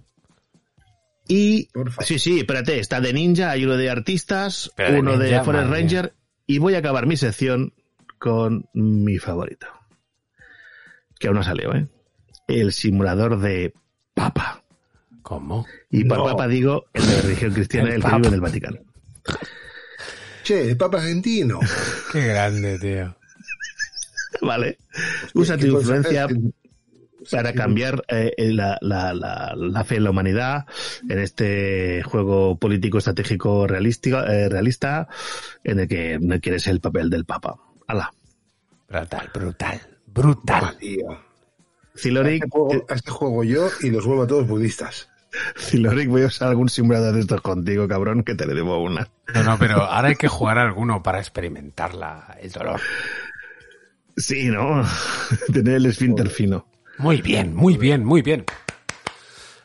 [1.33, 2.03] Y Porfa.
[2.03, 5.67] sí, sí, espérate, está de ninja, hay uno de artistas, Pero uno de ninja, Forest
[5.69, 6.15] madre Ranger
[6.47, 7.73] y voy a acabar mi sección
[8.19, 9.69] con mi favorito.
[11.21, 11.87] Que aún no salió, ¿eh?
[12.49, 13.73] El simulador de
[14.13, 14.65] Papa.
[15.23, 15.67] ¿Cómo?
[15.91, 16.25] Y por No.
[16.25, 18.17] Papa digo el de la religión cristiana, El el, que Papa.
[18.17, 18.79] vive en el Vaticano.
[20.43, 21.61] Che, el Papa argentino.
[22.11, 23.17] Qué grande, tío.
[24.43, 24.79] ¿Vale?
[25.35, 26.37] Usa tu ¿Qué puedes influencia hacer?
[27.31, 30.67] Para cambiar eh, la, la, la, la fe en la humanidad
[31.09, 35.09] en este juego político estratégico realístico, eh, realista
[35.65, 37.57] en el que no quieres el papel del Papa.
[37.87, 38.13] ¡Hala!
[38.89, 40.77] Brutal, brutal, brutal.
[40.79, 41.31] Tío.
[41.97, 45.09] Ciloric, A este, juego, a este juego yo y los vuelvo a todos budistas.
[45.57, 49.09] Ciloric, voy a usar algún simulador de estos contigo, cabrón, que te le debo una.
[49.35, 52.81] No, no, pero ahora hay que jugar a alguno para experimentar la, el dolor.
[54.17, 54.85] Sí, ¿no?
[55.53, 56.67] Tener el esfínter fino.
[57.01, 58.45] Muy bien, muy bien, muy bien.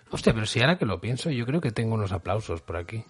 [0.09, 3.03] Hostia, pero si ahora que lo pienso, yo creo que tengo unos aplausos por aquí.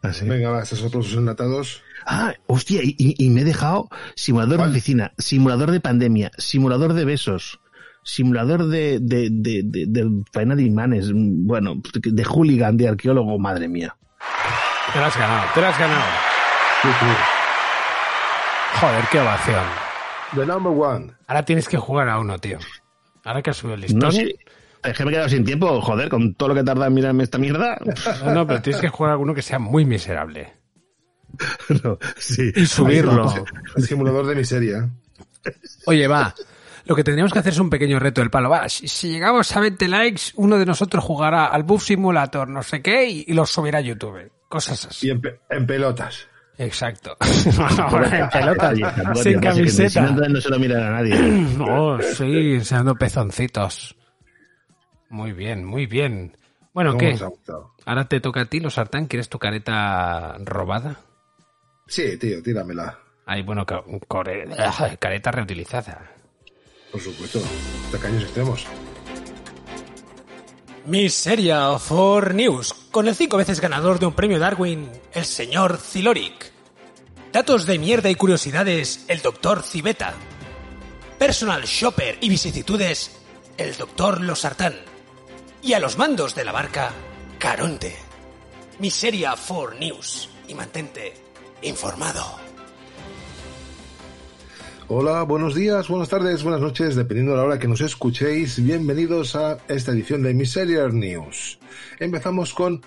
[0.00, 0.28] ¿Ah, sí?
[0.28, 1.82] Venga, va, esos aplausos enlatados.
[2.06, 7.60] Ah, hostia, y, me he dejado simulador de oficina, simulador de pandemia, simulador de besos,
[8.04, 13.66] simulador de, de, de, de, de faena de imanes, bueno, de hooligan, de arqueólogo, madre
[13.66, 13.96] mía.
[14.92, 16.04] Te lo has ganado, te lo has ganado.
[18.80, 19.64] Joder, qué ovación.
[20.36, 21.12] The number one.
[21.26, 22.58] Ahora tienes que jugar a uno, tío.
[23.24, 24.00] Ahora que has subido el listón.
[24.00, 24.36] No sé,
[24.84, 27.22] es que me he quedado sin tiempo, joder, con todo lo que tarda en mirarme
[27.24, 27.78] esta mierda.
[28.24, 30.54] No, no, pero tienes que jugar a alguno que sea muy miserable.
[31.82, 32.52] No, sí.
[32.54, 33.32] Y subirlo.
[33.76, 34.90] El simulador de miseria.
[35.86, 36.34] Oye, va.
[36.84, 38.50] Lo que tendríamos que hacer es un pequeño reto del palo.
[38.50, 42.62] Va, si, si llegamos a 20 likes, uno de nosotros jugará al Buff Simulator, no
[42.62, 44.30] sé qué, y, y lo subirá a YouTube.
[44.48, 45.06] Cosas así.
[45.06, 46.26] Y en, pe- en pelotas.
[46.64, 47.16] Exacto.
[48.12, 48.78] en pelotas,
[49.22, 50.10] sin no, camiseta.
[50.10, 51.14] no se lo mira a nadie.
[51.56, 53.96] No, sí, enseñando pezoncitos.
[55.08, 56.36] Muy bien, muy bien.
[56.72, 57.18] Bueno, ¿Cómo ¿qué?
[57.84, 59.06] Ahora te toca a ti, los sartán.
[59.06, 61.00] ¿Quieres tu careta robada?
[61.86, 62.98] Sí, tío, tíramela.
[63.26, 63.66] Ay, bueno,
[64.98, 66.10] careta reutilizada.
[66.90, 67.40] Por supuesto.
[67.90, 68.66] Tacaños extremos.
[70.86, 76.51] Miseria for News, con el cinco veces ganador de un premio Darwin, el señor Ciloric.
[77.32, 80.12] Datos de mierda y curiosidades, el doctor Civeta.
[81.18, 83.22] Personal Shopper y vicisitudes,
[83.56, 84.74] el doctor Losartán.
[85.62, 86.90] Y a los mandos de la barca,
[87.38, 87.96] Caronte.
[88.80, 91.14] Miseria for News, y mantente
[91.62, 92.22] informado.
[94.88, 98.62] Hola, buenos días, buenas tardes, buenas noches, dependiendo de la hora que nos escuchéis.
[98.62, 101.58] Bienvenidos a esta edición de Miseria News.
[101.98, 102.82] Empezamos con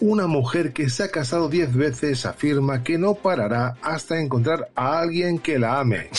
[0.00, 5.00] una mujer que se ha casado 10 veces afirma que no parará hasta encontrar a
[5.00, 6.10] alguien que la ame.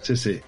[0.00, 0.40] Sí, sí.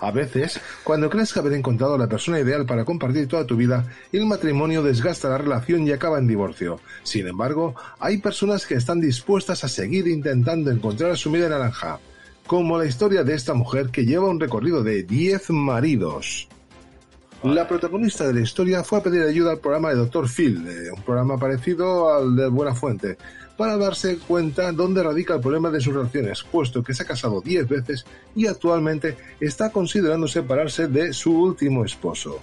[0.00, 3.56] A veces, cuando crees que haber encontrado a la persona ideal para compartir toda tu
[3.56, 6.80] vida, el matrimonio desgasta la relación y acaba en divorcio.
[7.04, 12.00] Sin embargo, hay personas que están dispuestas a seguir intentando encontrar a su media naranja,
[12.46, 16.48] como la historia de esta mujer que lleva un recorrido de 10 maridos.
[17.44, 20.30] La protagonista de la historia fue a pedir ayuda al programa de Dr.
[20.30, 23.18] Phil, eh, un programa parecido al de Buena Fuente,
[23.58, 27.42] para darse cuenta dónde radica el problema de sus relaciones, puesto que se ha casado
[27.42, 32.40] 10 veces y actualmente está considerando separarse de su último esposo.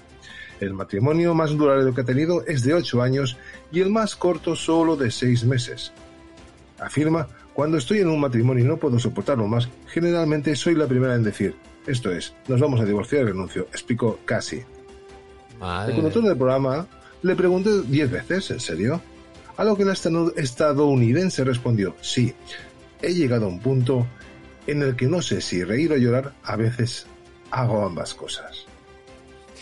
[0.59, 3.37] El matrimonio más duradero que ha tenido es de 8 años
[3.71, 5.93] y el más corto solo de 6 meses.
[6.79, 11.15] Afirma, cuando estoy en un matrimonio y no puedo soportarlo más, generalmente soy la primera
[11.15, 11.55] en decir,
[11.87, 14.19] esto es, nos vamos a divorciar y renuncio, explicó
[15.61, 15.89] casi.
[15.91, 16.87] El conductor del programa
[17.21, 19.01] le preguntó diez veces, ¿en serio?
[19.57, 22.33] A lo que la estadounidense respondió, sí,
[23.01, 24.07] he llegado a un punto
[24.67, 27.05] en el que no sé si reír o llorar, a veces
[27.51, 28.65] hago ambas cosas.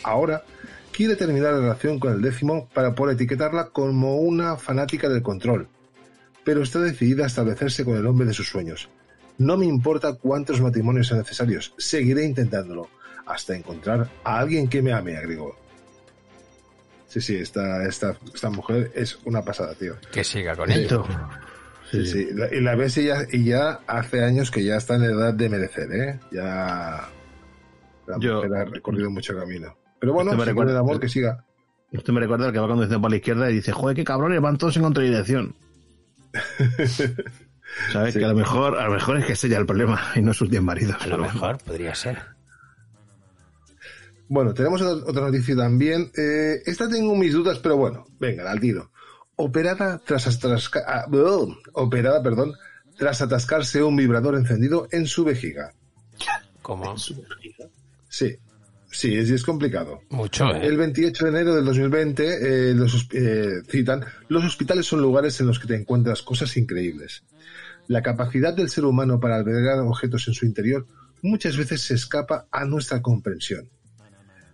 [0.03, 0.43] Ahora
[0.91, 5.67] quiere terminar la relación con el décimo para poder etiquetarla como una fanática del control,
[6.43, 8.89] pero está decidida a establecerse con el hombre de sus sueños.
[9.37, 12.89] No me importa cuántos matrimonios sean necesarios, seguiré intentándolo,
[13.25, 15.55] hasta encontrar a alguien que me ame, agregó.
[17.09, 19.95] Sí, sí, esta, esta, esta mujer es una pasada, tío.
[20.11, 21.05] Que siga con ello.
[21.91, 22.27] Sí, sí.
[22.33, 25.33] La- Y la ves y ya, y ya hace años que ya está en edad
[25.33, 26.19] de merecer, ¿eh?
[26.31, 27.09] Ya
[28.07, 29.75] la Yo- mujer ha recorrido mucho camino.
[29.99, 31.43] Pero bueno, Esto me recuerda- el amor, que siga.
[31.91, 34.39] Esto me recuerda al que va conduciendo por la izquierda y dice, joder, qué cabrones,
[34.39, 35.55] van todos en contradirección.
[37.91, 38.13] ¿Sabes?
[38.13, 38.19] Sí.
[38.19, 40.33] Que a lo mejor, a lo mejor es que ese ya el problema y no
[40.33, 40.95] sus 10 maridos.
[41.01, 42.19] A lo mejor podría ser.
[44.29, 46.11] Bueno, tenemos otra noticia también.
[46.15, 48.91] Eh, esta tengo mis dudas, pero bueno, venga, al tiro.
[49.35, 50.27] Operada tras
[50.85, 51.07] ah,
[51.73, 52.53] operada, perdón,
[52.95, 55.73] tras atascarse un vibrador encendido en su vejiga.
[56.61, 56.95] ¿Cómo?
[58.07, 58.35] Sí,
[58.91, 60.01] sí, es, es complicado.
[60.09, 60.67] Mucho, ¿eh?
[60.67, 65.47] El 28 de enero del 2020 eh, los, eh, citan, los hospitales son lugares en
[65.47, 67.23] los que te encuentras cosas increíbles.
[67.87, 70.85] La capacidad del ser humano para albergar objetos en su interior
[71.23, 73.69] muchas veces se escapa a nuestra comprensión.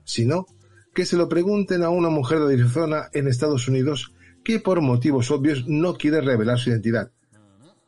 [0.06, 0.46] Si no,
[0.94, 4.14] que se lo pregunten a una mujer de Arizona en Estados Unidos
[4.44, 7.12] que por motivos obvios no quiere revelar su identidad,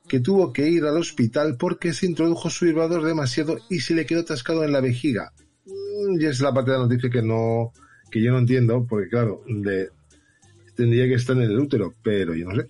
[0.09, 4.05] que tuvo que ir al hospital porque se introdujo su vibrador demasiado y se le
[4.05, 5.31] quedó atascado en la vejiga.
[5.65, 7.71] Mm, Y es la parte de la noticia que no,
[8.09, 9.43] que yo no entiendo, porque claro,
[10.75, 12.67] tendría que estar en el útero, pero yo no sé.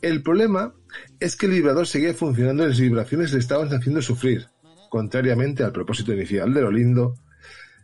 [0.00, 0.72] El problema
[1.18, 4.46] es que el vibrador seguía funcionando y las vibraciones le estaban haciendo sufrir,
[4.90, 7.14] contrariamente al propósito inicial de lo lindo.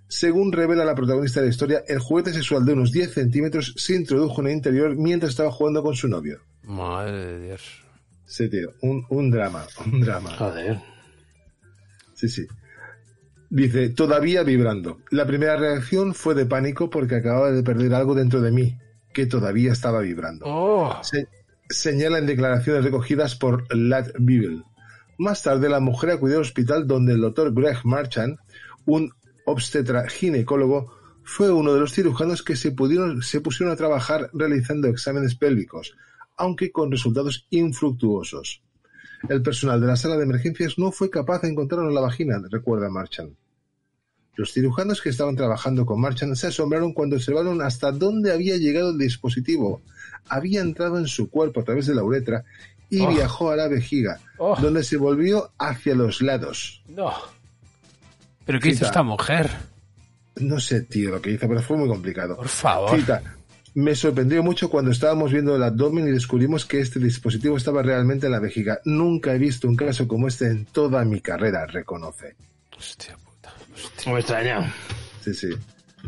[0.09, 3.95] Según revela la protagonista de la historia, el juguete sexual de unos 10 centímetros se
[3.97, 6.41] introdujo en el interior mientras estaba jugando con su novio.
[6.63, 7.63] Madre de Dios.
[8.27, 10.31] Sí, tío, un, un drama, un drama.
[10.37, 10.79] Joder.
[12.15, 12.47] Sí, sí.
[13.51, 15.01] Dice, todavía vibrando.
[15.11, 18.79] La primera reacción fue de pánico porque acababa de perder algo dentro de mí,
[19.13, 20.45] que todavía estaba vibrando.
[20.49, 20.99] Oh.
[21.03, 21.29] Se-
[21.69, 24.63] señala en declaraciones recogidas por Lat Bible.
[25.19, 28.39] Más tarde, la mujer acudió al hospital donde el doctor Greg Marchand,
[28.87, 29.13] un
[29.45, 30.93] obstetra ginecólogo,
[31.23, 35.97] fue uno de los cirujanos que se, pudieron, se pusieron a trabajar realizando exámenes pélvicos,
[36.37, 38.63] aunque con resultados infructuosos.
[39.29, 42.43] El personal de la sala de emergencias no fue capaz de encontrarlo en la vagina,
[42.51, 43.35] recuerda Marchand.
[44.37, 48.91] Los cirujanos que estaban trabajando con Marchand se asombraron cuando observaron hasta dónde había llegado
[48.91, 49.81] el dispositivo.
[50.29, 52.45] Había entrado en su cuerpo a través de la uretra
[52.91, 53.09] y Oh.
[53.09, 54.57] viajó a la vejiga, Oh.
[54.61, 56.83] donde se volvió hacia los lados.
[56.89, 57.13] No.
[58.45, 59.51] ¿Pero qué hizo esta mujer?
[60.37, 62.37] No sé, tío, lo que hizo, pero fue muy complicado.
[62.37, 62.99] Por favor.
[62.99, 63.23] Cita,
[63.75, 68.27] me sorprendió mucho cuando estábamos viendo el abdomen y descubrimos que este dispositivo estaba realmente
[68.27, 68.81] en la vejiga.
[68.85, 72.37] Nunca he visto un caso como este en toda mi carrera, reconoce.
[72.77, 73.53] Hostia puta.
[74.07, 74.73] No me extraña.
[75.23, 75.49] Sí, sí.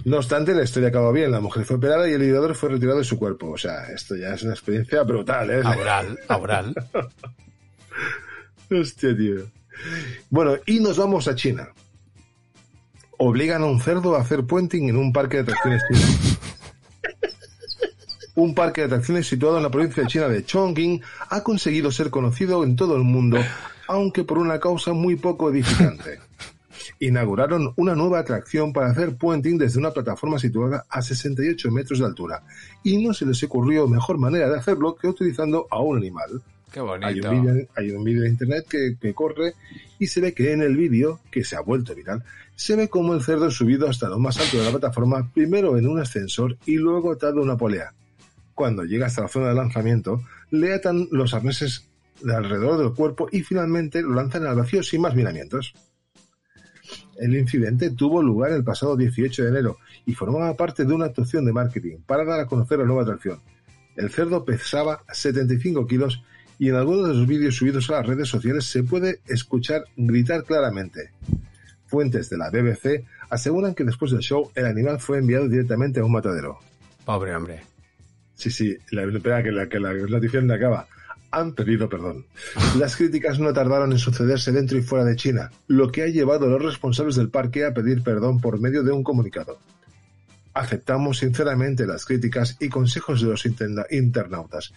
[0.04, 1.32] No obstante, la historia acabó bien.
[1.32, 3.50] La mujer fue operada y el vibrador fue retirado de su cuerpo.
[3.50, 5.62] O sea, esto ya es una experiencia brutal, ¿eh?
[5.64, 6.74] Aural, aural.
[8.70, 9.50] Hostia, tío.
[10.30, 11.68] Bueno, y nos vamos a China.
[13.18, 16.36] Obligan a un cerdo a hacer puenting en un parque de atracciones chino.
[18.34, 22.10] Un parque de atracciones situado en la provincia de China de Chongqing ha conseguido ser
[22.10, 23.38] conocido en todo el mundo,
[23.88, 26.20] aunque por una causa muy poco edificante.
[27.00, 32.04] Inauguraron una nueva atracción para hacer puenting desde una plataforma situada a 68 metros de
[32.04, 32.42] altura,
[32.84, 36.42] y no se les ocurrió mejor manera de hacerlo que utilizando a un animal.
[36.72, 39.54] Qué Hay un vídeo hay un vídeo de internet que, que corre
[39.98, 42.24] y se ve que en el vídeo, que se ha vuelto viral,
[42.54, 45.78] se ve como el cerdo es subido hasta lo más alto de la plataforma, primero
[45.78, 47.92] en un ascensor y luego atado a una polea.
[48.54, 51.88] Cuando llega hasta la zona de lanzamiento, le atan los arneses
[52.22, 55.74] de alrededor del cuerpo y finalmente lo lanzan al vacío sin más miramientos.
[57.18, 61.44] El incidente tuvo lugar el pasado 18 de enero y formaba parte de una actuación
[61.44, 63.40] de marketing para dar a conocer la nueva atracción.
[63.96, 66.22] El cerdo pesaba 75 kilos
[66.58, 70.44] y en algunos de los vídeos subidos a las redes sociales se puede escuchar gritar
[70.44, 71.10] claramente.
[71.86, 76.04] Fuentes de la BBC aseguran que después del show el animal fue enviado directamente a
[76.04, 76.58] un matadero.
[77.04, 77.60] Pobre hombre.
[78.34, 80.86] Sí, sí, la, espera que la, que la notificación acaba.
[81.30, 82.24] Han pedido perdón.
[82.78, 86.46] Las críticas no tardaron en sucederse dentro y fuera de China, lo que ha llevado
[86.46, 89.58] a los responsables del parque a pedir perdón por medio de un comunicado.
[90.54, 94.72] Aceptamos sinceramente las críticas y consejos de los interna- internautas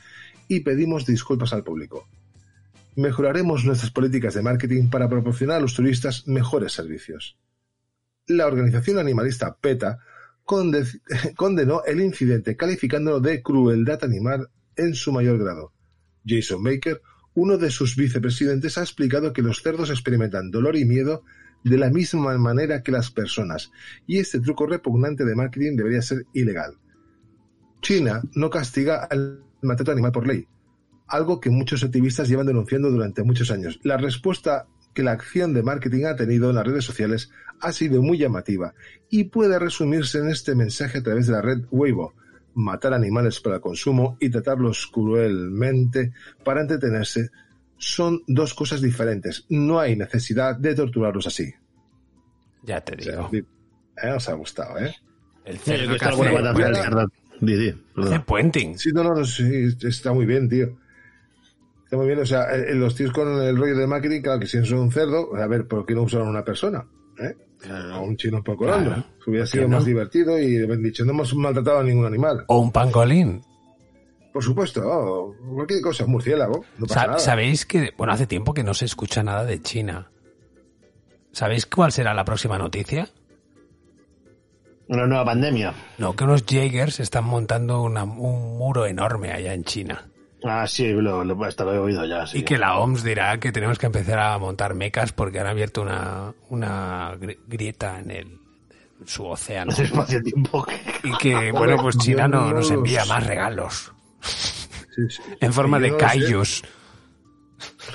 [0.49, 2.09] y pedimos disculpas al público.
[2.97, 7.37] Mejoraremos nuestras políticas de marketing para proporcionar a los turistas mejores servicios.
[8.27, 9.99] La organización animalista PETA
[10.43, 11.01] conde-
[11.37, 15.71] condenó el incidente calificándolo de crueldad animal en su mayor grado.
[16.25, 17.01] Jason Baker,
[17.35, 21.23] uno de sus vicepresidentes, ha explicado que los cerdos experimentan dolor y miedo
[21.63, 23.71] de la misma manera que las personas,
[24.07, 26.77] y este truco repugnante de marketing debería ser ilegal.
[27.81, 30.47] China no castiga al maltrato animal por ley,
[31.07, 33.79] algo que muchos activistas llevan denunciando durante muchos años.
[33.83, 37.31] La respuesta que la acción de marketing ha tenido en las redes sociales
[37.61, 38.73] ha sido muy llamativa
[39.09, 42.13] y puede resumirse en este mensaje a través de la red Weibo.
[42.55, 46.13] Matar animales para consumo y tratarlos cruelmente
[46.43, 47.29] para entretenerse
[47.77, 49.45] son dos cosas diferentes.
[49.49, 51.53] No hay necesidad de torturarlos así.
[52.63, 53.29] Ya te digo.
[53.33, 54.93] Eh, os ha gustado, ¿eh?
[55.45, 57.18] El Sí, cerdo que que.
[57.41, 58.77] Di, di, hace puenting.
[58.77, 60.77] Sí, no, no, no, sí, está muy bien, tío.
[61.85, 64.45] Está muy bien, o sea, eh, los tíos con el rollo de marketing, claro que
[64.47, 66.85] si son un cerdo, a ver, ¿por qué no usaron a una persona?
[67.17, 67.35] ¿Eh?
[67.91, 68.89] A un chino por colando.
[68.91, 69.03] Claro.
[69.25, 72.43] Hubiera ¿Por sido más divertido y dicho, no hemos maltratado a ningún animal.
[72.47, 73.41] O un pangolín.
[74.31, 77.19] Por supuesto, oh, cualquier cosa, murciélago, no pasa Sa- nada.
[77.19, 80.11] ¿Sabéis que, bueno, hace tiempo que no se escucha nada de China?
[81.31, 83.09] ¿Sabéis cuál será la próxima noticia?
[84.89, 85.73] Una nueva pandemia.
[85.99, 90.05] No, que unos Jaegers están montando una- un muro enorme allá en China.
[90.43, 92.25] Ah, sí, lo, lo, hasta lo he oído ya.
[92.25, 92.39] Sí.
[92.39, 95.81] Y que la OMS dirá que tenemos que empezar a montar mecas porque han abierto
[95.81, 98.39] una, una gri- grieta en el
[99.01, 99.71] en su océano.
[99.71, 100.65] Hace espacio-tiempo.
[101.03, 103.91] Y que, bueno, pues China no, nos no envía más regalos.
[104.21, 105.21] Sí, sí.
[105.39, 105.97] En forma de sé.
[105.97, 106.63] kaijus.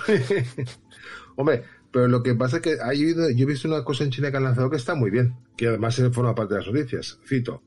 [1.36, 1.64] Hombre,
[1.94, 4.36] pero lo que pasa es que hay, yo he visto una cosa en China que
[4.36, 7.20] han lanzado que está muy bien, que además se forma parte de las noticias.
[7.24, 7.62] Cito.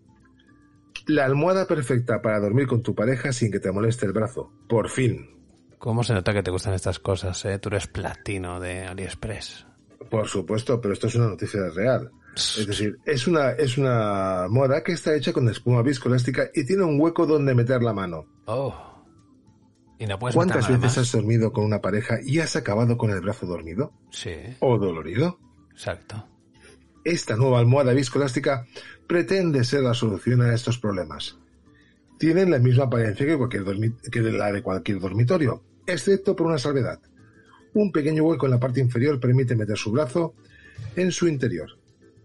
[1.05, 4.51] La almohada perfecta para dormir con tu pareja sin que te moleste el brazo.
[4.67, 5.29] Por fin.
[5.79, 7.57] ¿Cómo se nota que te gustan estas cosas, eh?
[7.59, 9.65] Tú eres platino de AliExpress.
[10.09, 12.11] Por supuesto, pero esto es una noticia real.
[12.35, 16.83] Es decir, es una, es una almohada que está hecha con espuma viscoelástica y tiene
[16.83, 18.25] un hueco donde meter la mano.
[18.45, 18.97] Oh.
[19.99, 20.98] Y no puedes ¿Cuántas veces más.
[20.98, 23.94] has dormido con una pareja y has acabado con el brazo dormido?
[24.11, 25.40] Sí, ¿O dolorido?
[25.72, 26.28] exacto.
[27.03, 28.68] Esta nueva almohada viscoelástica
[29.07, 31.38] pretende ser la solución a estos problemas.
[32.19, 33.64] Tienen la misma apariencia que, cualquier
[34.11, 36.99] que la de cualquier dormitorio, excepto por una salvedad.
[37.74, 40.34] Un pequeño hueco en la parte inferior permite meter su brazo
[40.95, 41.69] en su interior.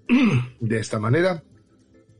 [0.61, 1.43] De esta manera,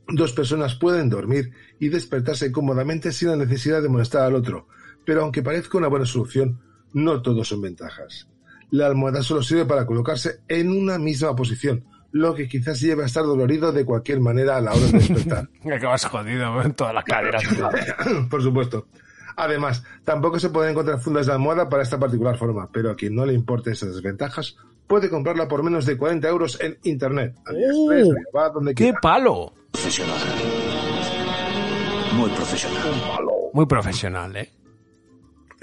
[0.07, 4.67] dos personas pueden dormir y despertarse cómodamente sin la necesidad de molestar al otro,
[5.05, 6.59] pero aunque parezca una buena solución,
[6.93, 8.27] no todo son ventajas.
[8.71, 13.05] La almohada solo sirve para colocarse en una misma posición, lo que quizás lleve a
[13.07, 15.49] estar dolorido de cualquier manera a la hora de despertar.
[15.75, 17.43] Acabas jodido en todas las caderas.
[18.29, 18.87] Por supuesto.
[19.35, 23.15] Además, tampoco se pueden encontrar fundas de almohada para esta particular forma, pero a quien
[23.15, 27.35] no le importe esas desventajas, puede comprarla por menos de 40 euros en internet.
[27.45, 28.09] AliExpress,
[28.53, 28.99] donde ¡Qué quiera.
[29.01, 29.53] palo!
[29.71, 30.19] Profesional.
[32.13, 32.83] Muy profesional.
[33.53, 34.51] Muy profesional, ¿eh?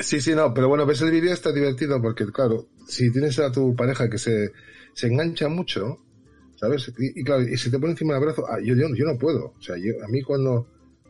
[0.01, 3.53] Sí, sí, no, pero bueno, ves el vídeo está divertido porque, claro, si tienes a
[3.53, 4.51] tu pareja que se,
[4.95, 5.99] se engancha mucho,
[6.57, 6.91] ¿sabes?
[6.99, 9.19] Y, y claro, y se te pone encima del brazo, ah, yo, yo, yo no
[9.19, 9.55] puedo.
[9.59, 10.67] O sea, yo, a mí cuando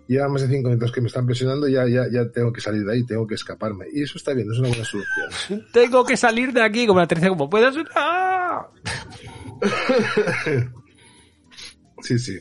[0.08, 2.84] lleva más de cinco minutos que me están presionando, ya, ya, ya tengo que salir
[2.84, 3.86] de ahí, tengo que escaparme.
[3.92, 5.64] Y eso está bien, es una buena solución.
[5.72, 7.76] Tengo que salir de aquí como la tercera, como puedas.
[7.94, 8.68] ¡Ah!
[12.02, 12.38] Sí, sí.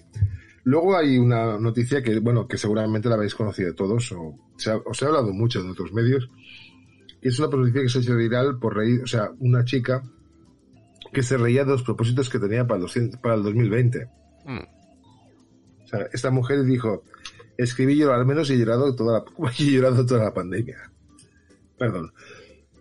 [0.63, 4.77] Luego hay una noticia que, bueno, que seguramente la habéis conocido todos, o se ha-
[4.77, 6.29] os he hablado mucho en otros medios,
[7.21, 10.03] es una noticia que se ha hecho viral por reír, o sea, una chica
[11.11, 14.05] que se reía de los propósitos que tenía para el, 200 para el 2020.
[14.45, 14.57] Mm.
[15.83, 17.03] O sea, esta mujer dijo,
[17.57, 20.91] escribí yo al menos y he llorado toda la, he llorado toda la pandemia.
[21.77, 22.13] Perdón.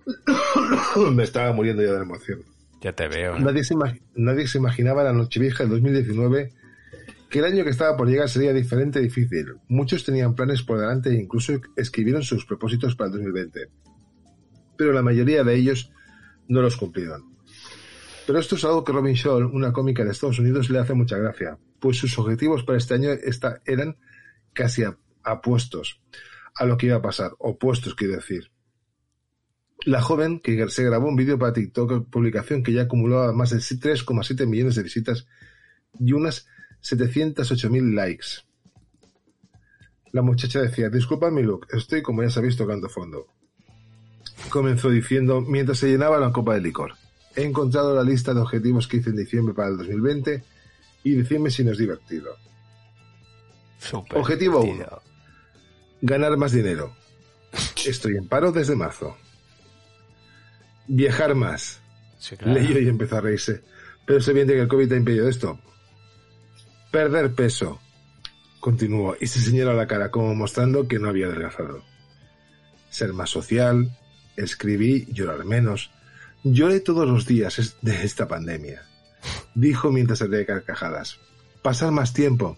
[1.15, 2.40] Me estaba muriendo ya de emoción.
[2.81, 3.39] Ya te veo.
[3.39, 3.74] Nadie se,
[4.15, 6.52] nadie se imaginaba la Nochevieja del 2019
[7.28, 9.56] que el año que estaba por llegar sería diferente y difícil.
[9.69, 13.69] Muchos tenían planes por delante e incluso escribieron sus propósitos para el 2020.
[14.79, 15.93] Pero la mayoría de ellos
[16.49, 17.37] no los cumplieron.
[18.27, 21.19] Pero esto es algo que Robin Shaw, una cómica de Estados Unidos, le hace mucha
[21.19, 23.11] gracia, pues sus objetivos para este año
[23.65, 23.97] eran
[24.53, 24.85] casi
[25.23, 26.01] apuestos
[26.55, 28.51] a lo que iba a pasar, opuestos quiero decir.
[29.85, 33.59] La joven, que se grabó un vídeo para TikTok, publicación que ya acumulaba más de
[33.59, 35.27] 3,7 millones de visitas
[35.99, 36.47] y unas
[36.83, 38.27] 708.000 likes.
[40.13, 43.38] La muchacha decía, disculpa mi look, estoy como ya sabéis tocando fondo.
[44.48, 46.94] Comenzó diciendo, mientras se llenaba la copa de licor,
[47.36, 50.43] he encontrado la lista de objetivos que hice en diciembre para el 2020
[51.05, 52.36] y decidme si no es divertido.
[54.15, 54.73] Objetivo 1.
[54.73, 55.02] divertido.
[56.01, 56.94] Ganar más dinero.
[57.86, 59.16] Estoy en paro desde marzo.
[60.86, 61.81] Viajar más.
[62.19, 62.55] Sí, claro.
[62.55, 63.62] Leyó y empezó a reírse.
[64.06, 65.59] Pero es evidente que el COVID ha impedido esto.
[66.90, 67.81] Perder peso.
[68.60, 71.85] Continuó y se señaló la cara como mostrando que no había adelgazado.
[72.90, 73.90] Ser más social.
[74.39, 75.90] Escribí llorar menos.
[76.44, 78.82] Lloré todos los días de esta pandemia.
[79.55, 81.19] Dijo mientras se de carcajadas.
[81.62, 82.56] Pasar más tiempo.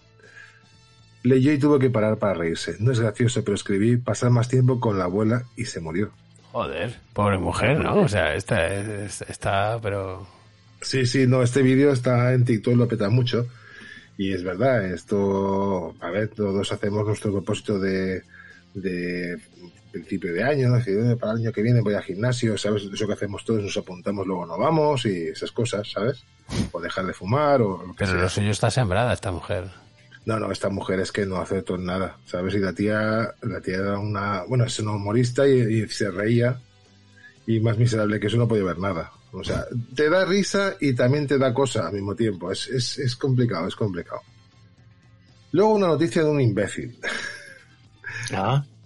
[1.23, 2.75] Leyó y tuvo que parar para reírse.
[2.79, 6.11] No es gracioso, pero escribí pasar más tiempo con la abuela y se murió.
[6.51, 8.01] Joder, pobre mujer, ¿no?
[8.01, 10.27] O sea, esta es- está, pero...
[10.81, 13.47] Sí, sí, no, este vídeo está en TikTok, lo peta mucho.
[14.17, 18.23] Y es verdad, esto, a ver, todos hacemos nuestro propósito de,
[18.73, 19.39] de
[19.91, 20.77] principio de año, ¿no?
[20.77, 22.83] Decir, "Eh, para el año que viene voy al gimnasio, ¿sabes?
[22.91, 26.23] Eso que hacemos todos, nos apuntamos, luego no vamos y esas cosas, ¿sabes?
[26.71, 28.21] O dejar de fumar o lo que Pero sea.
[28.21, 29.65] lo suyo está sembrada, esta mujer.
[30.25, 32.53] No, no, esta mujer es que no hace todo nada, ¿sabes?
[32.55, 36.59] Y la tía, la tía era una, bueno, es una humorista y, y se reía
[37.47, 39.11] y más miserable que eso no podía ver nada.
[39.33, 39.65] O sea,
[39.95, 42.51] te da risa y también te da cosa al mismo tiempo.
[42.51, 44.21] Es, es, es complicado, es complicado.
[45.53, 46.97] Luego una noticia de un imbécil.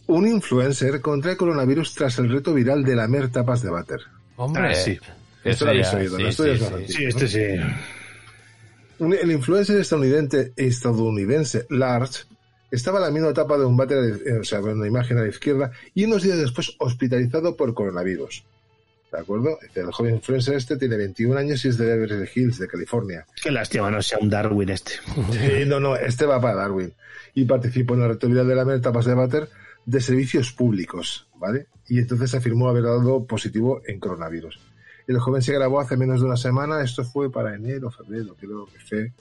[0.07, 3.99] Un influencer contra el coronavirus tras el reto viral de lamer tapas de váter.
[4.35, 4.99] Hombre, Ah, sí.
[5.43, 6.29] Esto lo habéis oído, sí, ¿no?
[6.29, 6.93] Esto sí, es sí.
[6.93, 7.43] Sí, este sí.
[8.99, 12.23] Un- El influencer estadounidense, estadounidense Large
[12.71, 15.71] estaba lamiendo la tapa de un váter, eh, o sea, una imagen a la izquierda,
[15.93, 18.43] y unos días después hospitalizado por coronavirus.
[19.11, 19.57] ¿De acuerdo?
[19.75, 23.25] El joven influencer este tiene 21 años y es de Beverly Hills, de California.
[23.41, 24.93] Qué lástima no sea un Darwin este.
[25.31, 26.91] Sí, no, no, este va para Darwin.
[27.33, 29.47] Y participó en la reto viral de lamer tapas de váter
[29.85, 31.67] de servicios públicos, ¿vale?
[31.87, 34.59] Y entonces afirmó haber dado positivo en coronavirus.
[35.07, 38.65] El joven se grabó hace menos de una semana, esto fue para enero, febrero, creo
[38.65, 39.13] que fue,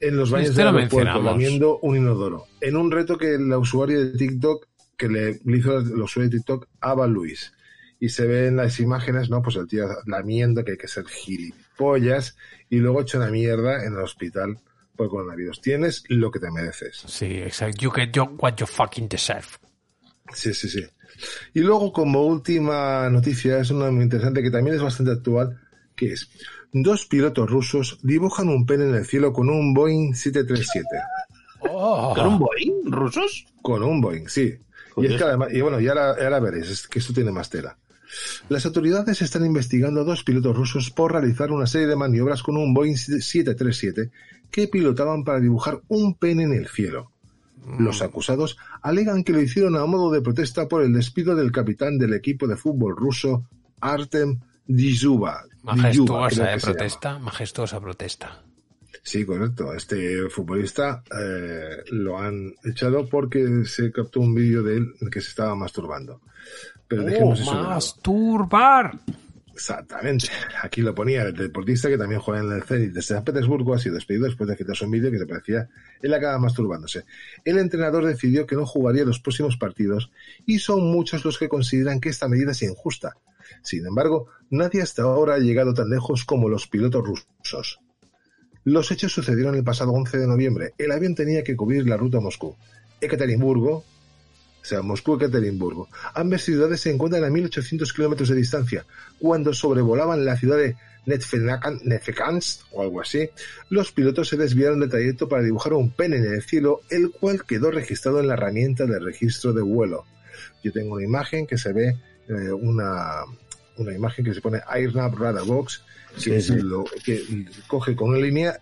[0.00, 2.46] en los baños Este del aeropuerto, lamiendo un inodoro.
[2.60, 4.66] En un reto que el usuario de TikTok,
[4.96, 7.52] que le, hizo el usuario de TikTok, Ava Luis.
[7.98, 9.40] Y se ve en las imágenes, ¿no?
[9.42, 12.36] Pues el tío lamiendo, que hay que ser gili, pollas
[12.68, 14.58] y luego hecho una mierda en el hospital
[14.96, 15.60] por coronavirus.
[15.62, 17.04] Tienes lo que te mereces.
[17.06, 17.78] Sí, exacto.
[17.80, 19.46] You get your- what you fucking deserve.
[20.34, 20.84] Sí, sí, sí.
[21.54, 25.60] Y luego, como última noticia, es una muy interesante que también es bastante actual,
[25.94, 26.30] que es,
[26.72, 30.86] dos pilotos rusos dibujan un pene en el cielo con un Boeing 737.
[31.60, 32.92] ¿Con un Boeing?
[32.92, 33.46] ¿Rusos?
[33.62, 34.54] Con un Boeing, sí.
[34.98, 37.50] Y es que además, y bueno, y ahora, ahora veréis, es que esto tiene más
[37.50, 37.76] tela.
[38.48, 42.56] Las autoridades están investigando a dos pilotos rusos por realizar una serie de maniobras con
[42.56, 44.10] un Boeing 737
[44.50, 47.12] que pilotaban para dibujar un pene en el cielo.
[47.78, 51.98] Los acusados alegan que lo hicieron a modo de protesta por el despido del capitán
[51.98, 53.44] del equipo de fútbol ruso,
[53.80, 55.42] Artem Dizuba.
[55.42, 56.58] Dizuba, Majestuosa, que ¿eh?
[56.60, 57.18] Protesta.
[57.18, 58.42] Majestuosa protesta.
[59.02, 59.72] Sí, correcto.
[59.72, 65.30] Este futbolista eh, lo han echado porque se captó un vídeo de él que se
[65.30, 66.20] estaba masturbando.
[66.88, 67.52] Pero dejemos eso.
[69.56, 70.28] Exactamente.
[70.62, 73.78] Aquí lo ponía el deportista que también juega en el Zenit de San Petersburgo, ha
[73.78, 75.66] sido despedido después de quitarse un vídeo que se parecía,
[76.02, 77.06] él acaba masturbándose.
[77.42, 80.10] El entrenador decidió que no jugaría los próximos partidos
[80.44, 83.14] y son muchos los que consideran que esta medida es injusta.
[83.62, 87.80] Sin embargo, nadie hasta ahora ha llegado tan lejos como los pilotos rusos.
[88.62, 90.74] Los hechos sucedieron el pasado 11 de noviembre.
[90.76, 92.54] El avión tenía que cubrir la ruta a Moscú.
[93.00, 93.84] Ekaterimburgo,
[94.68, 95.88] sea, Moscú y Ekaterimburgo.
[96.14, 98.84] Ambas ciudades se encuentran a 1800 kilómetros de distancia.
[99.18, 100.76] Cuando sobrevolaban la ciudad de
[101.84, 103.28] Nefekansk o algo así,
[103.70, 107.44] los pilotos se desviaron del trayecto para dibujar un pene en el cielo, el cual
[107.44, 110.04] quedó registrado en la herramienta de registro de vuelo.
[110.62, 111.96] Yo tengo una imagen que se ve,
[112.28, 113.22] eh, una,
[113.76, 115.82] una imagen que se pone AirNav Radar Box,
[116.14, 116.54] que, Sí, es sí.
[116.56, 117.22] lo- que
[117.66, 118.58] coge con una línea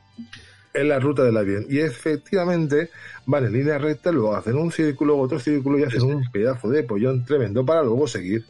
[0.75, 1.67] en la ruta del avión.
[1.69, 2.91] Y efectivamente
[3.27, 6.83] van en línea recta, luego hacen un círculo, otro círculo y hacen un pedazo de
[6.83, 8.45] pollón tremendo para luego seguir,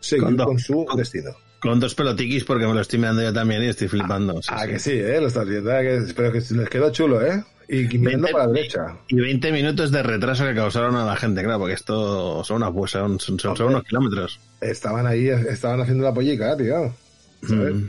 [0.00, 1.30] seguir Con su destino.
[1.60, 4.42] Con dos pelotiquis porque me lo estoy mirando yo también y estoy flipando.
[4.42, 4.68] Sí, Ah, sí.
[4.70, 5.20] que sí, ¿eh?
[5.20, 5.82] Lo estás viendo, ¿eh?
[6.06, 7.44] que, pero que les quedó chulo, ¿eh?
[7.68, 8.96] Y mirando 20 para la derecha.
[9.08, 12.90] Y 20 minutos de retraso que causaron a la gente, claro, porque esto son unas
[12.90, 14.40] son- son unos kilómetros.
[14.60, 16.92] Estaban ahí, estaban haciendo la pollica, tío.
[17.46, 17.74] ¿sabes?
[17.74, 17.88] Mm.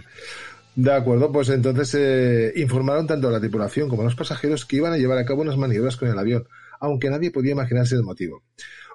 [0.76, 4.78] De acuerdo, pues entonces eh, informaron tanto a la tripulación como a los pasajeros que
[4.78, 6.48] iban a llevar a cabo unas maniobras con el avión,
[6.80, 8.44] aunque nadie podía imaginarse el motivo.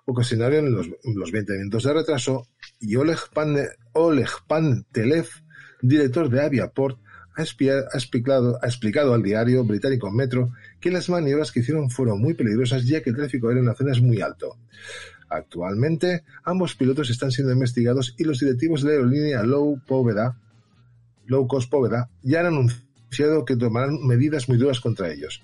[0.05, 2.48] Ocasionaron los, los 20 minutos de retraso
[2.80, 5.28] y Oleg, Pan- Oleg Pantelev,
[5.80, 6.98] director de Aviaport,
[7.36, 10.50] ha, ha explicado, ha explicado al diario británico Metro
[10.80, 13.74] que las maniobras que hicieron fueron muy peligrosas ya que el tráfico aéreo en la
[13.76, 14.56] zona es muy alto.
[15.28, 20.36] Actualmente, ambos pilotos están siendo investigados y los directivos de la aerolínea Low Poveda
[21.28, 25.42] Low Cost Póveda ya han anunciado que tomarán medidas muy duras contra ellos.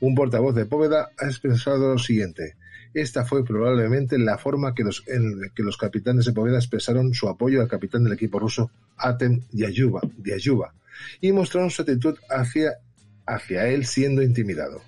[0.00, 2.56] Un portavoz de Póveda ha expresado lo siguiente.
[2.94, 4.74] Esta fue probablemente la forma
[5.06, 9.42] en que los capitanes de Póveda expresaron su apoyo al capitán del equipo ruso, Atem
[9.52, 10.74] Diayuba, Diayuba
[11.20, 12.78] y mostraron su actitud hacia,
[13.26, 14.82] hacia él siendo intimidado.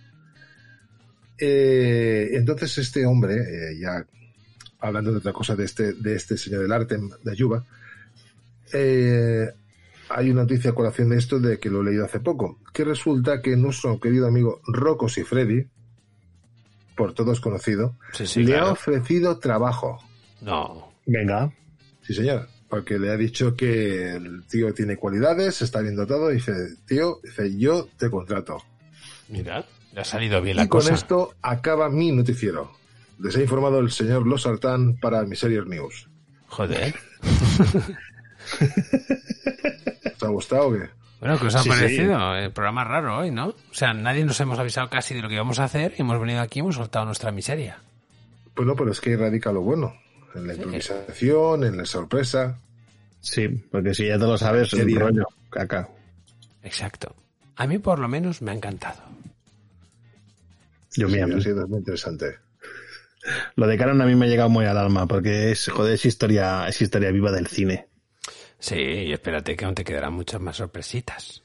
[1.38, 4.04] Eh, entonces este hombre, eh, ya
[4.80, 7.64] hablando de otra cosa de este, de este señor del Artem Diayuba,
[8.72, 9.50] eh,
[10.10, 12.84] hay una noticia a colación de esto de que lo he leído hace poco, que
[12.84, 15.66] resulta que nuestro querido amigo Rocco Freddy,
[16.96, 18.66] por todos conocido, Sí, sí, le claro.
[18.66, 19.98] ha ofrecido trabajo.
[20.42, 20.92] No.
[21.06, 21.52] Venga.
[22.02, 26.34] Sí, señor, porque le ha dicho que el tío tiene cualidades, está bien dotado, y
[26.34, 26.52] dice,
[26.86, 28.62] tío, dice, yo te contrato.
[29.28, 29.64] Mira,
[29.94, 30.94] le ha salido bien y la con cosa.
[30.94, 32.72] esto acaba mi noticiero.
[33.18, 36.08] Les ha informado el señor Losartán para Miserior News.
[36.48, 36.94] Joder.
[40.20, 40.88] ¿Te ha gustado o qué?
[41.20, 42.34] Bueno, ¿qué os ha Sí, parecido?
[42.36, 43.48] El programa raro hoy, ¿no?
[43.48, 46.18] O sea, nadie nos hemos avisado casi de lo que íbamos a hacer y hemos
[46.20, 47.78] venido aquí y hemos soltado nuestra miseria.
[48.54, 49.94] Pues no, pero es que ahí radica lo bueno.
[50.34, 52.58] En la improvisación, en la sorpresa.
[53.20, 55.88] Sí, porque si ya te lo sabes, el rollo, caca.
[56.62, 57.14] Exacto.
[57.56, 59.00] A mí por lo menos me ha encantado.
[60.96, 62.36] Yo Sí, mira, ha sido muy interesante.
[63.56, 66.06] lo de Canon a mí me ha llegado muy al alma, porque es, joder, es
[66.06, 67.86] historia, es historia viva del cine.
[68.60, 71.42] Sí, y espérate que aún te quedarán muchas más sorpresitas.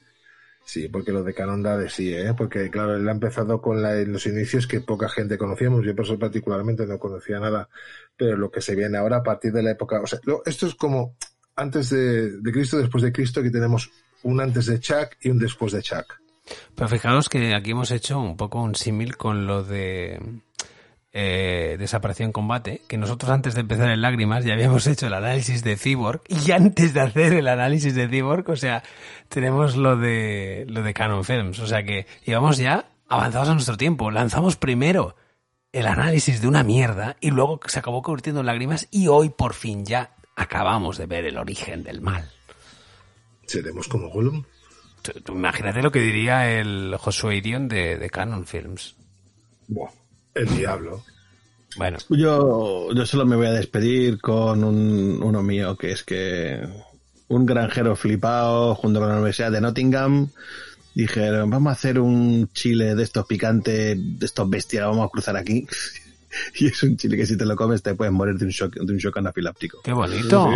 [0.64, 2.34] Sí, porque lo de Canon da de sí, ¿eh?
[2.36, 5.84] Porque, claro, él ha empezado con la- en los inicios que poca gente conocíamos.
[5.84, 7.68] Yo, particularmente, no conocía nada.
[8.16, 10.00] Pero lo que se viene ahora a partir de la época...
[10.00, 11.16] O sea, lo- esto es como
[11.54, 13.90] antes de, de Cristo, después de Cristo, que tenemos
[14.24, 16.20] un antes de Chuck y un después de Chuck.
[16.74, 20.20] Pero fijaos que aquí hemos hecho un poco un símil con lo de
[21.18, 25.14] eh, desaparición en combate, que nosotros antes de empezar en Lágrimas ya habíamos hecho el
[25.14, 28.82] análisis de Cyborg y antes de hacer el análisis de Cyborg, o sea,
[29.30, 33.78] tenemos lo de lo de Canon Films, o sea que íbamos ya avanzados a nuestro
[33.78, 35.16] tiempo, lanzamos primero
[35.72, 39.54] el análisis de una mierda y luego se acabó convirtiendo en Lágrimas y hoy por
[39.54, 42.30] fin ya acabamos de ver el origen del mal.
[43.46, 44.44] ¿Seremos como Gollum?
[45.28, 48.96] imagínate lo que diría el Josué Irion de, de Canon Films.
[49.68, 49.90] Buah,
[50.36, 51.04] el diablo.
[51.76, 56.66] Bueno, Yo, yo solo me voy a despedir con un, uno mío, que es que
[57.28, 60.28] un granjero flipado junto con la Universidad de Nottingham
[60.94, 65.36] dijeron, vamos a hacer un chile de estos picantes, de estos bestias, vamos a cruzar
[65.36, 65.66] aquí.
[66.58, 68.74] y es un chile que si te lo comes te puedes morir de un shock,
[68.74, 69.82] de un shock anafiláptico.
[69.82, 70.50] qué bonito.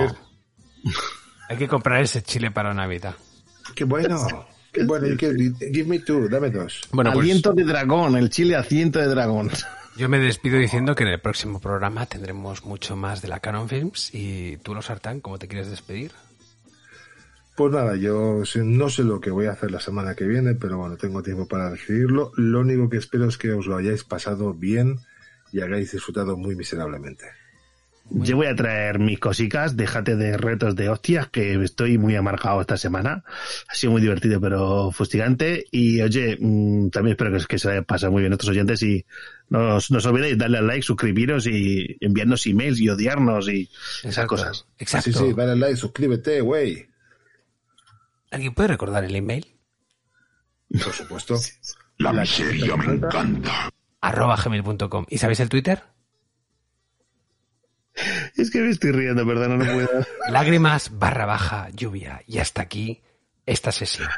[1.48, 3.14] Hay que comprar ese chile para Navidad.
[3.74, 4.46] Qué bueno.
[4.84, 5.06] Bueno.
[5.16, 6.82] give me two, dame dos.
[6.92, 9.50] Bueno, pues aliento de dragón, el chile aliento de dragón.
[9.96, 13.68] yo me despido diciendo que en el próximo programa tendremos mucho más de la Canon
[13.68, 16.12] Films y tú, los Sartán, ¿cómo te quieres despedir?
[17.56, 20.78] Pues nada, yo no sé lo que voy a hacer la semana que viene, pero
[20.78, 22.32] bueno, tengo tiempo para decidirlo.
[22.36, 25.00] Lo único que espero es que os lo hayáis pasado bien
[25.52, 27.26] y hagáis disfrutado muy miserablemente.
[28.12, 32.60] Yo voy a traer mis cositas, déjate de retos de hostias, que estoy muy amargado
[32.60, 33.24] esta semana.
[33.68, 35.66] Ha sido muy divertido, pero fustigante.
[35.70, 38.82] Y oye, mm, también espero que, que se haya pasado muy bien a nuestros oyentes
[38.82, 39.04] y
[39.48, 43.70] no os, no os olvidéis darle al like, suscribiros y enviarnos emails y odiarnos y
[44.02, 44.66] esas cosas.
[44.78, 45.12] Exacto.
[45.12, 46.88] Sí, sí, dale like, suscríbete, güey.
[48.30, 49.46] ¿Alguien puede recordar el email?
[50.72, 51.38] Por supuesto.
[51.98, 53.70] La miseria me encanta.
[54.00, 55.06] arroba gmail.com.
[55.08, 55.82] ¿Y sabéis el Twitter?
[58.36, 60.06] Es que me estoy riendo, perdón, no puedo.
[60.28, 62.22] Lágrimas barra baja lluvia.
[62.26, 63.02] Y hasta aquí
[63.46, 64.08] esta sesión.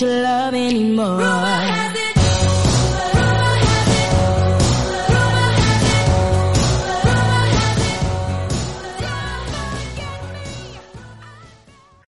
[0.00, 1.67] Your love anymore.